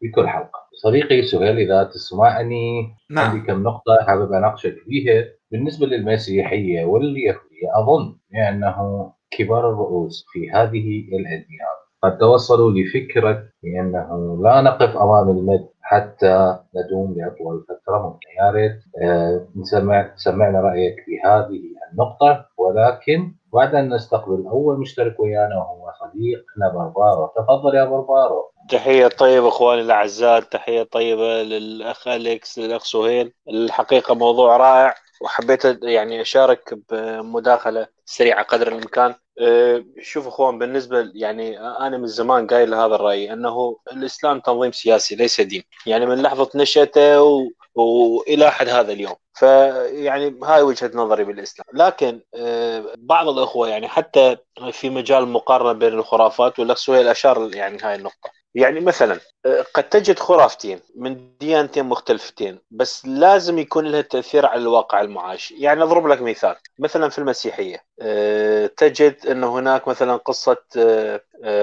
في 0.00 0.08
كل 0.08 0.28
حلقة. 0.28 0.58
صديقي 0.82 1.22
سهيل 1.22 1.58
إذا 1.58 1.84
تسمعني 1.84 2.94
نعم. 3.10 3.30
عندي 3.30 3.46
كم 3.46 3.62
نقطة 3.62 3.98
حابب 4.06 4.32
أناقشك 4.32 4.76
فيها 4.84 5.24
بالنسبة 5.52 5.86
للمسيحية 5.86 6.84
واليهودية 6.84 7.68
أظن 7.76 8.16
بأنه 8.32 9.12
كبار 9.30 9.68
الرؤوس 9.70 10.26
في 10.32 10.50
هذه 10.50 11.08
الأديان. 11.12 11.78
قد 12.02 12.18
توصلوا 12.18 12.70
لفكرة 12.70 13.42
بأنه 13.62 14.38
لا 14.42 14.60
نقف 14.60 14.96
أمام 14.96 15.28
المد 15.28 15.68
حتى 15.82 16.58
ندوم 16.76 17.14
لأطول 17.16 17.64
فترة 17.68 17.98
ممكن 18.02 18.28
يا 18.38 18.50
ريت 18.50 18.80
آه 19.02 19.46
نسمع 19.56 20.12
سمعنا 20.16 20.60
رأيك 20.60 20.94
في 21.04 21.20
هذه 21.24 21.60
النقطة. 21.92 22.44
ولكن 22.58 23.32
بعد 23.52 23.74
أن 23.74 23.94
نستقبل 23.94 24.46
أول 24.46 24.80
مشترك 24.80 25.20
ويانا 25.20 25.56
وهو 25.56 25.92
صديقنا 26.00 26.68
بربارو 26.74 27.26
تفضل 27.36 27.74
يا 27.74 27.84
بربارو 27.84 28.50
تحية 28.70 29.06
طيبة 29.08 29.48
أخواني 29.48 29.80
الأعزاء. 29.80 30.40
تحية 30.40 30.82
طيبة 30.82 31.42
للأخ 31.42 32.08
أليكس 32.08 32.58
للأخ 32.58 32.84
سهيل. 32.84 33.32
الحقيقة 33.48 34.14
موضوع 34.14 34.56
رائع. 34.56 34.94
وحبيت 35.20 35.64
يعني 35.82 36.20
أشارك 36.20 36.74
بمداخلة 36.90 37.86
سريعة 38.04 38.42
قدر 38.42 38.68
الإمكان. 38.68 39.14
أه، 39.40 39.84
شوف 40.02 40.26
أخوان 40.26 40.58
بالنسبة 40.58 41.10
يعني 41.14 41.60
أنا 41.60 41.98
من 41.98 42.06
زمان 42.06 42.46
قايل 42.46 42.74
هذا 42.74 42.94
الرأي 42.94 43.32
أنه 43.32 43.76
الإسلام 43.92 44.40
تنظيم 44.40 44.72
سياسي 44.72 45.16
ليس 45.16 45.40
دين. 45.40 45.62
يعني 45.86 46.06
من 46.06 46.22
لحظة 46.22 46.50
نشأته 46.54 47.22
و... 47.22 47.48
والى 47.74 48.50
حد 48.50 48.68
هذا 48.68 48.92
اليوم. 48.92 49.14
فيعني 49.34 50.40
هاي 50.42 50.62
وجهة 50.62 50.90
نظري 50.94 51.24
بالإسلام. 51.24 51.66
لكن 51.74 52.20
أه، 52.34 52.94
بعض 52.98 53.28
الأخوة 53.28 53.68
يعني 53.68 53.88
حتى 53.88 54.36
في 54.72 54.90
مجال 54.90 55.22
المقارنه 55.22 55.72
بين 55.72 55.92
الخرافات 55.92 56.58
والاخ 56.58 56.76
سهيل 56.76 57.08
أشار 57.08 57.54
يعني 57.54 57.78
هاي 57.82 57.94
النقطة. 57.94 58.37
يعني 58.58 58.80
مثلا 58.80 59.20
آه، 59.46 59.64
قد 59.74 59.88
تجد 59.88 60.18
خرافتين 60.18 60.80
من 60.94 61.38
ديانتين 61.38 61.84
مختلفتين 61.84 62.60
بس 62.70 63.06
لازم 63.06 63.58
يكون 63.58 63.86
لها 63.86 64.00
تأثير 64.00 64.46
على 64.46 64.62
الواقع 64.62 65.00
المعاش. 65.00 65.50
يعني 65.50 65.82
أضرب 65.82 66.06
لك 66.06 66.22
مثال. 66.22 66.56
مثلا 66.78 67.08
في 67.08 67.18
المسيحية 67.18 67.84
آه، 68.00 68.66
تجد 68.66 69.26
أن 69.26 69.44
هناك 69.44 69.88
مثلا 69.88 70.16
قصة 70.16 70.56
آه، 70.76 71.20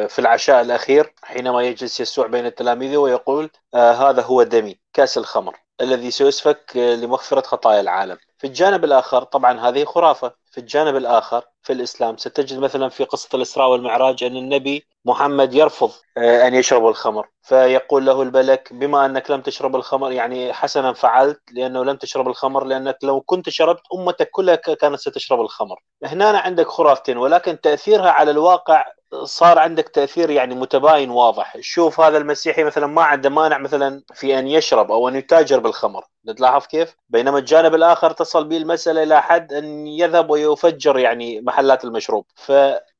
في 0.08 0.19
العشاء 0.19 0.62
الأخير 0.62 1.13
حينما 1.23 1.62
يجلس 1.62 1.99
يسوع 1.99 2.27
بين 2.27 2.45
التلاميذ 2.45 2.95
ويقول 2.95 3.49
هذا 3.75 4.21
هو 4.21 4.43
دمي 4.43 4.79
كأس 4.93 5.17
الخمر 5.17 5.55
الذي 5.81 6.12
سيسفك 6.12 6.77
لمغفرة 6.77 7.41
خطايا 7.41 7.81
العالم. 7.81 8.17
في 8.38 8.47
الجانب 8.47 8.84
الآخر 8.84 9.23
طبعا 9.23 9.60
هذه 9.60 9.86
خرافة. 9.86 10.34
في 10.56 10.62
الجانب 10.62 10.96
الآخر 10.96 11.44
في 11.62 11.74
الإسلام 11.74 12.18
ستجد 12.18 12.60
مثلا 12.60 12.89
في 12.89 13.04
قصة 13.04 13.30
الإسراء 13.34 13.70
والمعراج 13.70 14.24
أن 14.24 14.38
النبي 14.38 14.88
محمد 15.06 15.54
يرفض 15.54 15.91
آه، 16.18 16.48
أن 16.48 16.54
يشرب 16.54 16.88
الخمر 16.88 17.28
فيقول 17.41 18.06
له 18.06 18.22
الملك 18.22 18.74
بما 18.74 19.06
أنك 19.06 19.32
لم 19.32 19.41
تشرب 19.41 19.76
الخمر 19.76 20.12
يعني 20.12 20.54
حسنا 20.54 20.94
فعلت 20.94 21.41
لأنه 21.52 21.86
لم 21.86 21.96
تشرب 21.96 22.28
الخمر 22.28 22.63
لأنك 22.63 22.98
لو 23.04 23.22
كنت 23.22 23.50
شربت 23.50 23.82
أمتك 23.94 24.30
كلها 24.32 24.56
كانت 24.56 25.00
ستشرب 25.00 25.41
الخمر. 25.41 25.80
هنا 26.04 26.39
عندك 26.39 26.68
خرافتين 26.68 27.18
ولكن 27.18 27.62
تأثيرها 27.62 28.10
على 28.12 28.32
الواقع 28.32 28.86
صار 29.24 29.60
عندك 29.60 29.89
تأثير 29.89 30.30
يعني 30.30 30.56
متباين 30.56 31.10
واضح، 31.10 31.58
شوف 31.60 32.00
هذا 32.00 32.18
المسيحي 32.18 32.63
مثلا 32.63 32.88
ما 32.88 33.04
عنده 33.04 33.30
مانع 33.30 33.58
مثلا 33.58 34.04
في 34.13 34.39
أن 34.39 34.48
يشرب 34.48 34.91
أو 34.91 35.10
أن 35.10 35.15
يتاجر 35.15 35.60
بالخمر، 35.60 36.06
تلاحظ 36.38 36.65
كيف؟ 36.65 36.96
بينما 37.10 37.38
الجانب 37.38 37.76
الآخر 37.76 38.12
تصل 38.12 38.44
به 38.44 38.58
المسألة 38.58 39.04
إلى 39.04 39.22
حد 39.22 39.54
أن 39.54 39.88
يذهب 39.88 40.30
ويفجر 40.47 40.99
يعني 40.99 41.41
محلات 41.41 41.86
المشروب، 41.86 42.25
ف 42.36 42.51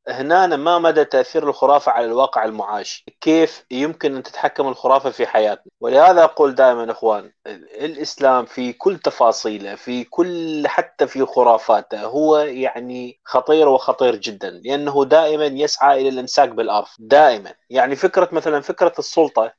هنا 0.10 0.48
ما 0.48 0.80
مدى 0.80 1.06
تأثير 1.06 1.50
الخرافة 1.50 1.91
على 1.91 2.06
الواقع 2.06 2.46
المعاش. 2.46 3.06
كيف 3.22 3.65
يمكن 3.72 4.15
أن 4.15 4.24
تتحكم 4.24 4.68
الخرافة 4.68 5.10
في 5.10 5.28
حياتنا؟ 5.28 5.72
ولهذا 5.82 6.24
أقول 6.24 6.56
دائما 6.56 6.91
إخوان 6.91 7.32
الإسلام 7.82 8.46
في 8.46 8.74
كل 8.74 8.98
تفاصيله 9.00 9.76
في 9.76 10.04
كل 10.04 10.68
حتى 10.68 11.08
في 11.08 11.26
خرافاته 11.26 12.02
هو 12.06 12.38
يعني 12.38 13.20
خطير 13.26 13.70
وخطير 13.70 14.15
جدا 14.15 14.50
لأنه 14.50 15.06
دائما 15.06 15.46
يسعى 15.46 16.02
إلى 16.02 16.10
الإمساك 16.10 16.50
بالأرض 16.50 16.88
دائما. 17.00 17.54
يعني 17.70 17.96
فكرة 17.96 18.30
مثلا 18.32 18.62
فكرة 18.62 18.94
السلطة 19.00 19.54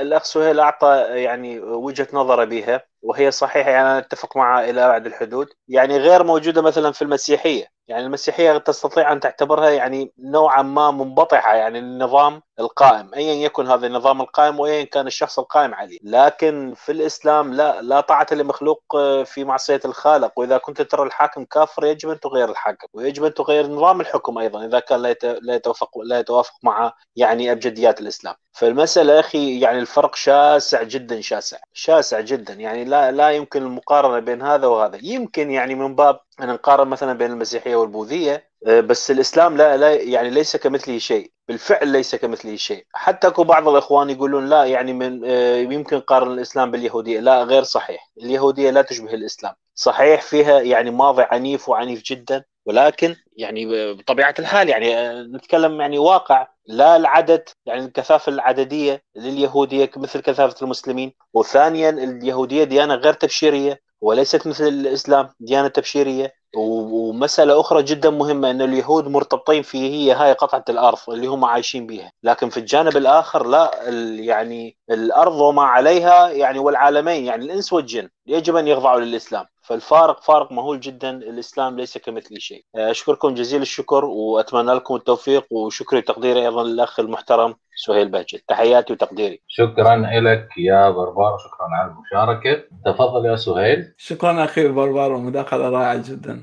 الأخ 0.00 0.24
سهيل 0.24 0.60
أعطى 0.60 1.06
يعني 1.08 1.60
وجهة 1.60 2.08
نظره 2.12 2.44
بها 2.44 2.82
وهي 3.02 3.30
صحيحة 3.30 3.70
يعني 3.70 3.88
أنا 3.90 3.98
أتفق 3.98 4.36
معها 4.36 4.70
إلى 4.70 4.84
أبعد 4.86 5.06
الحدود. 5.06 5.48
يعني 5.68 5.98
غير 5.98 6.24
موجودة 6.24 6.62
مثلا 6.62 6.92
في 6.92 7.02
المسيحية. 7.02 7.66
يعني 7.88 8.04
المسيحية 8.06 8.58
تستطيع 8.58 9.12
أن 9.12 9.20
تعتبرها 9.20 9.70
يعني 9.70 10.12
نوعا 10.18 10.62
ما 10.62 10.90
منبطحة 10.90 11.54
يعني 11.54 11.78
النظام 11.78 12.42
القائم 12.62 13.10
أيا 13.14 13.34
يكن 13.34 13.66
هذا 13.66 13.86
النظام 13.86 14.20
القائم 14.20 14.60
وأيا 14.60 14.84
كان 14.84 15.06
الشخص 15.06 15.38
القائم 15.38 15.74
عليه. 15.74 15.98
لكن 16.02 16.74
في 16.76 16.92
الإسلام 16.92 17.54
لا 17.54 17.82
لا 17.82 18.00
طاعة 18.00 18.26
لمخلوق 18.32 18.82
في 19.24 19.44
معصية 19.44 19.80
الخالق. 19.84 20.32
وإذا 20.36 20.58
كنت 20.58 20.82
ترى 20.82 21.02
الحاكم 21.02 21.44
كافر 21.44 21.84
يجب 21.84 22.10
أن 22.10 22.20
تغير 22.20 22.50
الحاكم. 22.50 22.88
ويجب 22.92 23.24
أن 23.24 23.34
تغير 23.34 23.66
نظام 23.66 24.00
الحكم 24.00 24.38
أيضا 24.38 24.64
إذا 24.66 24.80
كان 24.80 25.02
لا 25.22 25.54
يتوافق 25.54 25.98
لا 25.98 26.18
يتوافق 26.18 26.54
مع 26.62 26.92
يعني 27.16 27.52
أبجديات 27.52 28.00
الإسلام. 28.00 28.34
فالمسألة 28.52 29.20
أخي 29.20 29.60
يعني 29.60 29.78
الفرق 29.78 30.14
شاسع 30.14 30.82
جدا 30.82 31.20
شاسع 31.20 31.58
شاسع 31.72 32.20
جدا. 32.20 32.54
يعني 32.54 32.84
لا 32.84 33.12
لا 33.12 33.30
يمكن 33.30 33.62
المقارنة 33.62 34.18
بين 34.18 34.42
هذا 34.42 34.66
وهذا. 34.66 34.98
يمكن 35.02 35.50
يعني 35.50 35.74
من 35.74 35.94
باب 35.94 36.20
أن 36.42 36.48
نقارن 36.48 36.88
مثلا 36.88 37.12
بين 37.12 37.30
المسيحية 37.30 37.76
والبوذية 37.76 38.52
آه، 38.66 38.80
بس 38.80 39.10
الإسلام 39.10 39.56
لا, 39.56 39.76
لا 39.76 39.94
يعني 39.94 40.30
ليس 40.30 40.56
كمثله 40.56 40.98
شيء. 40.98 41.31
بالفعل 41.52 41.88
ليس 41.88 42.14
كمثله 42.14 42.56
شيء. 42.56 42.86
حتى 42.94 43.26
أكو 43.28 43.44
بعض 43.44 43.68
الإخوان 43.68 44.10
يقولون 44.10 44.48
لا 44.48 44.64
يعني 44.64 44.92
من 44.92 45.20
آه، 45.24 45.56
يمكن 45.56 46.00
قارن 46.00 46.32
الإسلام 46.32 46.70
باليهودية. 46.70 47.20
لا 47.20 47.42
غير 47.42 47.62
صحيح. 47.62 48.10
اليهودية 48.18 48.70
لا 48.70 48.82
تشبه 48.82 49.14
الإسلام. 49.14 49.54
صحيح 49.74 50.22
فيها 50.22 50.60
يعني 50.60 50.90
ماضي 50.90 51.22
عنيف 51.22 51.68
وعنيف 51.68 52.02
جدا 52.02 52.44
ولكن 52.66 53.16
يعني 53.36 53.92
بطبيعة 53.94 54.34
الحال 54.38 54.68
يعني 54.68 54.96
آه، 54.96 55.22
نتكلم 55.22 55.80
يعني 55.80 55.98
واقع. 55.98 56.46
لا 56.66 56.96
العدد 56.96 57.48
يعني 57.66 57.84
الكثافة 57.84 58.32
العددية 58.32 59.02
لليهودية 59.16 59.90
مثل 59.96 60.20
كثافة 60.20 60.56
المسلمين. 60.62 61.12
وثانيا 61.34 61.90
اليهودية 61.90 62.64
ديانة 62.64 62.94
غير 62.94 63.12
تبشيرية 63.12 63.80
وليست 64.00 64.46
مثل 64.46 64.68
الإسلام 64.68 65.28
ديانة 65.40 65.68
تبشيرية. 65.68 66.32
ومسألة 66.56 67.60
أخرى 67.60 67.82
جدا 67.82 68.10
مهمة 68.10 68.50
إن 68.50 68.62
اليهود 68.62 69.08
مرتبطين 69.08 69.62
في 69.62 69.78
هي 69.78 70.12
هاي 70.12 70.32
قطعة 70.32 70.64
الأرض 70.68 70.98
اللي 71.08 71.26
هم 71.26 71.44
عايشين 71.44 71.86
بها 71.86 72.12
لكن 72.22 72.48
في 72.48 72.56
الجانب 72.56 72.96
الآخر 72.96 73.46
لا 73.46 73.70
يعني 74.18 74.76
الأرض 74.90 75.40
وما 75.40 75.62
عليها 75.62 76.28
يعني 76.28 76.58
والعالمين 76.58 77.24
يعني 77.24 77.44
الإنس 77.44 77.72
والجن 77.72 78.08
يجب 78.26 78.56
أن 78.56 78.68
يخضعوا 78.68 79.00
للإسلام. 79.00 79.44
فالفارق 79.62 80.22
فارق 80.22 80.52
مهول 80.52 80.80
جدا 80.80 81.10
الإسلام 81.10 81.76
ليس 81.76 81.98
كمثل 81.98 82.40
شيء. 82.40 82.64
أشكركم 82.76 83.34
جزيل 83.34 83.62
الشكر 83.62 84.04
وأتمنى 84.04 84.72
لكم 84.72 84.94
التوفيق 84.94 85.46
وشكري 85.50 85.98
وتقديري 85.98 86.42
أيضا 86.42 86.64
للأخ 86.64 87.00
المحترم 87.00 87.54
سهيل 87.76 88.08
بهجت. 88.08 88.44
تحياتي 88.48 88.92
وتقديري. 88.92 89.42
شكرا 89.48 89.96
لك 89.96 90.48
يا 90.58 90.90
بربار 90.90 91.38
شكرا 91.38 91.68
على 91.72 91.90
المشاركة. 91.90 92.64
تفضل 92.84 93.26
يا 93.26 93.36
سهيل. 93.36 93.94
شكرا 93.96 94.44
أخي 94.44 94.68
بربار 94.68 95.12
ومداخله 95.12 95.68
رائعة 95.68 96.02
جدا. 96.08 96.41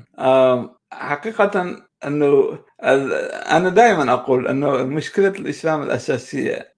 حقيقة 0.92 1.76
أنه 2.06 2.58
أنا 3.50 3.68
دائما 3.68 4.12
أقول 4.12 4.48
أنه 4.48 4.70
مشكلة 4.70 5.28
الإسلام 5.28 5.82
الأساسية 5.82 6.74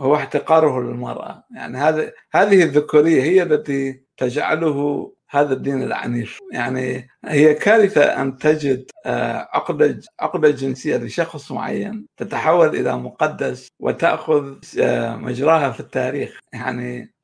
هو 0.00 0.14
احتقاره 0.16 0.80
للمرأة. 0.80 1.44
يعني 1.56 1.78
هذا 1.78 2.12
هذه 2.34 2.62
الذكورية 2.62 3.22
هي 3.22 3.42
التي 3.42 4.04
تجعله 4.16 5.12
هذا 5.30 5.52
الدين 5.54 5.82
العنيف. 5.82 6.38
يعني 6.52 7.08
هي 7.24 7.54
كارثة 7.54 8.02
أن 8.02 8.38
تجد 8.38 8.84
آه، 9.06 9.48
عقدة 9.52 10.00
عقدة 10.20 10.50
جنسية 10.50 10.96
لشخص 10.96 11.52
معين 11.52 12.06
تتحول 12.16 12.68
إلى 12.68 12.96
مقدس 12.96 13.68
وتأخذ 13.80 14.54
آه، 14.80 15.16
مجراها 15.16 15.70
في 15.70 15.80
التاريخ. 15.80 16.38
يعني 16.52 17.14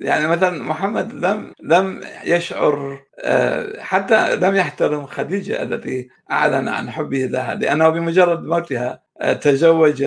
يعني 0.00 0.26
مثلا 0.26 0.62
محمد 0.62 1.12
لم 1.12 1.52
لم 1.62 2.00
يشعر 2.24 3.00
حتى 3.78 4.36
لم 4.36 4.54
يحترم 4.56 5.06
خديجة 5.06 5.62
التي 5.62 6.08
أعلن 6.30 6.68
عن 6.68 6.90
حبه 6.90 7.18
لها 7.26 7.54
لأنه 7.54 7.88
بمجرد 7.88 8.44
موتها 8.44 9.02
تزوج 9.40 10.04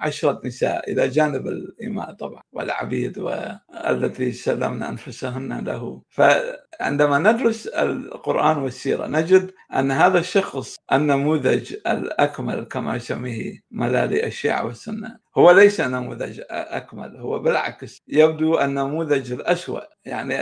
عشرة 0.00 0.40
نساء 0.44 0.92
إلى 0.92 1.08
جانب 1.08 1.46
الإماء 1.46 2.12
طبعا 2.12 2.42
والعبيد 2.52 3.18
والتي 3.18 4.32
سلمن 4.32 4.82
أنفسهن 4.82 5.64
له. 5.64 6.02
فعندما 6.10 7.18
ندرس 7.18 7.66
القرآن 7.66 8.58
والسيرة 8.58 9.06
نجد 9.06 9.50
أن 9.76 9.90
هذا 9.90 10.18
الشخص 10.18 10.76
النموذج 10.92 11.74
الأكمل 11.86 12.64
كما 12.64 12.96
يسميه 12.96 13.60
ملالي 13.70 14.26
الشيعة 14.26 14.66
والسنة. 14.66 15.25
هو 15.38 15.50
ليس 15.50 15.80
نموذج 15.80 16.40
أكمل 16.50 17.16
هو 17.16 17.38
بالعكس 17.38 18.02
يبدو 18.08 18.60
النموذج 18.60 19.32
الأسوأ. 19.32 19.80
يعني 20.04 20.36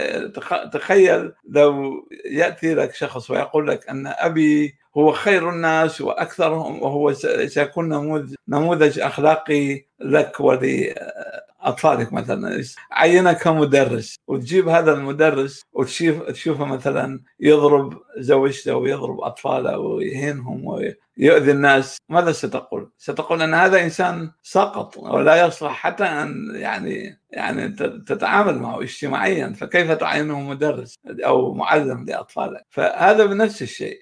تخيل 0.72 1.32
لو 1.48 1.92
يأتي 2.30 2.74
لك 2.74 2.94
شخص 2.94 3.30
ويقول 3.30 3.68
لك 3.68 3.88
أن 3.88 4.06
أبي 4.06 4.74
هو 4.96 5.12
خير 5.12 5.50
الناس 5.50 6.00
وأكثرهم 6.00 6.82
وهو 6.82 7.12
سيكون 7.46 7.88
نموذج 7.88 8.34
نموذج 8.48 9.00
أخلاقي 9.00 9.84
لك 10.00 10.40
ولأطفالك 10.40 12.12
مثلا 12.12 12.64
عينك 12.92 13.42
كمدرس 13.42 14.16
وتجيب 14.26 14.68
هذا 14.68 14.92
المدرس 14.92 15.62
وتشوف 15.72 16.22
تشوفه 16.22 16.64
مثلا 16.64 17.20
يضرب 17.40 18.02
زوجته 18.18 18.76
ويضرب 18.76 19.20
أطفاله 19.20 19.78
ويهينهم 19.78 20.64
ويؤذي 20.64 21.50
الناس 21.50 21.96
ماذا 22.08 22.32
ستقول؟ 22.32 22.90
ستقول 22.98 23.42
أن 23.42 23.54
هذا 23.54 23.84
إنسان 23.84 24.30
سقط 24.42 24.96
ولا 24.96 25.46
يصلح 25.46 25.72
حتى 25.72 26.04
أن 26.04 26.50
يعني 26.54 27.18
يعني 27.34 27.68
تتعامل 28.06 28.58
معه 28.58 28.82
اجتماعيا 28.82 29.52
فكيف 29.52 29.90
تعينه 29.90 30.40
مدرس 30.40 30.98
أو 31.06 31.54
معلم 31.54 32.04
لاطفالك 32.04 32.66
فهذا 32.70 33.26
بنفس 33.26 33.62
الشيء. 33.62 33.98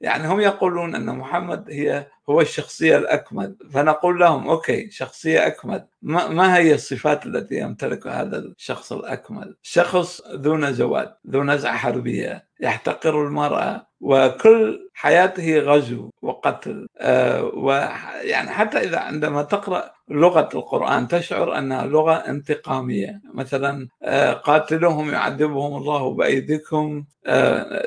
يعني 0.00 0.28
هم 0.28 0.40
يقولون 0.40 0.94
أن 0.94 1.06
محمد 1.06 1.70
هي 1.70 2.06
هو 2.30 2.40
الشخصية 2.40 2.96
الأكمل 2.96 3.56
فنقول 3.72 4.20
لهم 4.20 4.48
أوكي 4.48 4.90
شخصية 4.90 5.46
أكمل. 5.46 5.86
ما, 6.02 6.28
ما 6.28 6.56
هي 6.56 6.74
الصفات 6.74 7.26
التي 7.26 7.54
يمتلكها 7.54 8.22
هذا 8.22 8.38
الشخص 8.38 8.92
الأكمل؟ 8.92 9.56
شخص 9.62 10.22
ذو 10.34 10.56
نزوات 10.56 11.18
ذو 11.30 11.42
نزعة 11.44 11.76
حربية 11.76 12.48
يحتقر 12.60 13.26
المرأة 13.26 13.89
وكل 14.00 14.90
حياته 14.94 15.58
غزو 15.58 16.10
وقتل. 16.22 16.86
آه 16.98 17.44
ويعني 17.44 18.50
حتى 18.50 18.78
إذا 18.78 18.98
عندما 18.98 19.42
تقرأ 19.42 19.90
لغة 20.08 20.48
القرآن 20.54 21.08
تشعر 21.08 21.58
أنها 21.58 21.86
لغة 21.86 22.12
انتقامية. 22.14 23.20
مثلا 23.34 23.88
آه 24.02 24.32
قاتلوهم 24.32 25.10
يعذبهم 25.10 25.76
الله 25.76 26.14
بأيديكم 26.14 27.04
آه 27.26 27.82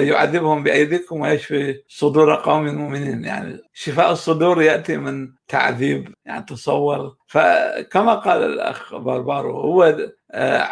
يعذبهم 0.00 0.62
بأيديكم 0.62 1.20
ويشفي 1.20 1.82
صدور 1.88 2.34
قوم 2.34 2.64
مؤمنين 2.74 3.24
يعني 3.24 3.58
شفاء 3.74 4.12
الصدور 4.12 4.62
يأتي 4.62 4.96
من 4.96 5.28
تعذيب 5.48 6.14
يعني 6.26 6.44
تصور. 6.44 7.16
فكما 7.26 8.14
قال 8.14 8.42
الأخ 8.42 8.94
باربارو 8.96 9.60
هو 9.60 9.96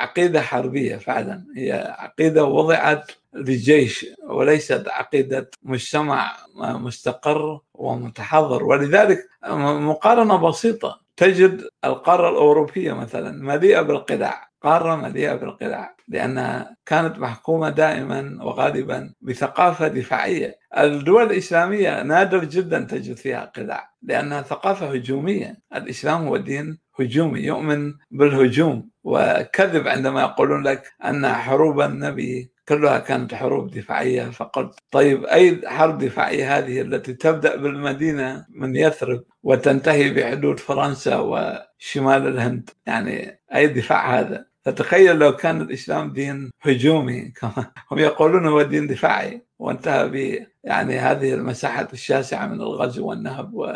عقيدة 0.02 0.40
حربية 0.40 0.96
فعلا. 0.96 1.44
هي 1.56 1.94
عقيدة 1.98 2.44
وضعت 2.44 3.10
للجيش 3.34 4.06
وليست 4.24 4.84
عقيدة 4.88 5.50
مجتمع 5.62 6.36
مستقر 6.56 7.60
ومتحضر. 7.74 8.64
ولذلك 8.64 9.18
مقارنة 9.48 10.36
بسيطة 10.48 11.00
تجد 11.16 11.68
القارة 11.84 12.28
الأوروبية 12.30 12.92
مثلا 12.92 13.32
مليئة 13.42 13.80
بالقلاع 13.82 14.48
قارة 14.62 14.96
مليئة 14.96 15.34
بالقلاع 15.34 15.96
لأنها 16.08 16.76
كانت 16.86 17.18
محكومة 17.18 17.70
دائما 17.70 18.38
وغالبا 18.44 19.12
بثقافة 19.20 19.88
دفاعية. 19.88 20.58
الدول 20.78 21.22
الإسلامية 21.22 22.02
نادر 22.02 22.44
جدا 22.44 22.80
تجد 22.80 23.16
فيها 23.16 23.44
قلاع 23.44 23.90
لأنها 24.02 24.42
ثقافة 24.42 24.92
هجومية. 24.92 25.60
الإسلام 25.74 26.26
هو 26.26 26.36
دين 26.36 26.78
هجومي 27.00 27.40
يؤمن 27.40 27.94
بالهجوم 28.10 28.90
وكذب 29.04 29.88
عندما 29.88 30.20
يقولون 30.20 30.62
لك 30.62 30.92
أن 31.04 31.32
حروب 31.32 31.80
النبي 31.80 32.52
كلها 32.76 32.98
كانت 32.98 33.34
حروب 33.34 33.70
دفاعية 33.70 34.30
فقلت 34.30 34.78
طيب 34.90 35.24
أي 35.24 35.62
حرب 35.68 35.98
دفاعية 35.98 36.58
هذه 36.58 36.80
التي 36.80 37.14
تبدأ 37.14 37.56
بالمدينة 37.56 38.46
من 38.50 38.76
يثرب 38.76 39.24
وتنتهي 39.42 40.10
بحدود 40.10 40.60
فرنسا 40.60 41.16
وشمال 41.16 42.26
الهند؟ 42.26 42.70
يعني 42.86 43.40
أي 43.54 43.66
دفاع 43.66 44.20
هذا؟ 44.20 44.51
فتخيل 44.64 45.16
لو 45.16 45.36
كان 45.36 45.60
الإسلام 45.60 46.12
دين 46.12 46.50
هجومي 46.62 47.20
كما 47.20 47.70
هم 47.90 47.98
يقولون 47.98 48.46
هو 48.46 48.62
دين 48.62 48.86
دفاعي 48.86 49.46
وانتهى 49.58 50.08
ب 50.08 50.46
يعني 50.64 50.98
هذه 50.98 51.34
المساحات 51.34 51.92
الشاسعة 51.92 52.46
من 52.46 52.60
الغزو 52.60 53.06
والنهب 53.06 53.54
و 53.54 53.72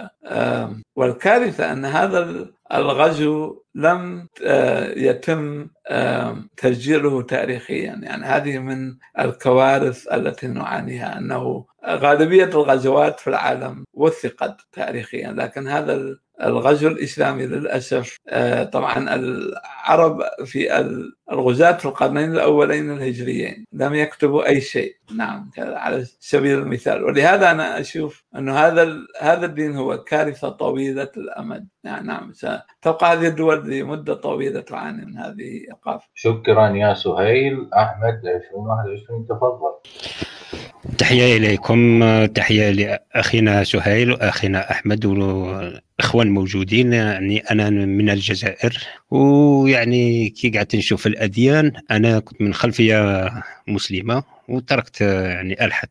والكارثة 0.96 1.72
أن 1.72 1.84
هذا 1.84 2.46
الغزو 2.72 3.62
لم 3.74 4.28
يتم 4.96 5.68
تسجيله 6.56 7.22
تاريخيا. 7.22 8.00
يعني 8.02 8.24
هذه 8.24 8.58
من 8.58 8.96
الكوارث 9.18 10.12
التي 10.12 10.46
نعانيها 10.46 11.18
أنه 11.18 11.66
غالبية 11.86 12.44
الغزوات 12.44 13.20
في 13.20 13.30
العالم 13.30 13.84
وثقت 13.94 14.60
تاريخيا. 14.72 15.32
لكن 15.32 15.68
هذا 15.68 16.16
الغزو 16.42 16.88
الإسلامي 16.88 17.46
للأسف 17.46 18.16
آه، 18.28 18.64
طبعا 18.64 19.14
العرب 19.14 20.22
في 20.44 20.78
الغزاة 21.32 21.72
في 21.72 21.84
القرنين 21.84 22.32
الأولين 22.32 22.90
الهجريين 22.90 23.64
لم 23.72 23.94
يكتبوا 23.94 24.48
أي 24.48 24.60
شيء. 24.60 24.96
نعم 25.16 25.50
على 25.58 26.04
سبيل 26.20 26.58
المثال. 26.58 27.04
ولهذا 27.04 27.50
أنا 27.50 27.80
أشوف 27.80 28.24
أنه 28.36 28.58
هذا 28.58 28.96
هذا 29.20 29.46
الدين 29.46 29.76
هو 29.76 30.04
كارثة 30.04 30.48
طويلة 30.48 31.10
الأمد. 31.16 31.68
نعم 31.84 32.06
نعم 32.06 32.32
ستبقى 32.32 33.12
هذه 33.12 33.26
الدول 33.26 33.70
لمدة 33.70 34.14
طويلة 34.14 34.60
تعاني 34.60 35.06
من 35.06 35.18
هذه 35.18 35.32
الايقاف 35.32 36.08
شكرا 36.14 36.68
يا 36.68 36.94
سهيل. 36.94 37.68
أحمد 37.74 38.20
2021 38.26 39.26
تفضل. 39.26 39.72
تحية 40.98 41.36
إليكم 41.36 42.04
تحية 42.24 42.70
لأخينا 42.70 43.64
سهيل 43.64 44.12
وأخينا 44.12 44.70
أحمد 44.70 45.04
والإخوان 45.04 46.30
موجودين. 46.30 46.92
يعني 46.92 47.38
أنا 47.38 47.70
من 47.70 48.10
الجزائر 48.10 48.78
ويعني 49.10 50.28
كي 50.28 50.50
قعدت 50.50 50.76
نشوف 50.76 51.06
الأديان 51.06 51.72
أنا 51.90 52.18
كنت 52.18 52.40
من 52.40 52.54
خلفية 52.54 53.30
مسلمة 53.68 54.22
وتركت 54.48 55.00
يعني 55.00 55.64
ألحد. 55.64 55.88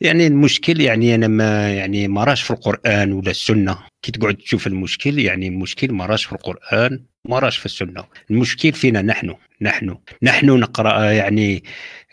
يعني 0.00 0.26
المشكل 0.26 0.80
يعني 0.80 1.14
أنا 1.14 1.28
ما 1.28 1.74
يعني 1.74 2.08
ما 2.08 2.24
راش 2.24 2.42
في 2.42 2.50
القرآن 2.50 3.12
ولا 3.12 3.30
السنة. 3.30 3.78
كي 4.02 4.12
تقعد 4.12 4.34
تشوف 4.34 4.66
المشكل 4.66 5.18
يعني 5.18 5.48
المشكل 5.48 5.92
ما 5.92 6.06
راش 6.06 6.24
في 6.24 6.32
القرآن 6.32 7.04
ما 7.24 7.38
راش 7.38 7.56
في 7.58 7.66
السنة. 7.66 8.04
المشكل 8.30 8.72
فينا 8.72 9.02
نحن 9.02 9.34
نحن 9.62 9.96
نحن 10.22 10.46
نقرأ 10.46 11.10
يعني 11.10 11.62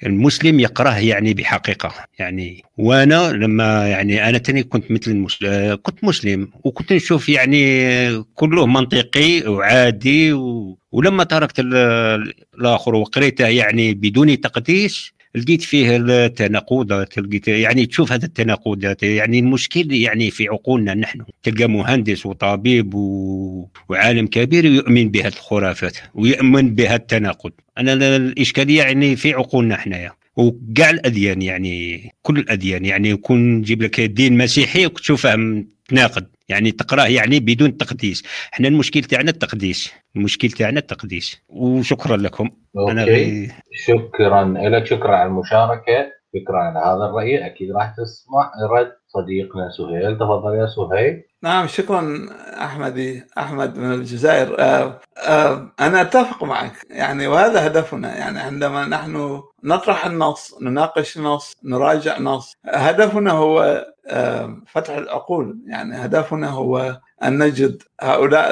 المسلم 0.05 0.60
يقراه 0.60 0.97
يعني 0.97 1.33
بحقيقة. 1.33 1.93
يعني 2.19 2.63
وأنا 2.77 3.31
لما 3.31 3.88
يعني 3.88 4.29
أنا 4.29 4.38
تاني 4.38 4.63
كنت 4.63 4.91
مثل 4.91 5.12
المسلم 5.12 5.75
كنت 5.83 6.03
مسلم 6.03 6.49
وكنت 6.63 6.93
نشوف 6.93 7.29
يعني 7.29 8.23
كله 8.23 8.65
منطقي 8.65 9.47
وعادي 9.47 10.33
و... 10.33 10.77
ولما 10.91 11.23
تركت 11.23 11.60
الآخر 11.60 12.95
وقريته 12.95 13.47
يعني 13.47 13.93
بدون 13.93 14.41
تقديس 14.41 15.12
لقيت 15.36 15.62
فيه 15.62 15.97
التناقضات 15.97 17.17
لقيت 17.17 17.47
يعني 17.47 17.86
تشوف 17.86 18.12
هذا 18.12 18.25
التناقضات. 18.25 19.03
يعني 19.03 19.39
المشكل 19.39 19.93
يعني 19.93 20.31
في 20.31 20.47
عقولنا 20.47 20.93
نحن. 20.93 21.21
تلقى 21.43 21.67
مهندس 21.67 22.25
وطبيب 22.25 22.93
و... 22.93 23.67
وعالم 23.89 24.27
كبير 24.27 24.65
يؤمن 24.65 25.10
بهذه 25.10 25.27
الخرافات 25.27 25.97
ويؤمن 26.13 26.76
بهذا 26.76 26.95
التناقض. 26.95 27.51
أنا 27.78 27.93
الإشكالية 28.15 28.80
يعني 28.80 29.15
في 29.15 29.34
عقولنا 29.34 29.75
احنايا 29.75 30.11
وكاع 30.36 30.89
الأديان 30.89 31.41
يعني 31.41 32.09
كل 32.21 32.39
الأديان 32.39 32.86
يعني 32.86 33.09
يكون 33.09 33.55
نجيب 33.55 33.82
لك 33.82 34.01
دين 34.01 34.38
مسيحي 34.38 34.86
وتشوفه 34.86 35.36
متناقض. 35.36 36.25
يعني 36.49 36.71
تقراه 36.71 37.05
يعني 37.07 37.39
بدون 37.39 37.78
تقديس. 37.78 38.23
إحنا 38.53 38.67
المشكل 38.67 39.01
تاعنا 39.01 39.30
التقديس. 39.30 39.93
المشكل 40.15 40.49
تاعنا 40.49 40.80
التقديس. 40.80 41.41
وشكرا 41.49 42.17
لكم. 42.17 42.49
أوكي. 42.78 42.91
أنا 42.91 43.03
غي... 43.03 43.51
شكرا 43.88 44.43
لك. 44.43 44.86
شكرا 44.86 45.15
على 45.15 45.28
المشاركة. 45.30 46.11
فكره 46.34 46.57
عن 46.57 46.78
هذا 46.78 47.09
الرأي. 47.09 47.45
أكيد 47.45 47.71
راح 47.71 47.95
تسمع 47.97 48.51
رد 48.71 48.91
صديقنا 49.07 49.69
سهيل. 49.78 50.17
تفضل 50.17 50.55
يا 50.55 50.67
سهيل. 50.67 51.23
نعم 51.43 51.67
شكرا 51.67 52.25
أحمدي 52.61 53.23
أحمد 53.38 53.77
من 53.77 53.93
الجزائر. 53.93 54.55
آه، 54.59 54.99
آه، 55.17 55.71
أنا 55.79 56.01
أتفق 56.01 56.43
معك. 56.43 56.73
يعني 56.89 57.27
وهذا 57.27 57.67
هدفنا. 57.67 58.17
يعني 58.17 58.39
عندما 58.39 58.85
نحن 58.85 59.41
نطرح 59.63 60.05
النص 60.05 60.55
نناقش 60.61 61.17
النص 61.17 61.55
نراجع 61.63 62.19
نص 62.19 62.53
هدفنا 62.65 63.31
هو 63.31 63.85
آه، 64.07 64.61
فتح 64.67 64.93
العقول. 64.93 65.57
يعني 65.67 65.95
هدفنا 66.05 66.49
هو 66.49 67.01
أن 67.23 67.43
نجد 67.43 67.83
هؤلاء 68.01 68.51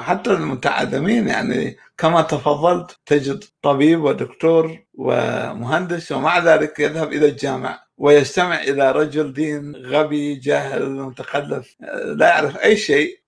حتى 0.00 0.30
المتعلمين. 0.30 1.28
يعني 1.28 1.76
كما 1.98 2.22
تفضلت 2.22 2.96
تجد 3.06 3.44
طبيب 3.62 4.02
ودكتور 4.04 4.78
ومهندس 4.94 6.12
ومع 6.12 6.38
ذلك 6.38 6.80
يذهب 6.80 7.12
إلى 7.12 7.28
الجامع. 7.28 7.84
ويستمع 7.98 8.60
إلى 8.62 8.92
رجل 8.92 9.32
دين 9.32 9.76
غبي 9.76 10.34
جاهل 10.34 10.90
متخلف 10.90 11.76
لا 12.04 12.28
يعرف 12.28 12.56
أي 12.56 12.76
شيء 12.76 13.20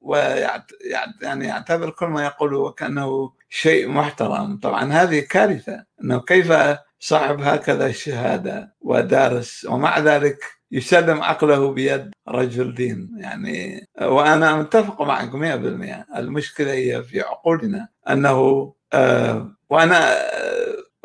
ويعني 0.00 0.62
يعني 1.22 1.46
يعتبر 1.46 1.90
كل 1.90 2.06
ما 2.06 2.24
يقوله 2.24 2.58
وكانه 2.58 3.32
شيء 3.48 3.88
محترم. 3.88 4.58
طبعا 4.58 4.92
هذه 4.92 5.20
كارثة 5.20 5.84
إنه 6.04 6.20
كيف 6.20 6.52
صاحب 7.00 7.40
هكذا 7.40 7.92
شهادة 7.92 8.74
ودارس 8.80 9.66
ومع 9.70 9.98
ذلك 9.98 10.38
يسلم 10.72 11.22
عقله 11.22 11.72
بيد 11.72 12.10
رجل 12.28 12.74
دين. 12.74 13.10
يعني 13.18 13.86
وأنا 14.02 14.56
متفق 14.56 15.02
معك 15.02 15.30
100% 15.32 16.18
المشكلة 16.18 16.72
هي 16.72 17.02
في 17.02 17.20
عقولنا 17.20 17.88
أنه 18.10 18.74
آه، 18.92 19.52
وأنا 19.70 20.14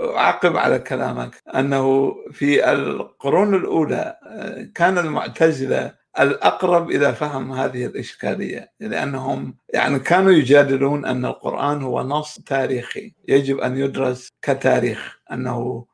أعقب 0.03 0.57
على 0.57 0.79
كلامك. 0.79 1.41
أنه 1.55 2.15
في 2.31 2.71
القرون 2.71 3.55
الأولى 3.55 4.17
آه، 4.27 4.67
كان 4.75 4.97
المعتزلة 4.97 5.93
الأقرب 6.19 6.91
إلى 6.91 7.13
فهم 7.13 7.51
هذه 7.51 7.85
الإشكالية 7.85 8.71
لأنهم 8.79 9.57
يعني 9.73 9.99
كانوا 9.99 10.31
يجادلون 10.31 11.05
أن 11.05 11.25
القرآن 11.25 11.81
هو 11.81 12.01
نص 12.01 12.39
تاريخي. 12.39 13.13
يجب 13.27 13.57
أن 13.59 13.77
يدرس 13.77 14.29
كتاريخ. 14.41 15.17
أنه 15.31 15.85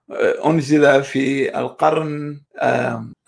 أنزل 0.46 1.04
في 1.04 1.58
القرن 1.60 2.42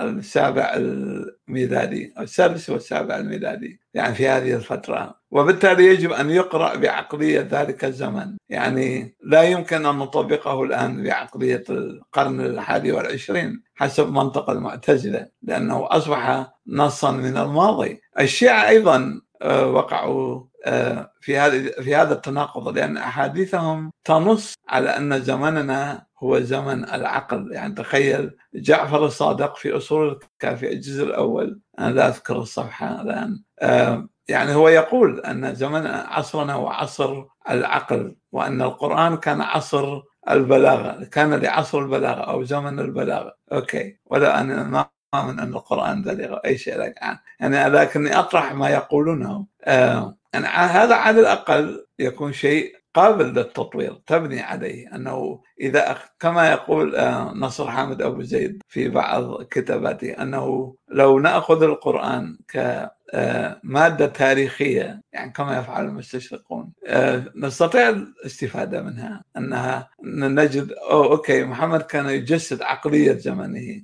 السابع 0.01 0.73
الميلادي 0.75 2.13
السادس 2.19 2.69
والسابع 2.69 3.17
الميلادي 3.17 3.79
يعني 3.93 4.15
في 4.15 4.27
هذه 4.27 4.53
الفترة. 4.53 5.15
وبالتالي 5.31 5.85
يجب 5.85 6.11
أن 6.11 6.29
يقرأ 6.29 6.75
بعقلية 6.75 7.47
ذلك 7.51 7.85
الزمن. 7.85 8.37
يعني 8.49 9.15
لا 9.23 9.43
يمكن 9.43 9.85
أن 9.85 9.95
نطبقه 9.95 10.63
الآن 10.63 11.03
بعقلية 11.03 11.63
القرن 11.69 12.41
الحادي 12.41 12.91
والعشرين 12.91 13.63
حسب 13.75 14.11
منطق 14.11 14.49
المعتزلة 14.49 15.27
لأنه 15.41 15.87
أصبح 15.89 16.47
نصا 16.67 17.11
من 17.11 17.37
الماضي. 17.37 18.01
الشيعة 18.19 18.67
أيضا 18.69 18.97
آه، 18.97 19.30
وقعوا 19.43 20.43
آه، 20.65 21.11
في 21.21 21.37
هذا 21.37 21.81
في 21.81 21.95
هذا 21.95 22.13
التناقض 22.13 22.77
لأن 22.77 22.97
أحاديثهم 22.97 23.91
تنص 24.03 24.53
على 24.69 24.89
أن 24.89 25.21
زمننا 25.21 26.05
هو 26.23 26.39
زمن 26.39 26.83
العقل. 26.83 27.49
يعني 27.51 27.73
تخيل 27.73 28.37
جعفر 28.55 29.05
الصادق 29.05 29.55
في 29.55 29.77
أصول 29.77 30.07
الكافي 30.33 30.73
الجزء 30.73 31.03
الأول. 31.03 31.61
أنا 31.79 31.91
لا 31.93 32.07
أذكر 32.07 32.37
الصفحة 32.37 33.01
الآن. 33.01 33.43
آه، 33.61 34.07
يعني 34.29 34.55
هو 34.55 34.69
يقول 34.69 35.19
أن 35.19 35.55
زمن 35.55 35.87
عصرنا 35.87 36.53
هو 36.53 36.67
عصر 36.67 37.25
العقل 37.49 38.15
وأن 38.31 38.61
القرآن 38.61 39.17
كان 39.17 39.41
عصر 39.41 40.01
البلاغة 40.29 41.03
كان 41.03 41.33
لعصر 41.33 41.79
البلاغة 41.79 42.21
أو 42.21 42.43
زمن 42.43 42.79
البلاغة. 42.79 43.35
أوكي. 43.53 43.97
ولا 44.05 44.41
أنا 44.41 44.63
ما 44.63 44.85
من 45.15 45.39
أن 45.39 45.53
القرآن 45.53 46.01
بلغ 46.01 46.37
أي 46.45 46.57
شيء 46.57 46.77
لك 46.77 46.95
يعني 47.39 47.69
لكني 47.69 48.19
أطرح 48.19 48.53
ما 48.53 48.69
يقولونه. 48.69 49.45
آه. 49.63 50.17
يعني 50.33 50.45
هذا 50.47 50.95
على 50.95 51.19
الأقل 51.19 51.85
يكون 51.99 52.33
شيء 52.33 52.75
قابل 52.93 53.25
للتطوير 53.25 53.93
تبني 54.07 54.41
عليه. 54.41 54.95
أنه 54.95 55.41
إذا 55.61 55.97
كما 56.19 56.51
يقول 56.51 56.95
آه، 56.95 57.33
نصر 57.35 57.71
حامد 57.71 58.01
أبو 58.01 58.21
زيد 58.21 58.61
في 58.67 58.89
بعض 58.89 59.43
كتاباته 59.43 60.11
أنه 60.11 60.75
لو 60.89 61.19
نأخذ 61.19 61.63
القرآن 61.63 62.37
ك 62.53 62.91
آه، 63.13 63.59
مادة 63.63 64.05
تاريخية 64.07 65.01
يعني 65.13 65.31
كما 65.31 65.59
يفعل 65.59 65.85
المستشرقون 65.85 66.71
آه، 66.87 67.23
نستطيع 67.35 67.89
الاستفادة 67.89 68.81
منها. 68.81 69.23
أنها 69.37 69.89
نجد 70.03 70.71
أو 70.71 71.03
أوكي 71.03 71.43
محمد 71.43 71.81
كان 71.81 72.05
يجسد 72.09 72.61
عقلية 72.61 73.13
زمنه. 73.13 73.81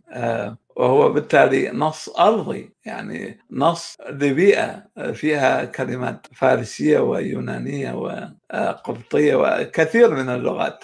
وهو 0.78 1.10
بالتالي 1.14 1.70
نص 1.70 2.10
أرضي 2.20 2.74
يعني 2.86 3.40
نص 3.52 3.98
لبيئة 4.10 4.84
فيها 5.14 5.66
كلمات 5.66 6.28
فارسية 6.34 7.00
ويونانية 7.00 7.94
وقبطية 7.94 9.36
وكثير 9.36 10.16
من 10.16 10.30
اللغات 10.30 10.84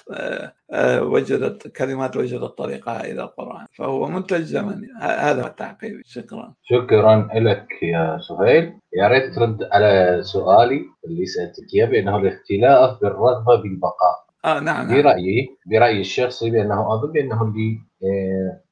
وجدت 0.83 1.67
كلمات 1.67 2.17
وجدت 2.17 2.57
طريقها 2.57 3.03
إلى 3.05 3.23
القرآن 3.23 3.65
فهو 3.73 4.07
منتج 4.07 4.41
زمني. 4.41 4.87
هذا 5.01 5.47
التعقيب. 5.47 6.01
شكرا. 6.05 6.53
شكرا 6.63 7.29
لك 7.35 7.67
يا 7.83 8.19
سهيل. 8.27 8.73
يا 8.97 9.07
ريت 9.07 9.35
ترد 9.35 9.63
على 9.71 10.19
سؤالي 10.23 10.81
اللي 11.05 11.25
سألتك 11.25 11.73
إياه 11.73 11.85
بأنه 11.85 12.17
الاختلاف 12.17 13.01
بالرغبة 13.01 13.55
بالبقاء. 13.55 14.23
آه 14.45 14.59
نعم, 14.59 14.87
نعم. 14.87 15.01
برأيي 15.01 15.57
برأيي 15.65 16.01
الشخصي 16.01 16.49
بأنه 16.49 16.93
أظن 16.93 17.11
بأنه 17.11 17.41
اللي 17.43 17.79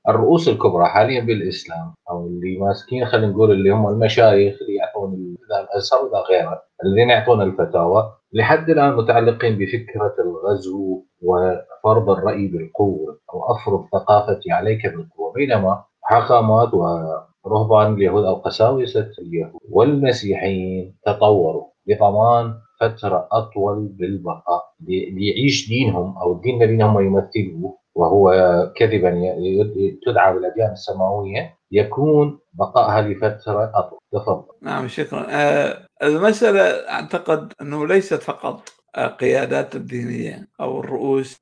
الرؤوس 0.09 0.49
الكبرى 0.49 0.85
حاليا 0.85 1.21
بالإسلام 1.21 1.93
أو 2.09 2.27
اللي 2.27 2.57
ماسكين 2.57 3.05
خلينا 3.05 3.27
نقول 3.27 3.51
اللي 3.51 3.69
هم 3.69 3.87
المشايخ 3.87 4.57
اللي 4.61 4.75
يعطون 4.75 5.35
الازهر 5.73 6.05
ولا 6.05 6.21
غيره 6.29 6.61
الذين 6.85 7.09
يعطون 7.09 7.41
الفتاوى. 7.41 8.13
لحد 8.33 8.69
الآن 8.69 8.95
متعلقين 8.95 9.57
بفكرة 9.57 10.15
الغزو 10.19 11.03
وفرض 11.21 12.09
الرأي 12.09 12.47
بالقوة 12.47 13.19
أو 13.33 13.55
أفرض 13.55 13.85
ثقافتي 13.91 14.51
عليك 14.51 14.87
بالقوة. 14.87 15.33
بينما 15.33 15.83
حاخامات 16.03 16.73
ورهبان 16.73 17.93
اليهود 17.93 18.25
أو 18.25 18.35
قساوسه 18.35 19.09
اليهود 19.19 19.59
والمسيحيين 19.69 20.95
تطوروا 21.05 21.65
بضمان 21.87 22.53
فترة 22.79 23.27
أطول 23.31 23.87
بالبقاء 23.87 24.63
ليعيش 24.87 25.69
دينهم 25.69 26.17
أو 26.17 26.33
الدين 26.33 26.63
الذي 26.63 26.83
هم 26.83 26.99
يمثلوه. 26.99 27.80
وهو 27.95 28.31
كذبا 28.77 29.09
تدعى 30.05 30.33
بالأديان 30.33 30.71
السماوية 30.71 31.57
يكون 31.71 32.39
بقائها 32.53 33.01
لفترة 33.01 33.71
أطول. 33.75 33.99
تفضل. 34.13 34.43
نعم 34.61 34.87
شكرا. 34.87 35.25
آه، 35.29 35.85
المسألة 36.03 36.61
أعتقد 36.89 37.53
أنه 37.61 37.87
ليست 37.87 38.21
فقط 38.23 38.69
القيادات 38.97 39.75
الدينية 39.75 40.47
أو 40.61 40.79
الرؤوس 40.79 41.37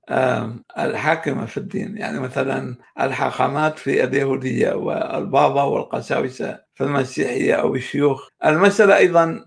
الحاكمة 0.79 1.45
في 1.45 1.57
الدين. 1.57 1.97
يعني 1.97 2.19
مثلا 2.19 2.75
الحاخامات 3.01 3.79
في 3.79 4.03
اليهودية 4.03 4.73
والبابا 4.73 5.63
والقساوسة 5.63 6.59
في 6.75 6.83
المسيحية 6.83 7.53
أو 7.53 7.75
الشيوخ. 7.75 8.27
المسألة 8.45 8.97
أيضا 8.97 9.45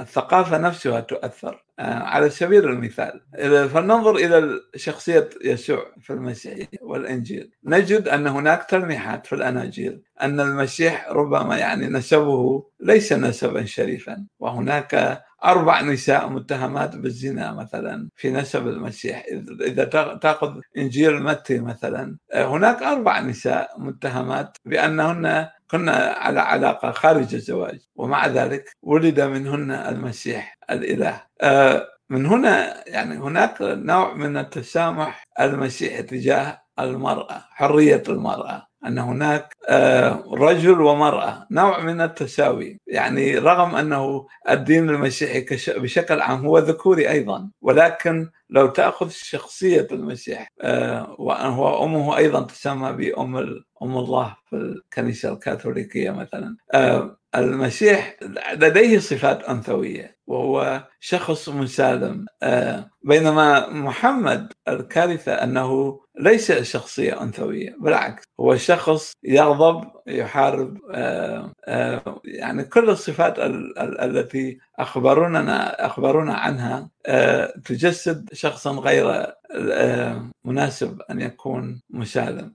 الثقافة 0.00 0.58
نفسها 0.58 1.00
تؤثر 1.00 1.64
على 1.78 2.30
سبيل 2.30 2.64
المثال 2.64 3.20
فلننظر 3.68 4.16
إلى 4.16 4.60
شخصية 4.76 5.28
يسوع 5.44 5.86
في 6.00 6.12
المسيحية 6.12 6.68
والإنجيل 6.82 7.50
نجد 7.64 8.08
أن 8.08 8.26
هناك 8.26 8.64
تلميحات 8.64 9.26
في 9.26 9.34
الأناجيل 9.34 10.02
أن 10.22 10.40
المسيح 10.40 11.08
ربما 11.10 11.58
يعني 11.58 11.86
نسبه 11.86 12.64
ليس 12.80 13.12
نسبا 13.12 13.64
شريفا 13.64 14.26
وهناك 14.38 15.22
أربع 15.44 15.80
نساء 15.80 16.28
متهمات 16.28 16.96
بالزنا 16.96 17.52
مثلا 17.52 18.08
في 18.16 18.30
نسب 18.30 18.68
المسيح 18.68 19.26
إذا 19.60 19.84
تأخذ 20.14 20.60
إنجيل 20.76 21.22
متى 21.22 21.58
مثلا 21.58 22.16
هناك 22.34 22.82
أربع 22.82 23.20
نساء 23.20 23.70
متهمات 23.78 24.56
بأنهن 24.64 25.48
كنا 25.74 25.92
على 26.18 26.40
علاقة 26.40 26.90
خارج 26.90 27.34
الزواج 27.34 27.78
ومع 27.96 28.26
ذلك 28.26 28.70
ولد 28.82 29.20
منهن 29.20 29.70
المسيح 29.70 30.58
الإله. 30.70 31.22
آه، 31.40 31.88
من 32.10 32.26
هنا 32.26 32.84
يعني 32.88 33.16
هناك 33.18 33.56
نوع 33.60 34.14
من 34.14 34.36
التسامح 34.36 35.22
المسيحي 35.40 36.02
تجاه 36.02 36.62
المرأة 36.78 37.44
حرية 37.50 38.02
المرأة. 38.08 38.66
أن 38.86 38.98
هناك 38.98 39.54
آه، 39.68 40.24
رجل 40.32 40.80
ومرأة 40.80 41.46
نوع 41.50 41.80
من 41.80 42.00
التساوي. 42.00 42.80
يعني 42.86 43.38
رغم 43.38 43.74
أنه 43.76 44.26
الدين 44.50 44.88
المسيحي 44.90 45.46
بشكل 45.78 46.20
عام 46.20 46.46
هو 46.46 46.58
ذكوري 46.58 47.10
أيضا 47.10 47.50
ولكن 47.62 48.30
لو 48.50 48.66
تأخذ 48.66 49.08
شخصية 49.10 49.86
المسيح 49.92 50.48
آه، 50.60 51.16
وهو 51.18 51.84
أمه 51.84 52.16
أيضا 52.16 52.42
تسمى 52.42 52.92
بأم 52.92 53.36
أم 53.82 53.96
الله 53.98 54.36
في 54.50 54.56
الكنيسة 54.56 55.32
الكاثوليكية 55.32 56.10
مثلا. 56.10 56.56
آه، 56.74 57.16
المسيح 57.34 58.16
لديه 58.54 58.98
صفات 58.98 59.42
أنثوية 59.44 60.16
وهو 60.26 60.86
شخص 61.00 61.48
مسالم. 61.48 62.26
آه، 62.42 62.90
بينما 63.02 63.68
محمد 63.68 64.52
الكارثة 64.68 65.32
أنه 65.32 66.00
ليس 66.20 66.52
شخصية 66.52 67.22
أنثوية 67.22 67.76
بالعكس 67.80 68.24
هو 68.40 68.56
شخص 68.56 69.12
يغضب 69.24 69.84
يحارب. 70.06 70.78
يعني 72.24 72.64
كل 72.64 72.90
الصفات 72.90 73.34
التي 74.02 74.58
اخبرونا 74.78 75.86
اخبرونا 75.86 76.34
عنها 76.34 76.90
تجسد 77.64 78.33
شخصا 78.34 78.70
غير 78.72 79.26
مناسب 80.44 81.00
أن 81.10 81.20
يكون 81.20 81.82
مسالم 81.90 82.52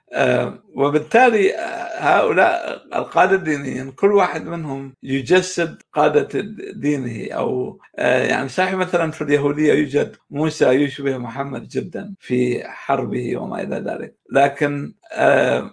وبالتالي 0.75 1.53
هؤلاء 1.97 2.81
القادة 2.99 3.35
الدينيين 3.35 3.91
كل 3.91 4.11
واحد 4.11 4.45
منهم 4.45 4.93
يجسد 5.03 5.81
قادة 5.93 6.27
دينه 6.73 7.33
أو 7.33 7.79
يعني 7.97 8.49
صحيح 8.49 8.73
مثلا 8.73 9.11
في 9.11 9.21
اليهودية 9.23 9.73
يوجد 9.73 10.15
موسى 10.29 10.65
يشبه 10.69 11.17
محمد 11.17 11.67
جدا 11.67 12.15
في 12.19 12.63
حربه 12.63 13.37
وما 13.37 13.61
إلى 13.61 13.75
ذلك. 13.75 14.15
لكن 14.31 14.93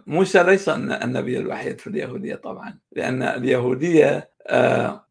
موسى 0.06 0.42
ليس 0.42 0.68
النبي 0.68 1.38
الوحيد 1.38 1.80
في 1.80 1.86
اليهودية 1.86 2.34
طبعا 2.34 2.78
لأن 2.92 3.22
اليهودية 3.22 4.30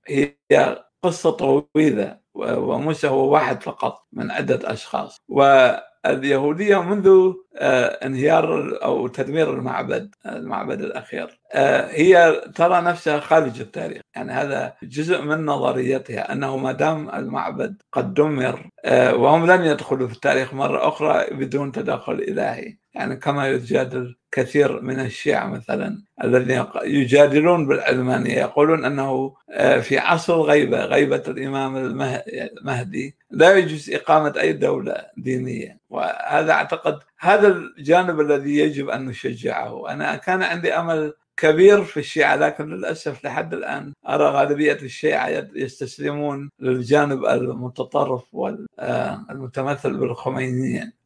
هي 0.08 0.86
قصة 1.04 1.30
طويلة. 1.32 2.25
وموسى 2.36 3.08
هو 3.08 3.34
واحد 3.34 3.64
فقط 3.64 4.06
من 4.14 4.32
عده 4.32 4.60
أشخاص. 4.74 5.18
و 5.30 5.70
اليهودية 6.06 6.82
منذ 6.82 7.34
آه، 7.58 7.86
انهيار 7.86 8.80
أو 8.84 9.08
تدمير 9.08 9.54
المعبد 9.54 10.16
المعبد 10.26 10.82
الأخير. 10.82 11.40
آه، 11.54 11.88
هي 11.92 12.42
ترى 12.56 12.82
نفسها 12.82 13.20
خارج 13.20 13.60
التاريخ. 13.62 14.02
يعني 14.16 14.32
هذا 14.32 14.74
جزء 14.84 15.22
من 15.22 15.46
نظريتها 15.46 16.32
أنه 16.32 16.58
ما 16.58 16.72
دام 16.72 17.10
المعبد 17.10 17.82
قد 17.92 18.14
دمر 18.14 18.70
آه، 18.86 19.16
وهم 19.16 19.52
لن 19.52 19.66
يدخلوا 19.66 20.08
في 20.08 20.14
التاريخ 20.14 20.54
مرة 20.54 20.88
أخرى 20.88 21.26
بدون 21.32 21.72
تدخل 21.72 22.14
إلهي. 22.14 22.78
يعني 22.96 23.16
كما 23.16 23.48
يجادل 23.48 24.16
كثير 24.32 24.82
من 24.82 25.00
الشيعة 25.00 25.48
مثلا 25.48 26.02
الذين 26.24 26.66
يجادلون 26.84 27.68
بالعلمانية 27.68 28.40
يقولون 28.40 28.86
أنه 28.86 29.36
آه، 29.52 29.80
في 29.80 29.98
عصر 29.98 30.36
الغيبة 30.36 30.86
غيبة 30.86 31.24
الإمام 31.28 31.78
المهدي 31.78 33.16
لا 33.32 33.58
يجوز 33.58 33.92
إقامة 33.92 34.34
أي 34.40 34.54
دولة 34.54 34.96
دينية. 35.18 35.80
وهذا 35.90 36.52
أعتقد 36.52 37.00
هذا 37.20 37.48
الجانب 37.48 38.20
الذي 38.20 38.58
يجب 38.58 38.90
أن 38.90 39.06
نشجعه. 39.06 39.94
أنا 39.94 40.16
كان 40.16 40.44
عندي 40.44 40.74
أمل 40.74 41.14
كبير 41.38 41.84
في 41.84 42.00
الشيعة 42.00 42.36
لكن 42.36 42.70
للأسف 42.70 43.26
لحد 43.26 43.54
الآن 43.54 43.94
أرى 44.10 44.24
غالبية 44.24 44.78
الشيعة 44.82 45.48
يستسلمون 45.56 46.50
للجانب 46.60 47.26
المتطرف 47.26 48.24
والمتمثل 48.34 49.94
آه، 49.94 49.98
بالخمينيين. 50.00 50.84
آه، 50.84 51.05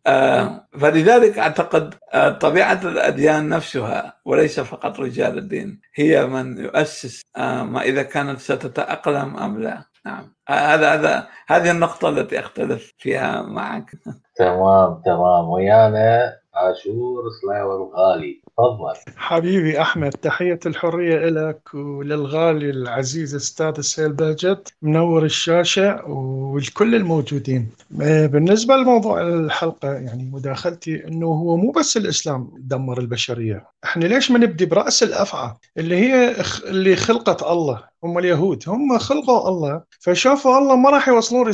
فلذلك 0.80 1.39
أعتقد 1.39 1.95
آه، 2.14 2.30
طبيعة 2.30 2.80
الأديان 2.84 3.49
نفسها 3.49 4.14
وليس 4.26 4.60
فقط 4.60 4.99
رجال 4.99 5.38
الدين 5.38 5.82
هي 5.95 6.26
من 6.26 6.57
يؤسس 6.57 7.22
ما 7.38 7.82
إذا 7.82 8.03
كانت 8.03 8.39
ستتأقلم 8.39 9.38
أم 9.38 9.62
لا. 9.62 9.89
نعم. 10.05 10.34
هذا 10.49 10.93
هذا 10.93 11.28
هذه 11.47 11.72
النقطة 11.72 12.10
التي 12.10 12.39
أختلف 12.39 12.93
فيها 12.97 13.41
معك. 13.41 13.91
تمام 14.36 15.01
تمام. 15.05 15.49
ويانا 15.49 16.38
عاشور 16.53 17.24
سلاوي 17.41 17.76
الغالي. 17.76 18.41
تفضل. 18.60 19.14
حبيبي 19.18 19.82
أحمد 19.82 20.12
تحية 20.12 20.60
الحرية 20.66 21.30
لك 21.30 21.74
وللغالي 21.74 22.70
العزيز 22.70 23.36
أستاذ 23.36 23.82
سهيل 23.82 24.14
بهجت 24.14 24.74
منور 24.82 25.26
الشاشة 25.26 26.05
ولكل 26.05 26.95
الموجودين. 26.95 27.70
بالنسبة 27.91 28.76
لموضوع 28.76 29.22
الحلقة 29.22 29.93
يعني 29.93 30.24
مداخلتي 30.24 31.07
إنه 31.07 31.28
هو 31.28 31.57
مو 31.57 31.72
بس 31.72 31.97
الإسلام 31.97 32.51
دمر 32.57 32.99
البشرية. 32.99 33.68
إحنا 33.84 34.05
ليش 34.05 34.32
ما 34.32 34.39
نبدي 34.39 34.66
برأس 34.66 35.03
الأفعى؟ 35.03 35.53
اللي 35.78 35.95
هي 35.97 36.36
اللي 36.66 36.95
خلقت 36.95 37.43
الله. 37.43 37.88
هم 38.03 38.17
اليهود. 38.17 38.63
هم 38.67 38.97
خلقوا 38.97 39.47
الله. 39.49 39.81
فشافوا 39.99 40.57
الله 40.57 40.75
ما 40.75 40.89
راح 40.89 41.07
يوصلون 41.07 41.53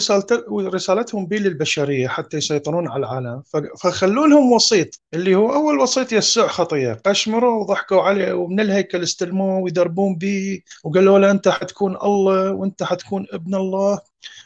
رسالتهم 0.52 1.26
به 1.26 1.38
للبشرية 1.38 2.08
حتى 2.08 2.38
يسيطرون 2.38 2.88
على 2.88 3.00
العالم. 3.00 3.42
فخلوا 3.82 4.28
لهم 4.28 4.52
وسيط 4.52 5.02
اللي 5.14 5.36
هو 5.36 5.54
أول 5.54 5.80
وسيط 5.80 6.12
يسوع 6.14 6.48
خطيه 6.48 7.02
قشمروا 7.06 7.62
وضحكوا 7.62 8.02
عليه 8.02 8.34
ومن 8.34 8.60
الهيكل 8.60 9.04
استلموه 9.04 9.60
ويدربون 9.60 10.16
به 10.16 10.60
وقالوا 10.84 11.20
له 11.20 11.32
أنت 11.32 11.48
حتكون 11.48 11.98
الله 12.04 12.52
وأنت 12.52 12.84
حتكون 12.84 13.26
ابن 13.34 13.56
الله. 13.56 14.00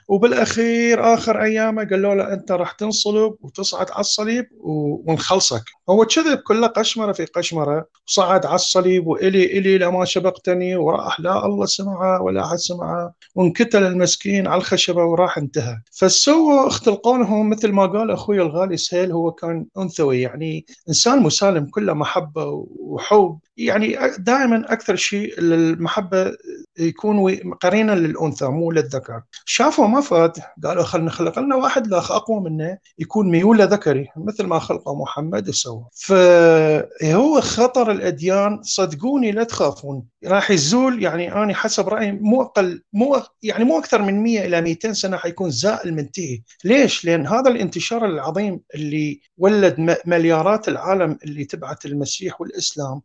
وبالأخير 0.07 1.13
آخر 1.13 1.41
أيامه 1.43 1.83
قالوا 1.89 2.15
له 2.15 2.33
أنت 2.33 2.51
راح 2.51 2.71
تنصلب 2.71 3.35
وتصعد 3.41 3.91
على 3.91 3.99
الصليب 3.99 4.45
ونخلصك. 4.61 5.63
هو 5.89 6.05
كذب 6.05 6.37
كله 6.39 6.67
قشمرة 6.67 7.11
في 7.11 7.25
قشمرة 7.25 7.85
صعد 8.05 8.45
على 8.45 8.55
الصليب 8.55 9.07
وإلي 9.07 9.45
إلي 9.45 9.77
لما 9.77 10.05
شبقتني 10.05 10.75
وراح 10.75 11.19
لا 11.19 11.45
الله 11.45 11.65
سمعه 11.65 12.21
ولا 12.21 12.45
أحد 12.45 12.57
سمعه 12.57 13.13
وانكتل 13.35 13.83
المسكين 13.83 14.47
على 14.47 14.57
الخشبة 14.57 15.03
وراح 15.03 15.37
انتهى. 15.37 15.77
فسووا 15.91 16.67
اختلقونهم 16.67 17.49
مثل 17.49 17.71
ما 17.71 17.85
قال 17.85 18.11
أخوي 18.11 18.41
الغالي 18.41 18.77
سهيل 18.77 19.11
هو 19.11 19.31
كان 19.31 19.65
أنثوي 19.77 20.21
يعني 20.21 20.65
إنسان 20.89 21.23
مسالم 21.23 21.65
كله 21.65 21.93
محبة 21.93 22.65
وحب. 22.79 23.39
يعني 23.59 23.97
دائما 24.17 24.73
أكثر 24.73 24.95
شيء 24.95 25.33
المحبه 25.37 26.31
يكون 26.79 27.35
قرينا 27.53 27.91
للأنثى 27.91 28.45
مو 28.45 28.71
للذكر. 28.71 29.21
شافوا 29.45 29.87
ما 29.87 30.01
فات 30.01 30.37
قالوا 30.63 30.83
خلينا 30.83 31.07
نخلق 31.07 31.39
لنا 31.39 31.55
واحد 31.55 31.87
لاخ 31.87 32.11
أقوى 32.11 32.41
منه 32.41 32.77
يكون 32.99 33.31
ميوله 33.31 33.63
ذكري 33.63 34.07
مثل 34.17 34.45
ما 34.45 34.59
خلقه 34.59 34.95
محمد 34.95 35.49
وسوى 35.49 35.85
فهو 35.93 37.41
خطر 37.41 37.91
الأديان 37.91 38.59
صدقوني 38.63 39.31
لا 39.31 39.43
تخافون. 39.43 40.03
راح 40.25 40.51
يزول 40.51 41.03
يعني 41.03 41.33
أنا 41.33 41.53
حسب 41.53 41.89
رأيي 41.89 42.11
مو 42.11 42.41
أقل 42.41 42.81
مو 42.93 43.21
يعني 43.43 43.63
مو 43.63 43.79
أكثر 43.79 44.01
من 44.01 44.23
100 44.23 44.45
إلى 44.45 44.61
200 44.61 44.93
سنة 44.93 45.17
حيكون 45.17 45.49
زائل 45.49 45.93
منتهي. 45.93 46.41
ليش؟ 46.63 47.05
لأن 47.05 47.27
هذا 47.27 47.49
الانتشار 47.49 48.05
العظيم 48.05 48.61
اللي 48.75 49.21
ولد 49.37 49.97
مليارات 50.05 50.67
العالم 50.67 51.17
اللي 51.23 51.45
تبعت 51.45 51.85
المسيح 51.85 52.41
والإسلام 52.41 53.01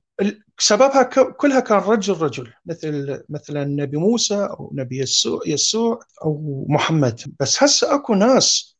سببها 0.59 1.03
كلها 1.37 1.61
كان 1.61 1.79
رجل 1.79 2.15
رجل 2.23 2.53
مثل 2.67 3.25
مثلا 3.29 3.63
النبي 3.63 3.97
موسى 3.97 4.35
أو 4.35 4.71
نبي 4.75 4.99
يسوع 4.99 5.41
يسوع 5.47 6.01
أو 6.25 6.67
محمد. 6.69 7.21
بس 7.41 7.63
هسه 7.63 7.95
أكو 7.95 8.15
ناس 8.15 8.74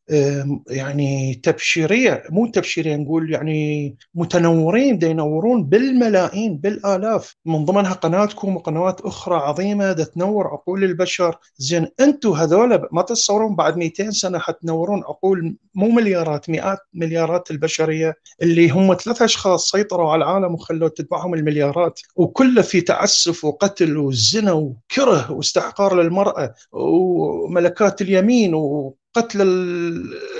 يعني 0.69 1.33
تبشيرية 1.43 2.23
مو 2.29 2.47
تبشيرية 2.47 2.95
نقول 2.95 3.31
يعني 3.31 3.95
متنورين 4.15 4.99
ينورون 5.03 5.63
بالملايين 5.63 6.57
بالآلاف. 6.57 7.35
من 7.45 7.65
ضمنها 7.65 7.93
قناتكم 7.93 8.55
وقنوات 8.55 9.01
أخرى 9.01 9.35
عظيمة 9.35 9.91
دا 9.91 10.03
تنور 10.03 10.47
عقول 10.47 10.83
البشر. 10.83 11.37
زين 11.57 11.87
أنتم 11.99 12.31
هذول 12.31 12.87
ما 12.91 13.01
تتصورون 13.01 13.55
بعد 13.55 13.77
200 13.77 14.11
سنة 14.11 14.39
حتنورون 14.39 15.03
عقول 15.03 15.55
مو 15.75 15.89
مليارات 15.89 16.49
مئات 16.49 16.79
مليارات 16.93 17.51
البشرية 17.51 18.15
اللي 18.41 18.69
هم 18.69 18.93
ثلاث 18.93 19.21
أشخاص 19.21 19.71
سيطروا 19.71 20.11
على 20.11 20.23
العالم 20.25 20.53
وخلوا 20.53 20.89
تتبعهم 20.89 21.33
المليارات. 21.33 21.99
وكله 22.15 22.61
في 22.61 22.81
تعسف 22.81 23.45
وقتل 23.45 23.97
وزنا 23.97 24.51
وكره 24.51 25.31
واستحقار 25.31 26.01
للمرأة 26.01 26.53
وملكات 26.71 28.01
اليمين 28.01 28.53
و 28.55 28.95
قتل 29.15 29.41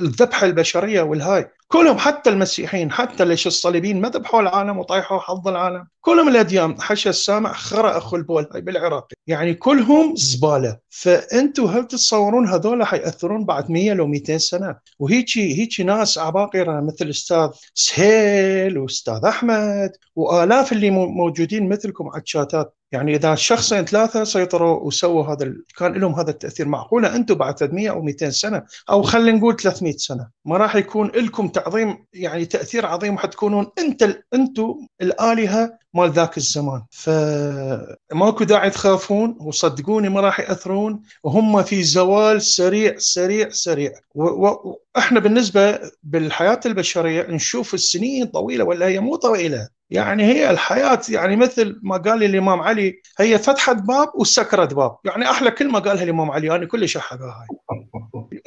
الذبحة 0.01 0.45
البشرية 0.45 1.01
والهاي. 1.01 1.49
كلهم 1.67 1.97
حتى 1.97 2.29
المسيحيين 2.29 2.91
حتى 2.91 3.25
ليش 3.25 3.47
الصليبيين 3.47 4.01
ما 4.01 4.09
ذبحوا 4.09 4.41
العالم 4.41 4.77
وطيحوا 4.77 5.19
حظ 5.19 5.47
العالم. 5.47 5.87
كلهم 6.01 6.27
الأديان. 6.27 6.81
حاشا 6.81 7.09
السامع 7.09 7.53
خرى 7.53 7.89
أخو 7.89 8.15
البول 8.15 8.47
هاي 8.53 8.61
بالعراق 8.61 9.07
يعني 9.27 9.53
كلهم 9.53 10.15
زبالة. 10.15 10.77
فانتم 10.89 11.65
هل 11.65 11.87
تتصورون 11.87 12.47
هذول 12.47 12.83
حيأثرون 12.83 13.45
بعد 13.45 13.71
100 13.71 13.93
لو 13.93 14.07
200 14.07 14.37
سنة؟ 14.37 14.75
وهيچي 14.99 15.61
هيچي 15.61 15.83
ناس 15.83 16.17
عباقره 16.17 16.81
مثل 16.81 17.09
أستاذ 17.09 17.49
سهيل 17.73 18.77
وأستاذ 18.77 19.25
أحمد 19.25 19.91
وآلاف 20.15 20.71
اللي 20.71 20.89
موجودين 20.89 21.69
مثلكم 21.69 22.09
على 22.09 22.21
الشاتات. 22.21 22.75
يعني 22.95 23.15
إذا 23.15 23.35
شخصين 23.35 23.85
ثلاثة 23.85 24.23
سيطروا 24.23 24.79
وسووا 24.79 25.25
هذا 25.25 25.53
كان 25.77 25.93
لهم 25.93 26.15
هذا 26.15 26.31
التأثير. 26.31 26.67
معقولة 26.67 27.15
أنتم 27.15 27.35
بعد 27.35 27.59
300 27.59 27.89
أو 27.89 28.01
200 28.01 28.29
سنة؟ 28.29 28.63
أو 28.89 29.01
خلينا 29.01 29.37
نقول 29.37 29.55
300 29.55 29.93
سنة. 29.97 30.29
ما 30.45 30.57
راح 30.57 30.75
يكون 30.75 31.07
لكم 31.07 31.47
تعظيم 31.47 32.05
يعني 32.13 32.45
تأثير 32.45 32.85
عظيم 32.85 33.13
وحتكونون 33.13 33.67
أنت 33.79 34.17
أنتم 34.33 34.87
الآلهة 35.01 35.77
مال 35.95 36.11
ذاك 36.11 36.37
الزمان. 36.37 36.83
فماكو 36.91 38.43
داعي 38.43 38.69
تخافون 38.69 39.37
وصدقوني 39.39 40.09
ما 40.09 40.21
راح 40.21 40.39
يأثرون 40.39 41.01
وهم 41.23 41.63
في 41.63 41.83
زوال 41.83 42.41
سريع 42.41 42.95
سريع 42.97 43.49
سريع. 43.49 43.91
وإحنا 44.15 45.19
بالنسبة 45.19 45.79
بالحياة 46.03 46.59
البشرية 46.65 47.21
نشوف 47.21 47.73
السنين 47.73 48.25
طويلة 48.25 48.63
ولا 48.63 48.85
هي 48.85 48.99
مو 48.99 49.15
طويلة. 49.15 49.67
يعني 49.89 50.23
هي 50.23 50.49
الحياة 50.51 51.01
يعني 51.09 51.35
مثل 51.35 51.79
ما 51.83 51.97
قال 51.97 52.23
الإمام 52.23 52.61
علي 52.61 53.01
هي 53.19 53.37
فتحة 53.37 53.73
باب 53.73 54.07
وسكرة 54.15 54.65
باب. 54.65 54.97
يعني 55.05 55.29
أحلى 55.29 55.51
كلمة 55.51 55.79
قالها 55.79 56.03
الإمام 56.03 56.31
علي 56.31 56.55
أنا 56.55 56.65
كلش 56.65 56.97
أحبها 56.97 57.27
هاي. 57.27 57.47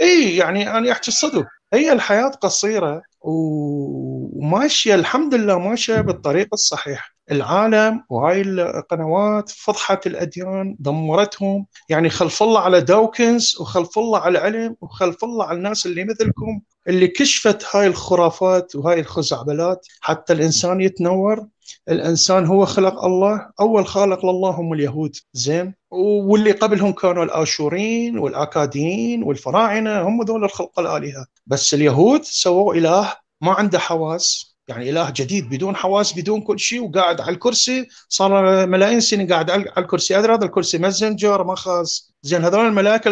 إي 0.01 0.36
يعني 0.36 0.78
أنا 0.78 0.92
أحكي 0.92 1.09
الصدق. 1.09 1.46
هي 1.72 1.92
الحياة 1.92 2.28
قصيرة 2.28 3.03
وماشية 3.20 4.94
الحمد 4.94 5.34
لله 5.34 5.59
ماشية 5.59 6.01
بالطريق 6.01 6.49
الصحيح. 6.53 7.17
العالم 7.32 8.04
وهاي 8.10 8.40
القنوات 8.40 9.48
فضحت 9.48 10.06
الأديان 10.06 10.76
دمرتهم. 10.78 11.66
يعني 11.88 12.10
خلف 12.10 12.42
الله 12.42 12.60
على 12.60 12.80
داوكنز 12.80 13.56
وخلف 13.60 13.98
الله 13.98 14.18
على 14.18 14.38
العلم 14.38 14.76
وخلف 14.80 15.24
الله 15.24 15.44
على 15.44 15.58
الناس 15.58 15.86
اللي 15.86 16.04
مثلكم 16.04 16.60
اللي 16.88 17.08
كشفت 17.08 17.76
هاي 17.76 17.86
الخرافات 17.86 18.76
وهاي 18.76 19.00
الخزعبلات. 19.00 19.86
حتى 20.00 20.32
الإنسان 20.32 20.80
يتنور. 20.80 21.46
الإنسان 21.88 22.46
هو 22.46 22.66
خلق 22.66 23.04
الله. 23.04 23.50
أول 23.60 23.86
خالق 23.86 24.26
لله 24.26 24.50
هم 24.50 24.72
اليهود. 24.72 25.16
زين؟ 25.32 25.74
واللي 25.90 26.52
قبلهم 26.52 26.92
كانوا 26.92 27.24
الاشوريين 27.24 28.18
والأكاديين 28.18 29.22
والفراعنة 29.22 30.00
هم 30.00 30.22
ذول 30.22 30.44
الخلق 30.44 30.80
الآلهة. 30.80 31.26
بس 31.46 31.74
اليهود 31.74 32.24
سووا 32.24 32.74
إله 32.74 33.12
ما 33.40 33.52
عنده 33.52 33.78
حواس. 33.78 34.47
يعني 34.68 34.90
إله 34.90 35.10
جديد 35.10 35.48
بدون 35.48 35.76
حواس 35.76 36.18
بدون 36.18 36.40
كل 36.40 36.58
شيء 36.58 36.82
وقاعد 36.82 37.20
على 37.20 37.30
الكرسي. 37.30 37.86
صار 38.08 38.66
ملايين 38.66 39.00
سنين 39.00 39.32
قاعد 39.32 39.50
على 39.50 39.64
الكرسي. 39.78 40.18
أدري 40.18 40.34
هذا 40.34 40.44
الكرسي 40.44 40.78
مازنجر 40.78 41.44
ما 41.44 41.54
خاص 41.54 42.14
زين 42.22 42.44
هذول 42.44 42.66
الملائكه 42.66 43.10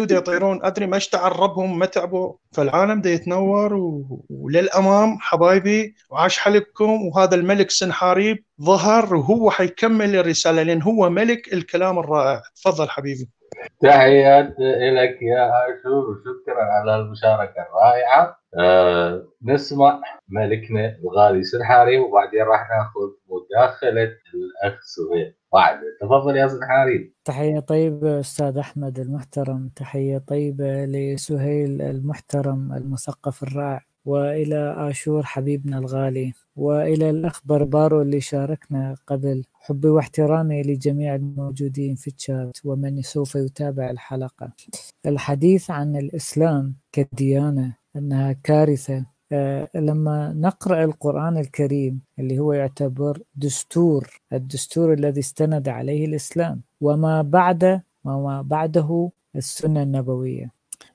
ودا 0.00 0.16
يطيرون. 0.16 0.64
أدري 0.64 0.86
ما 0.86 0.96
اشتعل 0.96 1.40
ربهم 1.40 1.78
ما 1.78 1.86
تعبوا. 1.86 2.32
فالعالم 2.52 3.00
دا 3.00 3.10
يتنور 3.10 3.74
و... 3.74 4.20
وللأمام 4.30 5.18
حبايبي 5.20 5.94
وعاش 6.10 6.38
حلقكم. 6.38 7.06
وهذا 7.06 7.34
الملك 7.34 7.70
سنحاريب 7.70 8.44
ظهر 8.62 9.14
وهو 9.14 9.50
حيكمل 9.50 10.16
الرسالة 10.16 10.62
لأن 10.62 10.82
هو 10.82 11.10
ملك 11.10 11.52
الكلام 11.52 11.98
الرائع. 11.98 12.42
تفضل 12.56 12.88
حبيبي. 12.88 13.28
تحيات 13.80 14.54
لك 14.58 15.22
يا 15.22 15.50
اشور 15.74 16.10
وشكرا 16.10 16.62
على 16.62 16.96
المشاركة 16.96 17.62
الرائعة. 17.62 18.36
أه 18.58 19.26
نسمع 19.42 20.00
ملكنا 20.28 20.96
الغالي 21.04 21.42
سنحاري 21.42 21.98
وبعدين 21.98 22.42
راح 22.42 22.68
ناخذ 22.70 23.10
مداخلة 23.28 24.12
الاخ 24.34 24.80
سهيل 24.82 25.34
بعد 25.52 25.78
تفضل 26.00 26.36
يا 26.36 26.48
سنحاري. 26.48 27.14
تحية 27.24 27.60
طيبة 27.60 28.20
أستاذ 28.20 28.58
أحمد 28.58 28.98
المحترم 28.98 29.70
تحية 29.76 30.18
طيبة 30.18 30.84
لسهيل 30.84 31.82
المحترم 31.82 32.72
المثقف 32.72 33.42
الرائع. 33.42 33.91
وإلى 34.04 34.90
آشور 34.90 35.22
حبيبنا 35.22 35.78
الغالي 35.78 36.32
وإلى 36.56 37.10
الاخ 37.10 37.40
بربارو 37.44 38.02
اللي 38.02 38.20
شاركنا 38.20 38.94
قبل. 39.06 39.44
حبي 39.54 39.88
واحترامي 39.88 40.62
لجميع 40.62 41.14
الموجودين 41.14 41.94
في 41.94 42.08
الشات 42.08 42.58
ومن 42.64 43.02
سوف 43.02 43.34
يتابع 43.34 43.90
الحلقة. 43.90 44.52
الحديث 45.06 45.70
عن 45.70 45.96
الإسلام 45.96 46.74
كديانة 46.92 47.76
أنها 47.96 48.32
كارثة. 48.32 49.06
آه، 49.32 49.68
لما 49.74 50.32
نقرأ 50.32 50.84
القرآن 50.84 51.36
الكريم 51.38 52.00
اللي 52.18 52.38
هو 52.38 52.52
يعتبر 52.52 53.22
دستور 53.36 54.20
الدستور 54.32 54.92
الذي 54.92 55.20
استند 55.20 55.68
عليه 55.68 56.06
الإسلام 56.06 56.62
وما 56.80 57.22
بعد 57.22 57.82
وما 58.04 58.42
بعده 58.42 59.10
السنة 59.36 59.82
النبوية. 59.82 60.50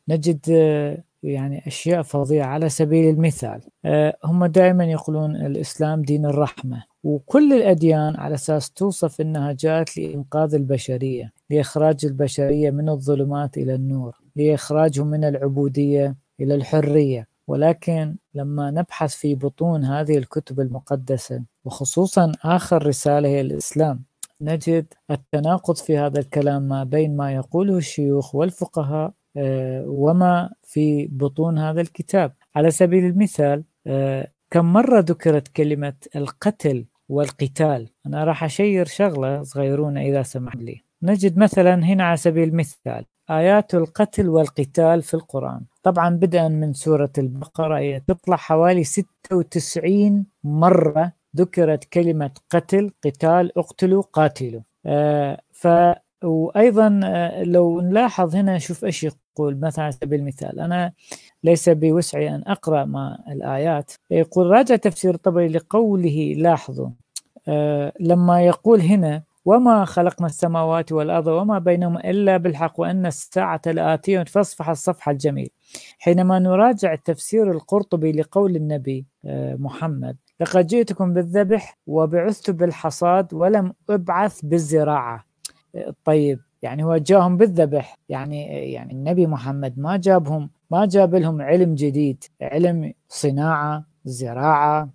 نجد 0.09 0.39
آه، 0.51 1.03
يعني 1.23 1.67
أشياء 1.67 2.01
فظيعة 2.01 2.47
على 2.47 2.69
سبيل 2.69 3.09
المثال. 3.09 3.61
آه، 3.85 4.17
هم 4.23 4.45
دائما 4.45 4.85
يقولون 4.85 5.35
الإسلام 5.35 6.01
دين 6.01 6.25
الرحمة 6.25 6.83
وكل 7.03 7.53
الأديان 7.53 8.15
على 8.15 8.35
أساس 8.35 8.71
توصف 8.71 9.21
أنها 9.21 9.51
جاءت 9.51 9.97
لإنقاذ 9.97 10.55
البشرية 10.55 11.33
لإخراج 11.49 12.05
البشرية 12.05 12.71
من 12.71 12.89
الظلمات 12.89 13.57
إلى 13.57 13.75
النور 13.75 14.15
لإخراجهم 14.35 15.07
من 15.07 15.23
العبودية 15.23 16.15
إلى 16.39 16.55
الحرية. 16.55 17.27
ولكن 17.47 18.15
لما 18.33 18.71
نبحث 18.71 19.15
في 19.15 19.35
بطون 19.35 19.85
هذه 19.85 20.17
الكتب 20.17 20.59
المقدسة 20.59 21.43
وخصوصا 21.65 22.31
آخر 22.43 22.87
رسالة 22.87 23.29
هي 23.29 23.41
الإسلام 23.41 24.03
نجد 24.41 24.93
التناقض 25.11 25.75
في 25.75 25.97
هذا 25.97 26.19
الكلام 26.19 26.61
ما 26.61 26.83
بين 26.83 27.17
ما 27.17 27.33
يقوله 27.33 27.77
الشيوخ 27.77 28.35
والفقهاء 28.35 29.13
وما 29.87 30.53
في 30.63 31.07
بطون 31.11 31.57
هذا 31.57 31.81
الكتاب. 31.81 32.33
على 32.55 32.71
سبيل 32.71 33.05
المثال 33.05 33.63
آه، 33.87 34.31
كم 34.51 34.73
مرة 34.73 34.99
ذكرت 34.99 35.47
كلمة 35.47 35.93
القتل 36.15 36.85
والقتال؟ 37.09 37.89
أنا 38.05 38.23
راح 38.23 38.43
أشير 38.43 38.85
شغلة 38.85 39.43
صغيرونة 39.43 40.01
إذا 40.01 40.23
سمح 40.23 40.55
لي. 40.55 40.81
نجد 41.03 41.37
مثلا 41.37 41.75
هنا 41.75 42.03
على 42.03 42.17
سبيل 42.17 42.49
المثال 42.49 43.05
آيات 43.29 43.75
القتل 43.75 44.29
والقتال 44.29 45.01
في 45.01 45.13
القرآن. 45.13 45.61
طبعا 45.83 46.09
بدءا 46.09 46.47
من 46.47 46.73
سورة 46.73 47.11
البقرة 47.17 47.97
تطلع 47.97 48.35
حوالي 48.35 48.83
96 48.83 50.25
مرة 50.43 51.11
ذكرت 51.35 51.83
كلمة 51.83 52.31
قتل 52.49 52.91
قتال 53.03 53.57
اقتلوا 53.57 54.01
قاتلوا. 54.01 54.61
آه 54.85 55.41
ف 55.51 55.67
وأيضا 56.23 56.99
آه، 57.03 57.43
لو 57.43 57.81
نلاحظ 57.81 58.35
هنا 58.35 58.57
شوف 58.57 58.85
إيش 58.85 59.07
يقول 59.37 59.59
مثلا 59.59 59.85
على 59.85 59.91
سبيل 59.91 60.19
المثال 60.19 60.59
أنا 60.59 60.91
ليس 61.43 61.69
بوسعي 61.69 62.35
أن 62.35 62.43
أقرأ 62.47 62.85
ما 62.85 63.17
الآيات. 63.31 63.91
يقول 64.11 64.47
راجع 64.47 64.75
تفسير 64.75 65.13
الطبري 65.13 65.47
لقوله 65.47 66.33
لاحظوا 66.37 66.89
آه 67.47 67.93
لما 67.99 68.41
يقول 68.45 68.81
هنا 68.81 69.23
وما 69.45 69.85
خلقنا 69.85 70.27
السماوات 70.27 70.91
والأرض 70.91 71.27
وما 71.27 71.59
بينهما 71.59 72.09
إلا 72.09 72.37
بالحق 72.37 72.79
وأن 72.79 73.05
الساعة 73.05 73.61
لآتية 73.65 74.23
فاصفح 74.23 74.69
الصفح 74.69 75.09
الجميل. 75.09 75.49
حينما 75.99 76.39
نراجع 76.39 76.95
تفسير 76.95 77.51
القرطبي 77.51 78.11
لقول 78.11 78.55
النبي 78.55 79.05
آه 79.25 79.55
محمد 79.55 80.17
لقد 80.39 80.67
جئتكم 80.67 81.13
بالذبح 81.13 81.77
وبعثت 81.87 82.49
بالحصاد 82.51 83.33
ولم 83.33 83.73
أبعث 83.89 84.41
بالزراعة. 84.43 85.25
طيب 86.03 86.39
يعني 86.61 86.83
هو 86.83 86.97
جاهم 86.97 87.37
بالذبح. 87.37 87.95
يعني 88.09 88.45
يعني 88.71 88.93
النبي 88.93 89.27
محمد 89.27 89.79
ما 89.79 89.97
جابهم 89.97 90.49
ما 90.71 90.85
جاب 90.85 91.15
لهم 91.15 91.41
علم 91.41 91.75
جديد 91.75 92.23
علم 92.41 92.93
صناعة 93.09 93.83
زراعة 94.05 94.89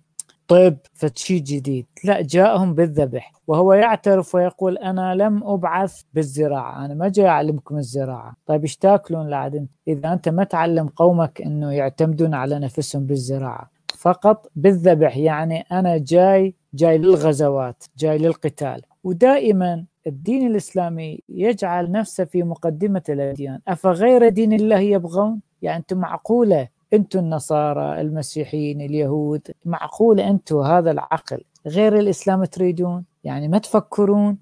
طب 0.47 0.77
فشي 0.93 1.39
جديد. 1.39 1.85
لا 2.03 2.21
جاءهم 2.21 2.73
بالذبح. 2.75 3.33
وهو 3.47 3.73
يعترف 3.73 4.35
ويقول 4.35 4.77
أنا 4.77 5.15
لم 5.15 5.43
أبعث 5.43 6.01
بالزراعة 6.13 6.85
أنا 6.85 6.93
ما 6.93 7.09
جاي 7.09 7.27
أعلمكم 7.27 7.77
الزراعة. 7.77 8.35
طيب 8.45 8.61
إيش 8.61 8.77
تأكلون 8.77 9.29
لعد 9.29 9.67
إذا 9.87 10.13
أنت 10.13 10.29
ما 10.29 10.43
تعلم 10.43 10.87
قومك 10.87 11.41
أنه 11.41 11.71
يعتمدون 11.71 12.33
على 12.33 12.59
نفسهم 12.59 13.05
بالزراعة. 13.05 13.69
فقط 13.97 14.51
بالذبح 14.55 15.17
يعني 15.17 15.61
أنا 15.71 15.97
جاي 15.97 16.55
جاي 16.73 16.97
للغزوات 16.97 17.83
جاي 17.97 18.17
للقتال. 18.17 18.81
ودائما 19.03 19.85
الدين 20.07 20.47
الإسلامي 20.47 21.19
يجعل 21.29 21.91
نفسه 21.91 22.25
في 22.25 22.43
مقدمة 22.43 23.03
الأديان. 23.09 23.59
أفغير 23.67 24.29
دين 24.29 24.53
الله 24.53 24.79
يبغون؟ 24.79 25.41
يعني 25.61 25.77
أنتم 25.77 25.97
معقولة؟ 25.97 26.67
أنتم 26.93 27.19
النصارى 27.19 28.01
المسيحيين 28.01 28.81
اليهود 28.81 29.47
معقولة 29.65 30.29
أنتم 30.29 30.57
هذا 30.59 30.91
العقل؟ 30.91 31.43
غير 31.67 31.99
الإسلام 31.99 32.45
تريدون؟ 32.45 33.05
يعني 33.23 33.47
ما 33.47 33.57
تفكرون؟ 33.57 34.37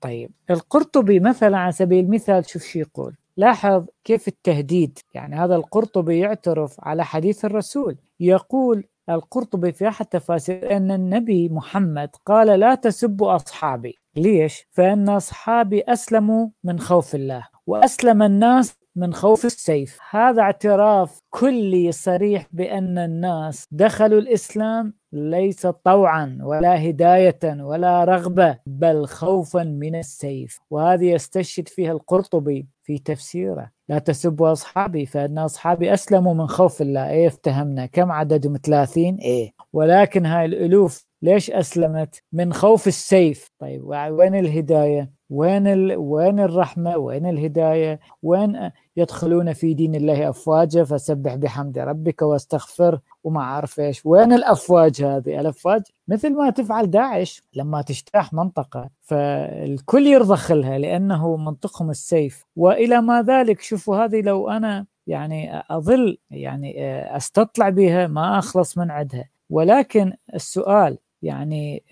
طيب 0.00 0.30
القرطبي 0.50 1.20
مثلا 1.20 1.58
على 1.58 1.72
سبيل 1.72 2.04
المثال 2.04 2.48
شوف 2.48 2.62
شو 2.62 2.78
يقول؟ 2.78 3.14
لاحظ 3.36 3.86
كيف 4.04 4.28
التهديد. 4.28 4.98
يعني 5.14 5.36
هذا 5.36 5.56
القرطبي 5.56 6.18
يعترف 6.18 6.76
على 6.78 7.04
حديث 7.04 7.44
الرسول. 7.44 7.96
يقول 8.20 8.84
القرطبي 9.08 9.72
في 9.72 9.88
أحد 9.88 10.06
تفاسير 10.06 10.76
أن 10.76 10.90
النبي 10.90 11.48
محمد 11.48 12.10
قال 12.26 12.60
لا 12.60 12.74
تسبوا 12.74 13.36
أصحابي. 13.36 13.98
ليش؟ 14.16 14.66
فإن 14.70 15.08
أصحابي 15.08 15.82
أسلموا 15.82 16.48
من 16.64 16.78
خوف 16.80 17.14
الله 17.14 17.48
وأسلم 17.66 18.22
الناس 18.22 18.78
من 18.96 19.14
خوف 19.14 19.44
السيف. 19.44 19.98
هذا 20.10 20.42
اعتراف 20.42 21.20
كلي 21.30 21.92
صريح 21.92 22.46
بأن 22.52 22.98
الناس 22.98 23.66
دخلوا 23.70 24.20
الإسلام 24.20 24.94
ليس 25.12 25.66
طوعا 25.66 26.38
ولا 26.42 26.88
هداية 26.90 27.38
ولا 27.44 28.04
رغبة 28.04 28.58
بل 28.66 29.06
خوفا 29.06 29.64
من 29.64 29.94
السيف. 29.94 30.60
وهذه 30.70 31.04
يستشهد 31.04 31.68
فيها 31.68 31.92
القرطبي 31.92 32.66
في 32.82 32.98
تفسيره. 32.98 33.70
لا 33.88 33.98
تسبوا 33.98 34.52
أصحابي 34.52 35.06
فإن 35.06 35.38
أصحابي 35.38 35.94
أسلموا 35.94 36.34
من 36.34 36.46
خوف 36.46 36.82
الله. 36.82 37.10
إيه 37.10 37.26
افتهمنا؟ 37.26 37.86
كم 37.86 38.12
عددهم 38.12 38.56
30 38.56 39.14
إيه. 39.14 39.52
ولكن 39.72 40.26
هاي 40.26 40.44
الألوف 40.44 41.06
ليش 41.22 41.50
أسلمت؟ 41.50 42.22
من 42.32 42.52
خوف 42.52 42.86
السيف. 42.86 43.50
طيب 43.58 43.84
وين 43.84 44.34
الهداية؟ 44.34 45.10
وين 45.30 45.66
ال... 45.66 45.96
وين 45.96 46.40
الرحمة؟ 46.40 46.96
وين 46.96 47.26
الهداية؟ 47.26 48.00
وين 48.22 48.70
يدخلون 48.96 49.52
في 49.52 49.74
دين 49.74 49.94
الله 49.94 50.28
أفواجا؟ 50.28 50.84
فسبح 50.84 51.34
بحمد 51.34 51.78
ربك 51.78 52.22
واستغفر. 52.22 52.98
وما 53.24 53.40
أعرف 53.40 53.80
إيش 53.80 54.06
وين 54.06 54.32
الأفواج 54.32 55.02
هذه. 55.02 55.40
الأفواج 55.40 55.82
مثل 56.08 56.32
ما 56.36 56.50
تفعل 56.50 56.90
داعش 56.90 57.42
لما 57.54 57.82
تجتاح 57.82 58.32
منطقة. 58.32 58.90
فالكل 59.00 60.06
يرضخ 60.06 60.52
لها 60.52 60.78
لأنه 60.78 61.36
منطقهم 61.36 61.90
السيف. 61.90 62.44
وإلى 62.56 63.00
ما 63.00 63.22
ذلك 63.22 63.60
شوفوا 63.60 64.04
هذه 64.04 64.20
لو 64.20 64.50
أنا 64.50 64.86
يعني 65.06 65.62
أظل 65.70 66.18
يعني 66.30 66.74
أستطلع 67.16 67.68
بها 67.68 68.06
ما 68.06 68.38
أخلص 68.38 68.78
من 68.78 68.90
عندها 68.90 69.28
ولكن 69.50 70.12
السؤال 70.34 70.98
يعني 71.22 71.82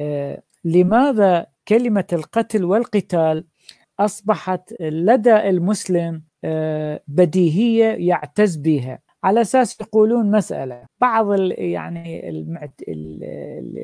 لماذا 0.65 1.47
كلمة 1.69 2.05
القتل 2.13 2.65
والقتال 2.65 3.45
أصبحت 4.01 4.75
لدى 4.81 5.37
المسلم 5.37 6.23
بديهية 7.09 8.09
يعتز 8.09 8.57
بها؟ 8.57 8.99
على 9.25 9.41
أساس 9.41 9.81
يقولون 9.81 10.31
مسألة. 10.31 10.83
بعض 11.01 11.31
ال 11.31 11.55
يعني 11.59 12.29
المعت... 12.29 12.81
ال... 12.89 13.21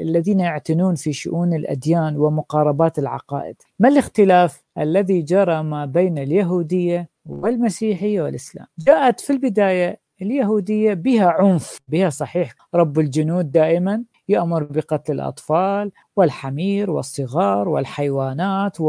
الذين 0.03 0.41
يعتنون 0.41 0.95
في 0.95 1.13
شؤون 1.13 1.55
الأديان 1.55 2.17
ومقاربات 2.17 2.99
العقائد. 2.99 3.57
ما 3.79 3.89
الاختلاف 3.89 4.63
الذي 4.79 5.23
جرى 5.23 5.63
ما 5.63 5.85
بين 5.85 6.19
اليهودية 6.19 7.09
والمسيحية 7.27 8.23
والإسلام؟ 8.23 8.67
جاءت 8.79 9.21
في 9.21 9.33
البداية 9.33 10.01
اليهودية 10.23 10.95
بها 10.95 11.27
عنف 11.29 11.79
بها 11.89 12.11
صحيح. 12.11 12.55
رب 12.75 12.99
الجنود 12.99 13.51
دائما 13.51 14.05
يأمر 14.29 14.65
بقتل 14.65 15.13
الأطفال 15.13 15.93
والحمير 16.17 16.91
والصغار 16.91 17.69
والحيوانات 17.69 18.81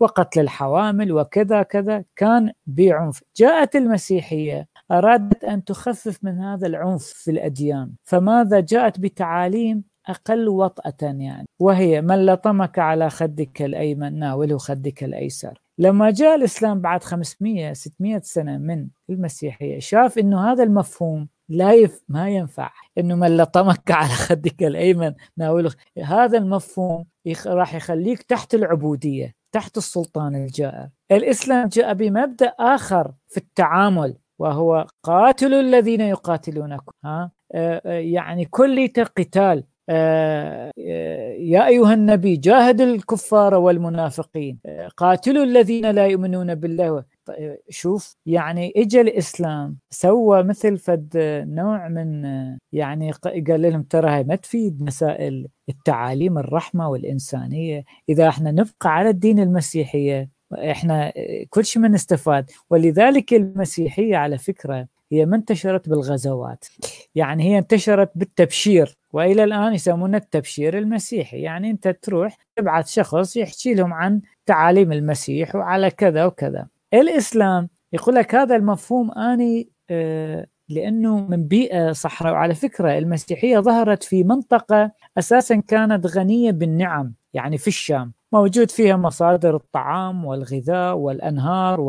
وقتل 0.00 0.40
الحوامل 0.40 1.12
وكذا 1.12 1.62
كذا. 1.62 2.04
كان 2.16 2.52
بعنف. 2.66 3.22
جاءت 3.36 3.76
المسيحية 3.76 4.66
أرادت 4.92 5.44
أن 5.44 5.64
تخفف 5.64 6.24
من 6.24 6.38
هذا 6.38 6.66
العنف 6.66 7.04
في 7.04 7.30
الأديان. 7.30 7.92
فماذا 8.04 8.60
جاءت 8.60 9.00
بتعاليم 9.00 9.84
أقل 10.08 10.48
وطأة 10.48 10.94
يعني. 11.02 11.48
وهي 11.58 12.02
من 12.02 12.26
لطمك 12.26 12.78
على 12.78 13.10
خدك 13.10 13.62
الأيمن 13.62 14.18
ناوله 14.18 14.58
خدك 14.58 15.04
الأيسر. 15.04 15.62
لما 15.78 16.10
جاء 16.10 16.34
الإسلام 16.34 16.80
بعد 16.80 17.04
500 17.04 17.72
600 17.72 18.20
سنة 18.24 18.58
من 18.58 18.88
المسيحية 19.10 19.78
شاف 19.78 20.18
أنه 20.18 20.52
هذا 20.52 20.62
المفهوم 20.62 21.28
لا 21.48 21.72
يف... 21.72 22.02
ما 22.08 22.28
ينفع. 22.28 22.70
إنه 22.98 23.14
من 23.14 23.36
لطمك 23.36 23.90
على 23.90 24.08
خدك 24.08 24.62
الأيمن 24.62 25.14
ناوله. 25.36 25.72
هذا 26.04 26.38
المفهوم 26.38 27.04
يخ... 27.24 27.46
راح 27.46 27.74
يخليك 27.74 28.22
تحت 28.22 28.54
العبودية 28.54 29.34
تحت 29.52 29.76
السلطان 29.76 30.34
الجائر. 30.34 30.88
الإسلام 31.12 31.68
جاء 31.68 31.94
بمبدأ 31.94 32.54
آخر 32.58 33.12
في 33.28 33.36
التعامل. 33.36 34.16
وهو 34.40 34.86
قاتلوا 35.02 35.60
الذين 35.60 36.00
يقاتلونكم 36.00 36.92
ها؟ 37.04 37.30
يعني 37.84 38.44
كل 38.44 38.88
قتال 38.88 39.64
يا 41.38 41.66
أيها 41.66 41.94
النبي 41.94 42.36
جاهد 42.36 42.80
الكفار 42.80 43.54
والمنافقين 43.54 44.58
قاتلوا 44.96 45.44
الذين 45.44 45.90
لا 45.90 46.06
يؤمنون 46.06 46.54
بالله. 46.54 47.04
شوف 47.68 48.16
يعني 48.26 48.72
اجى 48.76 49.00
الإسلام 49.00 49.76
سوى 49.90 50.42
مثل 50.42 50.78
فد 50.78 51.12
نوع 51.48 51.88
من 51.88 52.24
يعني 52.72 53.10
قال 53.48 53.62
لهم 53.62 53.82
ترى 53.82 54.10
هاي 54.10 54.24
ما 54.24 54.34
تفيد 54.34 54.82
مسائل 54.82 55.48
التعاليم 55.68 56.38
الرحمة 56.38 56.88
والإنسانية. 56.88 57.84
إذا 58.08 58.28
إحنا 58.28 58.50
نبقى 58.50 58.94
على 58.94 59.08
الدين 59.08 59.38
المسيحية 59.40 60.39
إحنا 60.52 61.12
كل 61.50 61.64
شيء 61.64 61.82
ما 61.82 61.88
نستفاد 61.88 62.50
ولذلك 62.70 63.34
المسيحية 63.34 64.16
على 64.16 64.38
فكرة 64.38 64.86
هي 65.12 65.26
ما 65.26 65.36
انتشرت 65.36 65.88
بالغزوات. 65.88 66.64
يعني 67.14 67.44
هي 67.44 67.58
انتشرت 67.58 68.10
بالتبشير 68.14 68.96
وإلى 69.12 69.44
الآن 69.44 69.74
يسمونه 69.74 70.16
التبشير 70.16 70.78
المسيحي. 70.78 71.40
يعني 71.40 71.70
أنت 71.70 71.88
تروح 71.88 72.36
تبعث 72.56 72.88
شخص 72.88 73.36
يحكي 73.36 73.74
لهم 73.74 73.92
عن 73.92 74.20
تعاليم 74.46 74.92
المسيح 74.92 75.54
وعلى 75.54 75.90
كذا 75.90 76.24
وكذا. 76.24 76.66
الإسلام 76.94 77.68
يقول 77.92 78.14
لك 78.14 78.34
هذا 78.34 78.56
المفهوم 78.56 79.10
أني 79.10 79.68
آه 79.90 80.46
لأنه 80.68 81.20
من 81.28 81.44
بيئة 81.48 81.92
صحراء. 81.92 82.32
وعلى 82.32 82.54
فكرة 82.54 82.98
المسيحية 82.98 83.58
ظهرت 83.58 84.02
في 84.02 84.24
منطقة 84.24 84.92
أساسا 85.18 85.56
كانت 85.68 86.06
غنية 86.06 86.50
بالنعم 86.50 87.12
يعني 87.34 87.58
في 87.58 87.68
الشام. 87.68 88.12
موجود 88.32 88.70
فيها 88.70 88.96
مصادر 88.96 89.56
الطعام 89.56 90.24
والغذاء 90.24 90.96
والأنهار 90.96 91.80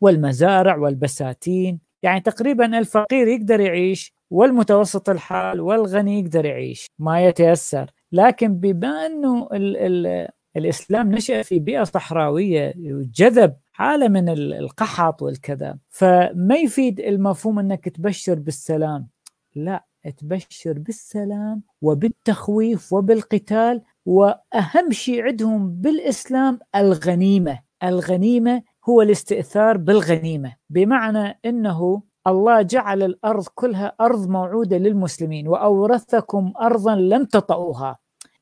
والمزارع 0.00 0.76
والبساتين. 0.76 1.80
يعني 2.02 2.20
تقريبا 2.20 2.78
الفقير 2.78 3.28
يقدر 3.28 3.60
يعيش 3.60 4.14
والمتوسط 4.30 5.08
الحال 5.08 5.60
والغني 5.60 6.20
يقدر 6.20 6.44
يعيش 6.44 6.86
ما 6.98 7.24
يتيسر. 7.24 7.90
لكن 8.12 8.54
بما 8.54 9.06
إنه 9.06 9.48
ال 9.52 9.76
ال 9.76 10.28
الإسلام 10.56 11.12
نشأ 11.12 11.42
في 11.42 11.58
بيئة 11.58 11.84
صحراوية 11.84 12.74
وجذب 12.78 13.56
حالة 13.72 14.08
من 14.08 14.28
القحط 14.28 15.22
والكذا 15.22 15.78
فما 15.88 16.54
يفيد 16.56 17.00
المفهوم 17.00 17.58
إنك 17.58 17.88
تبشر 17.88 18.34
بالسلام؟ 18.34 19.08
لا 19.54 19.84
تبشر 20.18 20.72
بالسلام 20.78 21.62
وبالتخويف 21.82 22.92
وبالقتال 22.92 23.82
وأهم 24.06 24.90
شيء 24.90 25.22
عندهم 25.22 25.70
بالإسلام 25.80 26.58
الغنيمة. 26.76 27.58
الغنيمة 27.82 28.62
هو 28.88 29.02
الاستئثار 29.02 29.76
بالغنيمة. 29.76 30.52
بمعنى 30.70 31.40
إنه 31.44 32.02
الله 32.26 32.62
جعل 32.62 33.02
الأرض 33.02 33.44
كلها 33.54 33.92
أرض 34.00 34.28
موعودة 34.28 34.78
للمسلمين 34.78 35.48
وأورثكم 35.48 36.52
أرضا 36.60 36.94
لم 36.94 37.24
تطئوها. 37.24 37.96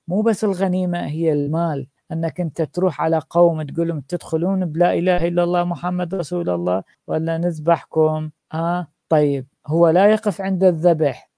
مو 0.08 0.22
بس 0.22 0.44
الغنيمة 0.44 1.06
هي 1.06 1.32
المال. 1.32 1.86
إنك 2.12 2.40
أنت 2.40 2.62
تروح 2.62 3.00
على 3.00 3.20
قوم 3.30 3.62
تقول 3.62 3.88
لهم 3.88 4.00
تدخلون 4.00 4.64
بلا 4.64 4.94
إله 4.94 5.28
إلا 5.28 5.44
الله 5.44 5.64
محمد 5.64 6.14
رسول 6.14 6.50
الله 6.50 6.82
ولا 7.06 7.38
نذبحكم. 7.38 8.30
آه 8.54 8.86
طيب. 9.08 9.46
هو 9.66 9.88
لا 9.88 10.06
يقف 10.06 10.40
عند 10.40 10.64
الذبح. 10.64 11.30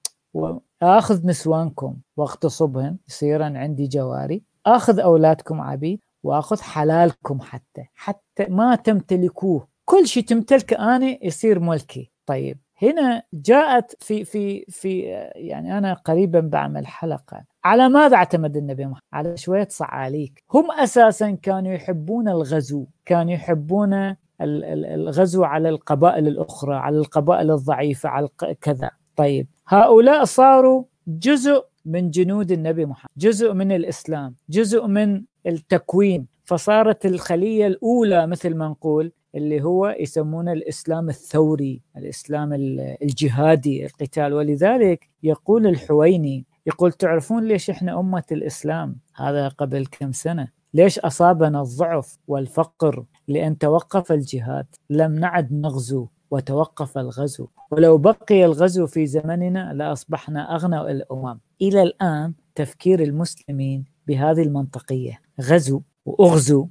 آخذ 0.81 1.27
نسوانكم 1.27 1.95
واغتصبهن 2.17 2.97
يصيرن 3.07 3.57
عندي 3.57 3.87
جواري. 3.87 4.43
آخذ 4.65 4.99
أولادكم 4.99 5.61
عبيد 5.61 5.99
وآخذ 6.23 6.61
حلالكم 6.61 7.41
حتى 7.41 7.85
حتى 7.95 8.45
ما 8.49 8.75
تمتلكوه. 8.75 9.67
كل 9.85 10.07
شيء 10.07 10.23
تمتلكه 10.23 10.95
أنا 10.95 11.25
يصير 11.25 11.59
ملكي. 11.59 12.11
طيب 12.25 12.57
هنا 12.81 13.23
جاءت 13.33 14.03
في 14.03 14.25
في 14.25 14.65
في 14.69 14.99
يعني 15.35 15.77
أنا 15.77 15.93
قريبا 15.93 16.39
بعمل 16.39 16.87
حلقة. 16.87 17.43
على 17.63 17.89
ماذا 17.89 18.15
اعتمد 18.15 18.57
النبي 18.57 18.85
محمد؟ 18.85 19.01
على 19.13 19.37
شوية 19.37 19.67
صعاليك. 19.71 20.43
هم 20.53 20.71
أساسا 20.71 21.31
كانوا 21.31 21.71
يحبون 21.71 22.29
الغزو 22.29 22.85
كانوا 23.05 23.33
يحبون 23.33 24.15
الغزو 24.41 25.43
على 25.43 25.69
القبائل 25.69 26.27
الأخرى 26.27 26.75
على 26.75 26.97
القبائل 26.97 27.51
الضعيفة 27.51 28.09
على 28.09 28.27
كذا. 28.61 28.91
طيب 29.15 29.47
هؤلاء 29.67 30.23
صاروا 30.23 30.83
جزء 31.07 31.65
من 31.85 32.09
جنود 32.09 32.51
النبي 32.51 32.85
محمد 32.85 33.09
جزء 33.17 33.53
من 33.53 33.71
الإسلام 33.71 34.35
جزء 34.49 34.87
من 34.87 35.23
التكوين 35.47 36.27
فصارت 36.43 37.05
الخلية 37.05 37.67
الأولى 37.67 38.27
مثل 38.27 38.55
ما 38.55 38.67
نقول 38.67 39.11
اللي 39.35 39.63
هو 39.63 39.95
يسمونه 39.99 40.53
الإسلام 40.53 41.09
الثوري، 41.09 41.81
الإسلام 41.97 42.53
الجهادي، 43.01 43.85
القتال 43.85 44.33
ولذلك 44.33 45.09
يقول 45.23 45.67
الحويني 45.67 46.45
يقول 46.65 46.91
تعرفون 46.91 47.43
ليش 47.43 47.69
إحنا 47.69 47.99
أمة 47.99 48.23
الإسلام؟ 48.31 48.95
هذا 49.15 49.47
قبل 49.47 49.85
كم 49.85 50.11
سنة، 50.11 50.47
ليش 50.73 50.99
أصابنا 50.99 51.61
الضعف 51.61 52.17
والفقر؟ 52.27 53.05
لأن 53.27 53.57
توقف 53.57 54.11
الجهاد، 54.11 54.65
لم 54.89 55.15
نعد 55.15 55.53
نغزو 55.53 56.07
وتوقف 56.31 56.97
الغزو، 56.97 57.47
ولو 57.71 57.97
بقي 57.97 58.45
الغزو 58.45 58.87
في 58.87 59.05
زمننا 59.05 59.73
لأصبحنا 59.73 60.55
أغنى 60.55 60.81
الأمم. 60.81 61.39
إلى 61.61 61.81
الآن 61.81 62.33
تفكير 62.55 63.03
المسلمين 63.03 63.85
بهذه 64.07 64.41
المنطقية، 64.41 65.21
غزو 65.41 65.81
وأغزو 66.05 66.67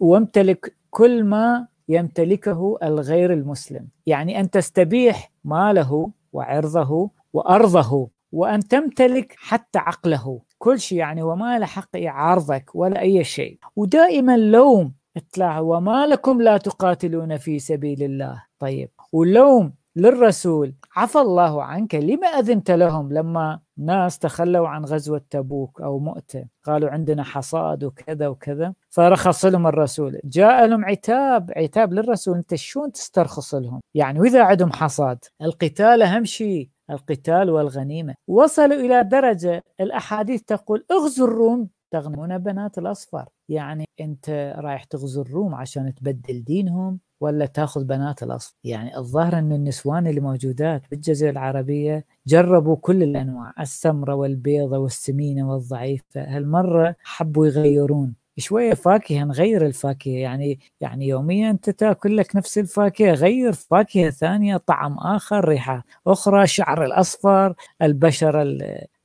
وامتلك 0.00 0.76
كل 0.90 1.24
ما 1.24 1.66
يمتلكه 1.88 2.78
الغير 2.82 3.32
المسلم. 3.32 3.88
يعني 4.06 4.40
أن 4.40 4.50
تستبيح 4.50 5.32
ماله 5.44 6.10
وعرضه 6.32 7.10
وأرضه 7.32 8.08
وأن 8.32 8.68
تمتلك 8.68 9.34
حتى 9.38 9.78
عقله. 9.78 10.40
كل 10.58 10.80
شيء 10.80 10.98
يعني 10.98 11.22
وما 11.22 11.58
له 11.58 11.66
حق 11.66 11.88
يعارضك 11.94 12.70
ولا 12.74 13.00
أي 13.00 13.24
شيء. 13.24 13.58
ودائما 13.76 14.36
لوم 14.36 14.92
اطلع 15.16 15.60
وما 15.60 16.06
لكم 16.06 16.42
لا 16.42 16.56
تقاتلون 16.56 17.36
في 17.36 17.58
سبيل 17.58 18.02
الله. 18.02 18.42
طيب 18.62 18.90
ولوم 19.12 19.74
للرسول 19.96 20.74
عفى 20.96 21.18
الله 21.18 21.62
عنك 21.62 21.94
لما 21.94 22.26
أذنت 22.26 22.70
لهم؟ 22.70 23.12
لما 23.12 23.60
ناس 23.78 24.18
تخلوا 24.18 24.68
عن 24.68 24.84
غزوة 24.84 25.20
تبوك 25.30 25.80
أو 25.80 25.98
مؤتة 25.98 26.44
قالوا 26.64 26.90
عندنا 26.90 27.22
حصاد 27.22 27.84
وكذا 27.84 28.28
وكذا 28.28 28.74
فرخص 28.90 29.44
لهم 29.44 29.66
الرسول. 29.66 30.20
جاء 30.24 30.66
لهم 30.66 30.84
عتاب 30.84 31.50
عتاب 31.56 31.92
للرسول 31.92 32.36
أنت 32.36 32.54
شلون 32.54 32.92
تسترخص 32.92 33.54
لهم؟ 33.54 33.80
يعني 33.94 34.20
وإذا 34.20 34.42
عندهم 34.42 34.72
حصاد 34.72 35.24
القتال 35.42 36.02
أهم 36.02 36.24
شيء 36.24 36.68
القتال 36.90 37.50
والغنيمة. 37.50 38.14
وصلوا 38.28 38.76
إلى 38.76 39.04
درجة 39.04 39.64
الأحاديث 39.80 40.42
تقول 40.42 40.84
اغزوا 40.90 41.26
الروم 41.26 41.68
تغنمون 41.92 42.38
بنات 42.38 42.78
الأصفر؟ 42.78 43.28
يعني 43.48 43.84
أنت 44.00 44.54
رايح 44.58 44.84
تغزو 44.84 45.22
الروم 45.22 45.54
عشان 45.54 45.94
تبدل 45.94 46.44
دينهم 46.44 46.98
ولا 47.20 47.46
تأخذ 47.46 47.84
بنات 47.84 48.22
الاصل 48.22 48.54
يعني 48.64 48.96
الظاهر 48.98 49.38
انه 49.38 49.54
النسوان 49.54 50.06
اللي 50.06 50.20
موجودات 50.20 50.82
بالجزيرة 50.90 51.30
العربية 51.30 52.04
جربوا 52.26 52.76
كل 52.76 53.02
الأنواع 53.02 53.52
السمرة 53.60 54.14
والبيضة 54.14 54.78
والسمينة 54.78 55.50
والضعيفة. 55.52 56.04
هالمرة 56.16 56.96
حبوا 57.04 57.46
يغيرون. 57.46 58.14
شوية 58.38 58.74
فاكهة 58.74 59.24
نغير 59.24 59.66
الفاكهة. 59.66 60.10
يعني 60.12 60.58
يعني 60.80 61.08
يوميا 61.08 61.50
أنت 61.50 61.70
تأكل 61.70 62.16
لك 62.16 62.36
نفس 62.36 62.58
الفاكهة 62.58 63.12
غير 63.12 63.52
فاكهة 63.52 64.10
ثانية 64.10 64.56
طعم 64.56 64.98
آخر 64.98 65.48
ريحة 65.48 65.84
أخرى 66.06 66.46
شعر 66.46 66.84
الأصفر 66.84 67.54
البشرة 67.82 68.42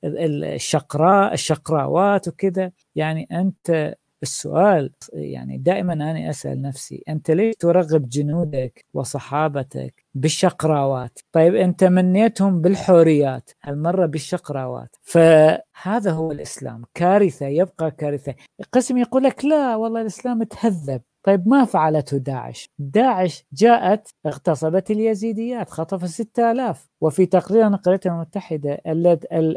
الشقراء 0.04 1.34
الشقراوات 1.34 2.28
وكذا 2.28 2.72
يعني 2.95 3.28
أنت 3.32 3.95
السؤال 4.24 4.91
يعني 5.14 5.58
دائما 5.58 5.93
أنا 5.93 6.30
أسأل 6.30 6.62
نفسي 6.62 7.04
أنت 7.10 7.32
ليش 7.32 7.56
ترغب 7.56 8.10
جنودك 8.10 8.86
وصحابتك 8.93 10.04
بالشقراوات؟ 10.16 11.20
طيب 11.32 11.56
أنت 11.56 11.84
منيتهم 11.84 12.62
بالحوريات 12.62 13.50
هالمرة 13.64 14.06
بالشقراوات. 14.06 14.95
فهذا 15.02 16.12
هو 16.12 16.32
الإسلام 16.32 16.84
كارثة 16.93 17.45
يبقى 17.45 17.91
كارثة. 17.91 18.36
قسم 18.72 18.98
يقول 18.98 19.24
لك 19.24 19.45
لا 19.45 19.76
والله 19.76 20.02
الإسلام 20.02 20.43
تهذب. 20.43 21.02
طيب 21.28 21.47
ما 21.47 21.65
فعلته 21.65 22.17
داعش؟ 22.17 22.69
داعش 22.80 23.45
جاءت 23.53 24.09
اغتصبت 24.25 24.91
اليزيديات 24.91 25.69
خطف 25.69 26.09
6000 26.09 26.89
وفي 27.01 27.25
تقرير 27.25 27.69
نقلتها 27.69 28.11
المتحدة 28.15 28.82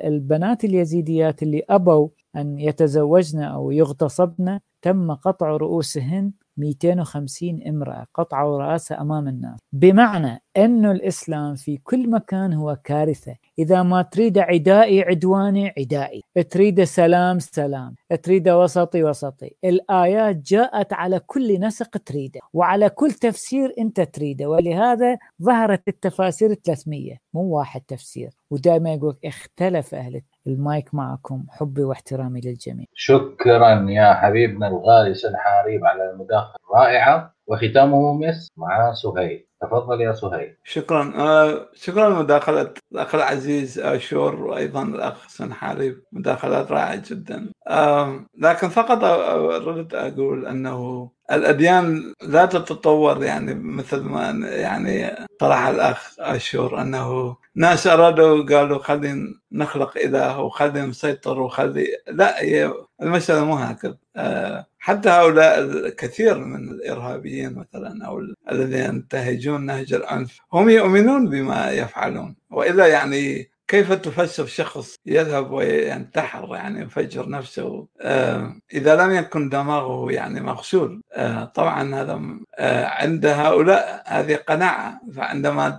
البنات 0.05 0.65
اليزيديات 0.65 1.43
اللي 1.43 1.63
أبوا 1.71 2.09
أن 2.37 2.59
يتزوجن 2.59 3.43
أو 3.43 3.71
يغتصبن 3.71 4.61
تم 4.83 5.15
قطع 5.15 5.47
رؤوسهن 5.47 6.33
250 6.61 7.63
امرأة 7.67 8.07
قطعوا 8.15 8.59
رأسها 8.59 9.01
أمام 9.01 9.29
الناس. 9.29 9.59
بمعنى 9.73 10.43
أن 10.57 10.87
الإسلام 10.87 11.55
في 11.55 11.77
كل 11.77 12.11
مكان 12.11 12.53
هو 12.53 12.77
كارثة. 12.85 13.37
إذا 13.59 13.83
ما 13.83 14.03
تريد 14.03 14.39
عدائي 14.39 15.03
عدواني 15.03 15.73
عدائي. 15.79 16.23
تريد 16.51 16.85
سلام 16.85 17.39
سلام. 17.39 17.95
تريد 18.23 18.49
وسطي 18.49 19.05
وسطي. 19.05 19.51
الآيات 19.65 20.37
جاءت 20.37 20.93
على 20.93 21.21
كل 21.27 21.61
نسق 21.61 21.97
تريده 21.97 22.41
وعلى 22.53 22.89
كل 22.89 23.13
تفسير 23.13 23.75
أنت 23.79 24.01
تريده. 24.01 24.49
ولهذا 24.49 25.19
ظهرت 25.43 25.89
التفاسير 25.89 26.55
300 26.55 27.17
مو 27.35 27.43
واحد 27.43 27.81
تفسير. 27.81 28.31
ودائما 28.51 28.95
يقول 28.95 29.17
اختلف 29.25 29.95
أهل 29.95 30.17
المايك 30.47 30.95
معكم 30.95 31.45
حبي 31.49 31.85
واحترامي 31.85 32.41
للجميع. 32.41 32.87
شكرا 32.95 33.87
يا 33.91 34.15
حبيبنا 34.15 34.69
الغالي 34.69 35.15
سنحاريب 35.15 35.85
على 35.85 36.11
المداخلة 36.11 36.55
الرائعة. 36.71 37.35
وختامه 37.47 38.15
مس 38.15 38.49
مع 38.57 38.95
سهيل. 38.95 39.47
تفضل 39.63 40.01
يا 40.01 40.13
سهيل. 40.13 40.57
شكرا. 40.65 41.13
آه 41.17 41.69
شكرا 41.75 42.11
لمداخلة 42.11 42.75
الأخ 42.93 43.15
العزيز 43.15 43.79
أشور 43.79 44.35
وأيضا 44.43 44.83
الأخ 44.83 45.29
سنحاريب 45.29 46.03
مداخلات 46.13 46.73
رائعة 46.73 47.03
جدا. 47.11 47.53
آه 47.69 48.27
لكن 48.39 48.69
فقط 48.69 49.05
أردت 49.05 49.95
أقول 49.95 50.47
أنه 50.47 51.11
الأديان 51.33 52.15
لا 52.23 52.47
تتطور 52.47 53.25
يعني 53.25 53.55
مثل 53.55 54.01
ما 54.01 54.31
يعني 54.49 55.17
طرح 55.39 55.67
الأخ 55.67 56.15
اشور 56.21 56.81
أنه 56.83 57.37
ناس 57.57 57.87
أرادوا 57.87 58.45
قالوا 58.47 58.79
خلينا 58.79 59.35
نخلق 59.53 59.97
إله 59.99 60.41
وخلينا 60.41 60.87
نسيطر 60.87 61.41
وخلي 61.41 61.87
لا 62.09 62.43
هي 62.43 62.73
المسألة 63.03 63.45
مو 63.45 63.55
هكذا. 63.55 63.97
آه، 64.17 64.67
حتى 64.83 65.09
هؤلاء 65.09 65.59
الكثير 65.59 66.39
من 66.39 66.69
الإرهابيين 66.69 67.55
مثلا 67.55 68.07
أو 68.07 68.21
الذين 68.53 68.85
ينتهجون 68.85 69.67
نهج 69.67 69.95
العنف 69.95 70.41
هم 70.53 70.69
يؤمنون 70.69 71.31
بما 71.31 71.71
يفعلون. 71.71 72.37
وإلا 72.51 72.87
يعني 72.87 73.51
كيف 73.69 73.93
تفسر 73.93 74.47
شخص 74.47 74.97
يذهب 75.07 75.51
وينتحر 75.51 76.55
يعني 76.55 76.83
يفجر 76.83 77.29
نفسه؟ 77.29 77.87
آه، 78.01 78.57
إذا 78.75 78.97
لم 78.97 79.15
يكن 79.15 79.49
دماغه 79.49 80.13
يعني 80.13 80.41
مغسول. 80.41 81.03
آه، 81.13 81.45
طبعا 81.45 81.95
هذا 81.95 82.21
آه، 82.59 82.85
عند 82.87 83.27
هؤلاء 83.27 84.03
هذه 84.07 84.35
قناعة. 84.35 85.01
فعندما 85.17 85.79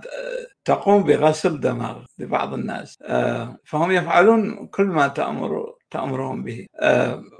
تقوم 0.64 1.02
بغسل 1.02 1.60
دماغ 1.60 2.04
لبعض 2.18 2.54
الناس 2.54 2.98
فهم 3.64 3.90
يفعلون 3.90 4.66
كل 4.66 4.84
ما 4.84 5.08
تأمر 5.08 5.74
تأمرهم 5.92 6.44
به. 6.44 6.66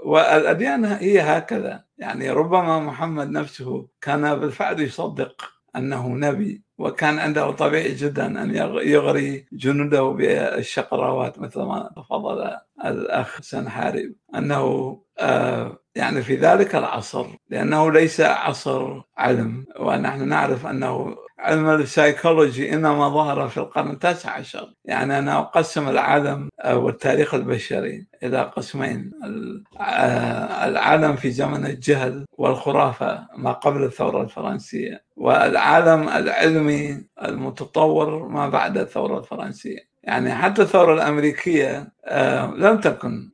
والأديان 0.05 0.85
هي 0.85 1.21
هكذا. 1.21 1.83
يعني 1.97 2.29
ربما 2.29 2.79
محمد 2.79 3.29
نفسه 3.29 3.87
كان 4.01 4.35
بالفعل 4.39 4.79
يصدق 4.81 5.35
أنه 5.75 6.07
نبي 6.07 6.63
وكان 6.77 7.19
عنده 7.19 7.51
طبيعي 7.51 7.93
جدا 7.95 8.43
أن 8.43 8.55
يغري 8.95 9.45
جنوده 9.53 10.03
بالشقراوات 10.03 11.39
مثل 11.39 11.59
ما 11.61 11.89
تفضل 11.95 12.57
الأخ 12.85 13.41
سنحارب 13.41 14.13
أنه 14.35 14.97
آه، 15.19 15.77
يعني 15.95 16.21
في 16.21 16.35
ذلك 16.35 16.75
العصر 16.75 17.25
لأنه 17.49 17.91
ليس 17.91 18.21
عصر 18.21 19.01
علم 19.17 19.65
ونحن 19.79 20.27
نعرف 20.27 20.65
أنه 20.65 21.15
علم 21.39 21.69
السيكولوجي 21.69 22.73
إنما 22.73 23.09
ظهر 23.09 23.47
في 23.47 23.57
القرن 23.57 23.91
التاسع 23.91 24.31
عشر. 24.31 24.73
يعني 24.85 25.19
أنا 25.19 25.39
أقسم 25.39 25.89
العالم 25.89 26.49
آه، 26.61 26.77
والتاريخ 26.77 27.33
البشري 27.33 28.07
إلى 28.23 28.41
قسمين 28.41 29.11
آه، 29.79 30.67
العالم 30.67 31.15
في 31.15 31.31
زمن 31.31 31.65
الجهل 31.65 32.25
والخرافة 32.37 33.27
ما 33.37 33.51
قبل 33.51 33.83
الثورة 33.83 34.21
الفرنسية 34.21 35.03
والعالم 35.15 36.09
العلمي 36.09 37.03
المتطور 37.23 38.27
ما 38.27 38.49
بعد 38.49 38.77
الثورة 38.77 39.19
الفرنسية. 39.19 39.92
يعني 40.03 40.35
حتى 40.35 40.61
الثورة 40.61 40.93
الأمريكية 40.93 41.93
آه، 42.05 42.45
لم 42.45 42.79
تكن 42.79 43.29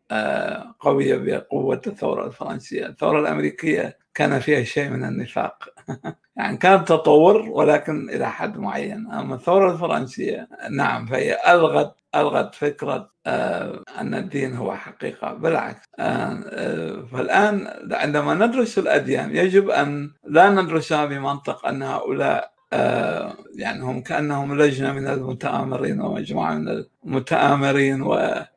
قوية 0.80 1.18
بقوة 1.18 1.82
الثورة 1.88 2.28
الفرنسية. 2.28 2.86
الثورة 2.86 3.20
الأمريكية 3.20 3.98
كان 4.14 4.40
فيها 4.40 4.64
شيء 4.64 4.90
من 4.90 5.04
النفاق. 5.04 5.64
يعني 6.38 6.58
كان 6.58 6.86
تطور 6.86 7.50
ولكن 7.50 8.10
إلى 8.10 8.32
حد 8.32 8.58
معين. 8.58 9.12
أما 9.12 9.36
الثورة 9.36 9.72
الفرنسية 9.72 10.48
نعم 10.72 11.06
فهي 11.06 11.38
ألغت 11.48 11.96
ألغت 12.16 12.56
فكرة 12.56 13.12
آه، 13.26 13.84
أن 14.00 14.14
الدين 14.14 14.56
هو 14.56 14.76
حقيقة. 14.76 15.34
بالعكس 15.34 15.86
آه، 16.00 16.44
آه، 16.50 17.06
فالآن 17.12 17.68
عندما 17.92 18.34
ندرس 18.34 18.80
الأديان 18.80 19.36
يجب 19.36 19.70
أن 19.70 20.12
لا 20.24 20.50
ندرسها 20.50 21.06
بمنطق 21.06 21.66
أن 21.68 21.84
هؤلاء 21.84 22.52
يعني 23.56 23.84
هم 23.84 24.02
كأنهم 24.02 24.62
لجنة 24.62 24.94
من 24.94 25.08
المتآمرين 25.08 26.02
ومجموعة 26.02 26.54
من 26.54 26.84
المتآمرين 27.06 28.02
و 28.02 28.16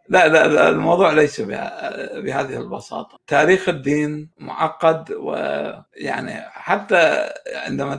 لا 0.08 0.28
لا 0.28 0.68
الموضوع 0.68 1.12
ليس 1.12 1.40
بهذه 1.40 2.56
البساطة. 2.60 3.18
تاريخ 3.26 3.68
الدين 3.68 4.30
معقد 4.38 5.12
ويعني 5.12 6.32
حتى 6.50 7.30
عندما 7.54 7.96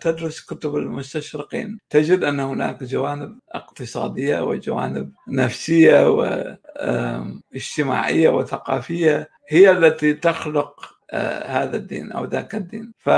تدرس 0.00 0.40
كتب 0.40 0.76
المستشرقين 0.76 1.78
تجد 1.90 2.24
أن 2.24 2.40
هناك 2.40 2.84
جوانب 2.84 3.38
اقتصادية 3.52 4.40
وجوانب 4.40 5.12
نفسية 5.28 6.08
واجتماعية 7.54 8.28
وثقافية 8.28 9.28
هي 9.48 9.70
التي 9.70 10.14
تخلق 10.14 10.96
آه، 11.10 11.46
هذا 11.46 11.76
الدين 11.76 12.12
أو 12.12 12.24
ذاك 12.24 12.54
الدين. 12.54 12.92
ف 12.98 13.10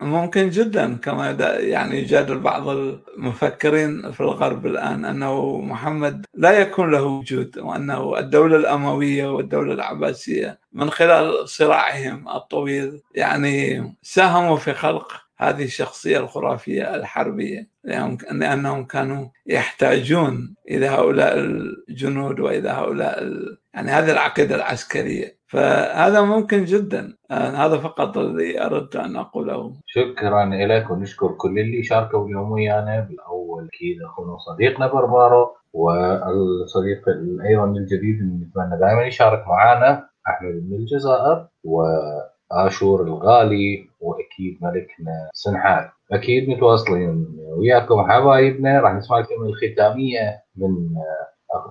ممكن 0.00 0.50
جدا 0.50 0.96
كما 0.96 1.30
يعني 1.60 1.98
يجادل 1.98 2.38
بعض 2.38 2.68
المفكرين 2.68 4.12
في 4.12 4.20
الغرب 4.20 4.66
الآن 4.66 5.04
أنه 5.04 5.60
محمد 5.60 6.26
لا 6.34 6.50
يكون 6.50 6.90
له 6.90 7.02
وجود 7.02 7.58
وأنه 7.58 8.18
الدولة 8.18 8.56
الأموية 8.56 9.26
والدولة 9.34 9.74
العباسية 9.74 10.60
من 10.72 10.90
خلال 10.90 11.48
صراعهم 11.48 12.28
الطويل 12.28 13.02
يعني 13.14 13.82
ساهموا 14.02 14.56
في 14.56 14.74
خلق 14.74 15.12
هذه 15.36 15.64
الشخصية 15.64 16.18
الخرافية 16.18 16.94
الحربية 16.94 17.68
لأنهم 17.84 18.84
كانوا 18.84 19.28
يحتاجون 19.46 20.54
إلى 20.70 20.86
هؤلاء 20.86 21.38
الجنود 21.38 22.40
وإلى 22.40 22.68
هؤلاء 22.70 23.24
يعني 23.74 23.90
هذه 23.90 24.10
العقيدة 24.12 24.56
العسكرية. 24.56 25.39
فهذا 25.50 26.20
ممكن 26.20 26.64
جدا. 26.64 27.14
هذا 27.30 27.78
فقط 27.78 28.18
الذي 28.18 28.62
أردت 28.62 28.96
أن 28.96 29.16
أقوله. 29.16 29.72
شكرا 29.86 30.44
لك 30.44 30.90
ونشكر 30.90 31.28
كل 31.32 31.58
اللي 31.58 31.82
شاركوا 31.82 32.26
اليوم 32.26 32.52
ويانا 32.52 33.00
بالأول 33.00 33.64
واكيد 33.64 34.02
أخونا 34.02 34.32
وصديقنا 34.32 34.86
بربارو 34.86 35.56
والصديق 35.72 37.02
أيضا 37.48 37.64
الجديد 37.64 38.20
اللي 38.20 38.46
نتمنى 38.46 38.80
دائما 38.80 39.02
يشارك 39.02 39.48
معنا 39.48 40.08
أحمد 40.28 40.54
من 40.54 40.76
الجزائر 40.76 41.46
وآشور 41.64 43.02
الغالي 43.02 43.88
وأكيد 44.00 44.58
ملكنا 44.62 45.30
سنحات 45.32 45.90
أكيد 46.12 46.48
متواصلين 46.48 47.26
وياكم 47.38 48.10
حبايبنا. 48.10 48.80
راح 48.80 48.94
نسمع 48.94 49.18
الكلمة 49.18 49.46
الختامية 49.46 50.42
من 50.56 50.88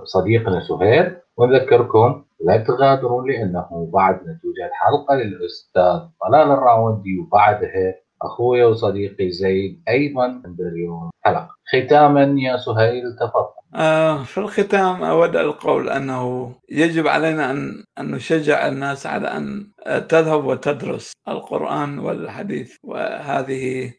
صديقنا 0.04 0.60
سهير. 0.60 1.22
ونذكركم 1.40 2.24
لا 2.46 2.58
تغادرون 2.58 3.32
لأنه 3.32 3.90
بعدنا 3.94 4.40
توجد 4.44 4.70
حلقة 4.74 5.16
للأستاذ 5.16 6.00
طلال 6.22 6.52
الراوندي 6.52 7.20
وبعدها 7.20 7.96
اخويا 8.22 8.66
وصديقي 8.66 9.32
زيد 9.32 9.84
عنده 10.18 10.68
اليوم 10.74 11.10
حلقه 11.22 11.50
ختاما 11.72 12.36
يا 12.40 12.58
سهيل 12.58 13.04
تفضل. 13.20 13.60
آه 13.76 14.24
في 14.24 14.38
الختام 14.38 15.04
أود 15.04 15.36
القول 15.36 15.90
أنه 15.90 16.52
يجب 16.70 17.08
علينا 17.08 17.52
أن 17.52 17.84
أن 18.00 18.12
نشجع 18.12 18.68
الناس 18.68 19.06
على 19.08 19.28
أن 19.28 19.72
تذهب 20.10 20.46
وتدرس 20.46 21.14
القرآن 21.28 22.00
والحديث 22.00 22.76
وهذه 22.84 23.94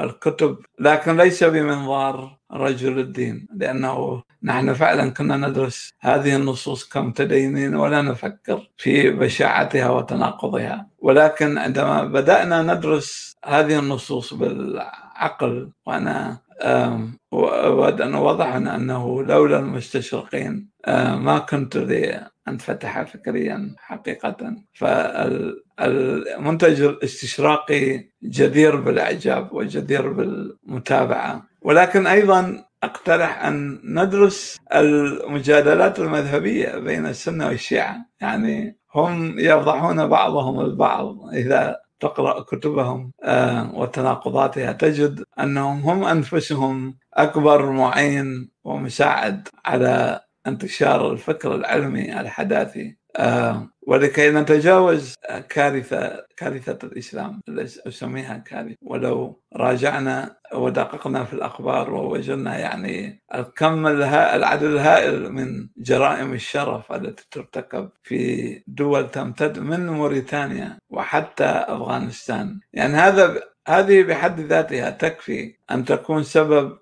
الكتب 0.00 0.58
لكن 0.80 1.16
ليس 1.16 1.44
بمنظار 1.44 2.38
رجل 2.52 2.98
الدين 2.98 3.46
لأنه 3.54 4.22
نحن 4.42 4.72
فعلا 4.72 5.10
كنا 5.10 5.36
ندرس 5.36 5.90
هذه 6.00 6.36
النصوص 6.36 6.88
كمتدينين 6.88 7.74
ولا 7.74 8.02
نفكر 8.02 8.70
في 8.76 9.10
بشاعتها 9.10 9.90
وتناقضها. 9.90 10.86
ولكن 10.98 11.58
عندما 11.58 12.04
بدأنا 12.04 12.62
ندرس 12.74 13.32
هذه 13.44 13.78
النصوص 13.78 14.34
بالعقل 14.34 15.70
وأنا 15.86 16.38
أود 17.32 18.00
أن 18.00 18.14
أوضح 18.14 18.54
أنه 18.54 19.22
لولا 19.22 19.58
المستشرقين 19.58 20.70
ما 21.26 21.38
كنت 21.38 21.76
انفتح 22.48 23.02
فكريا 23.02 23.74
حقيقة. 23.78 24.56
فالمنتج 25.78 26.82
الاستشراقي 26.82 28.10
جدير 28.22 28.76
بالإعجاب 28.76 29.52
وجدير 29.52 30.12
بالمتابعة. 30.12 31.46
ولكن 31.62 32.06
أيضا 32.06 32.64
أقترح 32.82 33.44
أن 33.44 33.80
ندرس 33.84 34.58
المجادلات 34.74 35.98
المذهبية 35.98 36.78
بين 36.78 37.06
السنة 37.06 37.46
والشيعة. 37.46 38.06
يعني 38.20 38.78
هم 38.94 39.38
يفضحون 39.38 40.06
بعضهم 40.08 40.60
البعض. 40.60 41.28
إذا 41.34 41.76
تقرأ 42.00 42.40
كتبهم 42.40 43.12
وتناقضاتها 43.74 44.72
تجد 44.72 45.24
أنهم 45.40 45.80
هم 45.80 46.04
أنفسهم 46.04 46.98
أكبر 47.14 47.70
معين 47.70 48.50
ومساعد 48.64 49.48
على 49.64 50.20
انتشار 50.46 51.12
الفكر 51.12 51.54
العلمي 51.54 52.20
الحداثي. 52.20 52.99
ولكي 53.86 54.30
نتجاوز 54.30 55.14
كارثة 55.48 56.24
كارثة 56.36 56.78
الإسلام 56.82 57.40
أسميها 57.88 58.38
كارثة. 58.38 58.76
ولو 58.82 59.40
راجعنا 59.56 60.36
ودققنا 60.54 61.24
في 61.24 61.32
الأخبار 61.32 61.94
ووجدنا 61.94 62.58
يعني 62.58 63.22
الكم 63.34 63.86
العدد 63.86 64.62
الهائل 64.62 65.32
من 65.32 65.68
جرائم 65.76 66.32
الشرف 66.32 66.92
التي 66.92 67.24
ترتكب 67.30 67.90
في 68.02 68.62
دول 68.66 69.10
تمتد 69.10 69.58
من 69.58 69.86
موريتانيا 69.86 70.78
وحتى 70.90 71.44
أفغانستان. 71.44 72.60
يعني 72.72 72.94
هذا 72.94 73.40
هذه 73.68 74.02
بحد 74.02 74.40
ذاتها 74.40 74.90
تكفي 74.90 75.54
أن 75.72 75.84
تكون 75.84 76.22
سبب 76.22 76.78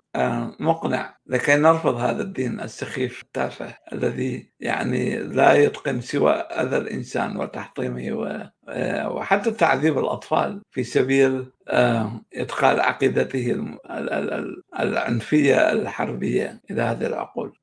مقنع 0.59 1.15
لكي 1.27 1.55
نرفض 1.55 1.95
هذا 1.95 2.21
الدين 2.21 2.59
السخيف 2.59 3.21
التافه 3.21 3.75
الذي 3.93 4.51
يعني 4.59 5.17
لا 5.17 5.53
يتقن 5.53 6.01
سوى 6.01 6.31
أذى 6.31 6.77
الإنسان 6.77 7.37
وتحطيمه 7.37 8.49
وحتى 9.07 9.51
تعذيب 9.51 9.97
الأطفال 9.97 10.61
في 10.71 10.83
سبيل 10.83 11.51
ادخال 12.35 12.79
عقيدته 12.79 13.65
العنفية 14.79 15.71
الحربية 15.71 16.61
إلى 16.71 16.81
هذه 16.81 17.05
العقول. 17.05 17.53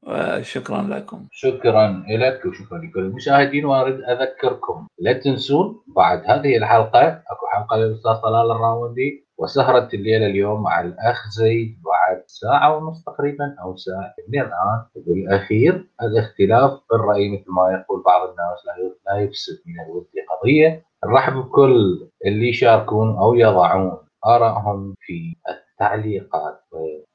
شكرا 0.41 0.83
لكم. 0.83 1.27
شكرا 1.33 2.05
لك 2.09 2.47
وشكرا 2.47 2.79
لكل 2.79 3.01
المشاهدين. 3.01 3.65
وأريد 3.65 4.01
أذكركم 4.01 4.87
لا 4.99 5.13
تنسون 5.13 5.83
بعد 5.97 6.23
هذه 6.27 6.57
الحلقة 6.57 7.09
أكو 7.09 7.47
حلقة 7.53 7.77
للأستاذ 7.77 8.15
طلال 8.15 8.51
الراوندي. 8.51 9.26
وسهرة 9.39 9.89
الليلة 9.95 10.27
اليوم 10.27 10.63
مع 10.63 10.81
الأخ 10.81 11.29
زيد 11.31 11.77
بعد 11.85 12.23
ساعة 12.27 12.77
ونص 12.77 13.05
تقريبا 13.05 13.57
أو 13.63 13.77
ساعة 13.77 14.15
الآن. 14.29 14.85
بالأخير 14.97 15.87
الاختلاف 16.03 16.81
بالرأي 16.91 17.29
مثل 17.39 17.45
ما 17.49 17.73
يقول 17.81 18.03
بعض 18.03 18.29
الناس 18.29 18.59
لا 19.07 19.21
يفسد 19.21 19.59
من 19.67 19.75
الود 19.87 20.07
قضية. 20.31 20.83
نرحب 21.07 21.33
بكل 21.37 22.09
اللي 22.27 22.49
يشاركون 22.49 23.17
أو 23.19 23.35
يضعون 23.35 23.99
آرائهم 24.27 24.95
في 25.01 25.37
التعليقات. 25.49 26.61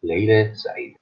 وليلة 0.03 0.53
سعيدة. 0.53 1.00